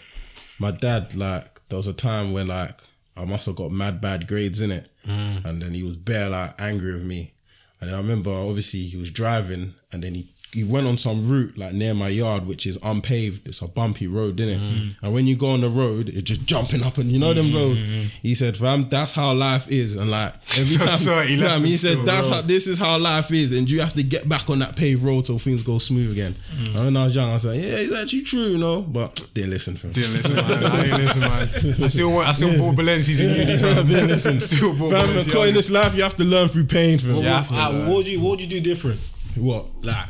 [0.60, 1.16] my dad.
[1.16, 2.80] Like there was a time when like
[3.18, 5.44] I must have got mad bad grades in it, Mm.
[5.46, 7.34] and then he was bare like angry with me.
[7.82, 11.28] And then I remember obviously he was driving, and then he he went on some
[11.30, 13.48] route like near my yard, which is unpaved.
[13.48, 14.62] It's a bumpy road, isn't it?
[14.62, 14.96] Mm.
[15.02, 17.54] And when you go on the road, it's just jumping up, and you know them
[17.54, 17.82] roads.
[18.22, 21.46] He said, "Fam, that's how life is." And like every So time, sorry, you know
[21.48, 22.38] what I he said, "That's bro.
[22.38, 25.04] how this is how life is, and you have to get back on that paved
[25.04, 26.36] road till things go smooth again."
[26.68, 29.28] And when I was young, I was like, "Yeah, it's actually true, you know," but
[29.34, 29.94] didn't listen for him.
[29.94, 30.64] Didn't listen, man.
[30.64, 31.84] I didn't listen, man.
[31.84, 32.28] I still want.
[32.30, 33.88] I still bought Balenci's in uni, fam.
[33.94, 34.40] Didn't listen.
[34.40, 37.00] Still bought Fam, in this life, you have to learn through pain.
[37.00, 37.16] Fam.
[37.16, 39.00] Yeah, What, uh, what would you what would you do different?
[39.36, 39.66] What?
[39.84, 40.10] Like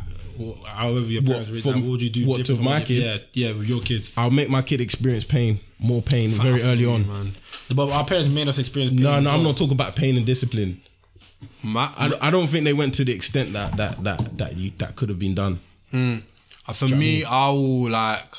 [0.65, 3.23] however your parents raised, from- what would you do what, to my kids?
[3.33, 4.11] Yeah, yeah, with your kids.
[4.17, 7.07] I'll make my kid experience pain, more pain, very early on.
[7.07, 7.35] man.
[7.73, 8.93] But our parents made us experience.
[8.99, 10.81] No, no, I'm not talking about pain and discipline.
[11.61, 14.57] My, I, don't- I don't think they went to the extent that that that that
[14.57, 15.59] you that could have been done.
[15.93, 18.33] Uh, For me, I will like,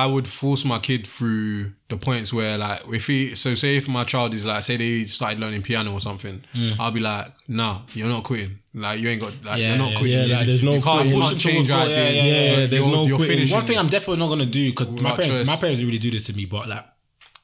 [0.00, 3.88] I would force my kid through the points where like, if he, so say if
[3.88, 6.42] my child is like, say they started learning piano or something,
[6.80, 8.58] I'll be like, nah, you're not quitting.
[8.74, 10.28] Like you ain't got, like Yeah, you're not yeah, quitting.
[10.28, 12.14] yeah, like, there's no you can't, you can't change your towards goal, yeah, ideas.
[12.16, 13.34] yeah, yeah, yeah, there's you're, no you're quitting.
[13.36, 13.78] finishing One thing.
[13.78, 15.46] I'm definitely not gonna do because my parents, choice.
[15.46, 16.84] my parents didn't really do this to me, but like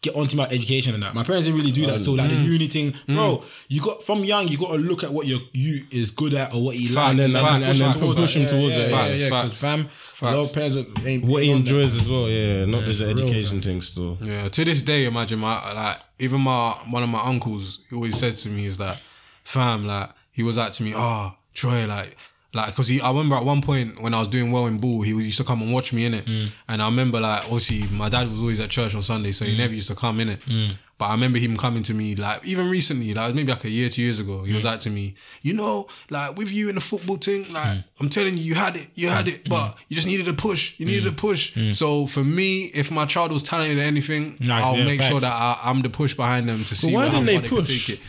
[0.01, 1.13] get onto my education and that.
[1.13, 1.99] My parents didn't really do that.
[2.05, 2.45] So like the Mm.
[2.55, 3.43] uni thing, bro.
[3.67, 6.55] You got from young, you got to look at what your you is good at
[6.55, 8.91] or what he likes, And then, facts, and, and then facts, push him towards it.
[8.91, 9.59] yeah, Facts, yeah, 'cause facts.
[9.61, 9.89] fam,
[10.19, 10.35] Facts.
[10.35, 10.77] a lot of parents
[11.07, 13.63] ain't What he ain't on enjoys as well, yeah, not just the for real, education
[13.63, 14.19] thing still.
[14.21, 18.35] Yeah, to this day, imagine my like even my one of my uncles always said
[18.35, 18.99] to me is that,
[19.45, 22.17] fam, like he was like to me, oh Troy, like
[22.55, 25.03] like because he I remember at one point when I was doing well in ball,
[25.03, 26.51] he was, used to come and watch me in it, mm.
[26.67, 29.55] and I remember like obviously my dad was always at church on Sunday, so he
[29.55, 29.59] mm.
[29.59, 30.41] never used to come in it.
[30.47, 30.77] Mm.
[30.97, 33.89] But I remember him coming to me like even recently, like maybe like a year,
[33.91, 36.81] two years ago, he was like to me, you know, like with you in the
[36.81, 40.09] football thing, like I'm telling you, you had it, you had it, but you just
[40.09, 41.57] needed a push, you needed a push.
[41.73, 45.33] So for me, if my child was talented at anything, I'll yeah, make sure that
[45.33, 47.91] I, I'm the push behind them to see why how didn't they they can take
[47.91, 48.01] it.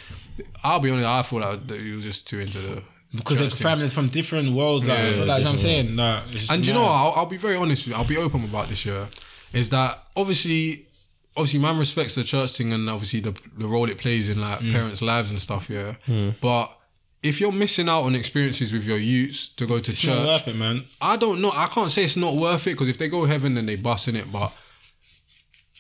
[0.64, 2.84] I'll be honest, I thought that he was just too into the
[3.16, 4.88] because they're families from different worlds.
[4.88, 6.86] Like, Yeah, I feel like I'm saying, nah, it's And you know.
[6.86, 8.00] I'll, I'll be very honest with you.
[8.02, 9.08] I'll be open about this year.
[9.54, 10.88] Is that obviously,
[11.36, 14.60] obviously, man respects the church thing and obviously the the role it plays in like
[14.60, 14.72] Mm.
[14.72, 15.70] parents' lives and stuff.
[15.70, 15.96] Yeah,
[16.42, 16.76] but
[17.24, 20.26] if you're missing out on experiences with your youths to go to It's church, not
[20.28, 20.84] worth it, man.
[21.02, 21.52] I don't know.
[21.54, 24.08] I can't say it's not worth it because if they go heaven, then they bust
[24.08, 24.32] in it.
[24.32, 24.54] But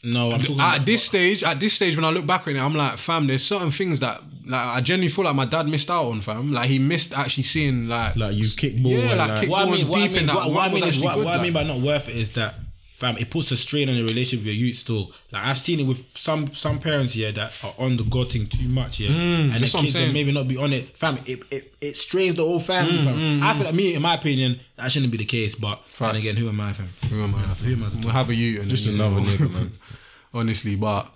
[0.03, 2.55] No, I'm talking at about this stage, at this stage, when I look back on
[2.55, 5.67] it, I'm like, fam, there's certain things that like I genuinely feel like my dad
[5.67, 6.51] missed out on, fam.
[6.53, 9.67] Like he missed actually seeing like Like you kick more, yeah, like, like- kick what
[9.67, 10.35] I mean, and what I deep in mean, that.
[10.35, 12.15] what, what I mean is actually what, good, what I mean by not worth it
[12.15, 12.55] is that,
[12.99, 14.77] fam, it puts a strain on the relationship with your youth.
[14.77, 18.31] Still, like I've seen it with some some parents here that are on the God
[18.31, 20.95] thing too much, yeah, mm, and the that's kids that maybe not be on it,
[20.95, 21.17] fam.
[21.25, 23.15] It it, it strains the whole family, mm, fam.
[23.15, 25.55] Mm, I feel like me, in my opinion, that shouldn't be the case.
[25.55, 26.09] But Facts.
[26.09, 26.89] and again, who am I, fam?
[27.09, 27.39] Who am I?
[27.39, 29.71] Who am I to We'll have a you and Just another nigga, man.
[30.33, 31.09] Honestly, but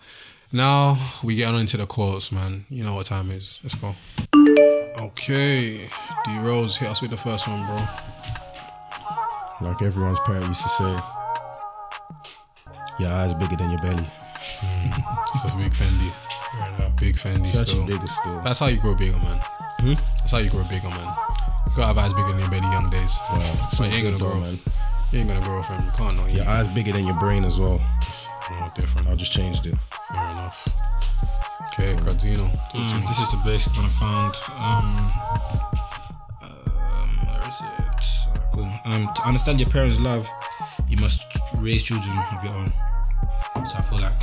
[0.51, 2.65] now we get on into the quotes, man.
[2.69, 3.59] You know what time is.
[3.61, 3.95] Let's go.
[4.97, 5.89] Okay,
[6.25, 7.85] D Rose hit us with the first one, bro.
[9.61, 10.97] Like everyone's parent used to say,
[12.99, 14.05] your eyes bigger than your belly.
[15.35, 16.11] It's a big Fendi.
[16.99, 17.61] Big Fendi It's still.
[17.61, 18.41] actually bigger still.
[18.43, 19.39] That's how you grow bigger, man.
[20.19, 21.13] That's how you grow bigger, man.
[21.67, 23.17] You gotta have eyes bigger than your belly young days.
[23.31, 24.39] Wow, So you ain't gonna grow.
[24.39, 24.59] man.
[25.11, 25.83] You ain't gonna grow from.
[25.85, 26.25] You can't know.
[26.27, 27.79] Your eyes bigger than your brain as well.
[28.51, 29.07] know different.
[29.07, 29.75] I just changed it.
[30.11, 30.67] Fair enough.
[31.73, 32.51] Okay, Gradino.
[32.51, 34.35] talk to Mm, this is the basic one I found.
[34.59, 34.95] Um,
[35.71, 35.72] where
[37.47, 37.79] is it?
[37.79, 37.93] Uh,
[38.53, 38.71] Cool.
[38.85, 40.29] Um, to understand your parents' love,
[40.87, 41.25] you must
[41.55, 42.71] raise children of your own.
[43.65, 44.21] So I feel like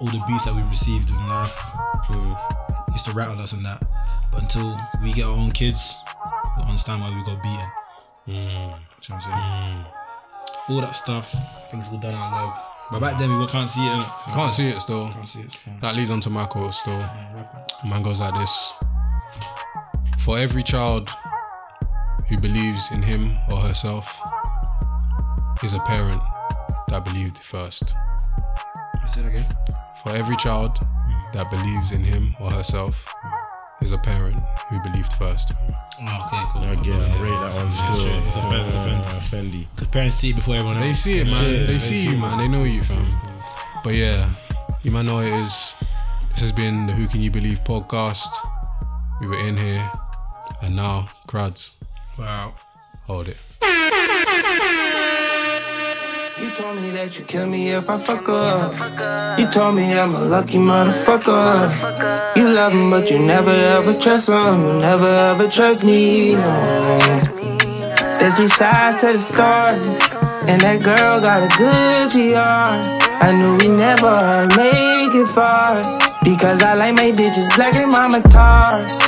[0.00, 1.54] all the beats that we received in life
[2.08, 2.38] will
[2.92, 3.82] used to rattle us and that.
[4.32, 5.96] But until we get our own kids,
[6.56, 7.68] we'll understand why we got beaten.
[8.26, 8.34] Mm.
[8.34, 8.76] You know
[9.08, 9.84] what I'm saying?
[10.70, 11.34] All that stuff,
[11.70, 12.64] things were done out of love.
[12.90, 13.98] But back then we can't see it.
[13.98, 15.10] You can't see it still.
[15.10, 15.46] Can't see it.
[15.46, 15.78] it's fine.
[15.80, 16.98] That leads on to my quote still.
[16.98, 17.44] Yeah.
[17.86, 18.72] Man goes like this
[20.18, 21.10] For every child
[22.28, 24.18] who believes in him or herself
[25.62, 26.20] is a parent
[26.88, 27.94] that believed first.
[29.06, 29.46] Say it again.
[30.02, 30.78] For every child
[31.32, 33.04] that believes in him or herself
[33.80, 34.36] is a parent
[34.68, 35.52] who believed first.
[36.00, 36.80] Oh, okay, cool.
[36.80, 38.02] Again, I rate that one It's still.
[38.02, 38.20] true.
[38.28, 39.66] It's a fair- it's a fair- Uh, Fendi.
[39.74, 40.86] Because parents see it before everyone else.
[40.86, 41.44] They see it, man.
[41.44, 42.38] it, They they see see you, man.
[42.38, 43.06] They know you, fam.
[43.84, 44.28] But yeah,
[44.82, 45.74] you might know it is.
[46.30, 48.28] This has been the Who Can You Believe podcast.
[49.20, 49.90] We were in here,
[50.62, 51.74] and now, crads,
[52.18, 52.54] Wow.
[53.06, 53.36] hold it.
[56.40, 59.38] You told me that you kill me if I fuck up.
[59.38, 62.36] You told me I'm a lucky motherfucker.
[62.36, 64.62] You love him, but you never ever trust him.
[64.66, 66.34] You never ever trust me.
[66.34, 66.62] No.
[68.18, 69.78] There's three sides to the story,
[70.50, 72.98] and that girl got a good PR.
[73.24, 74.14] I knew we never
[74.56, 75.82] make it far
[76.24, 79.07] because I like my bitches black and mama tar.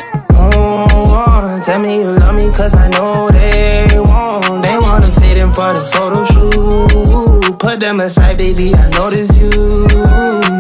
[1.22, 4.62] Oh, oh, tell me you love me cause I know they won't.
[4.62, 7.58] They wanna fit in for the photo shoot.
[7.58, 9.50] Put them aside, baby, I notice you.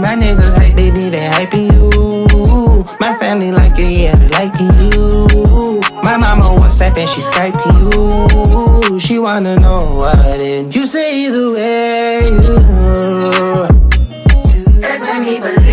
[0.04, 2.84] My niggas hype, baby, they hyping you.
[3.00, 5.80] My family like it, yeah, they liking you.
[6.02, 9.00] My mama WhatsApp and she Skyping you.
[9.00, 10.74] She wanna know what it.
[10.76, 12.20] You say either way.
[14.78, 15.69] Let's make me believe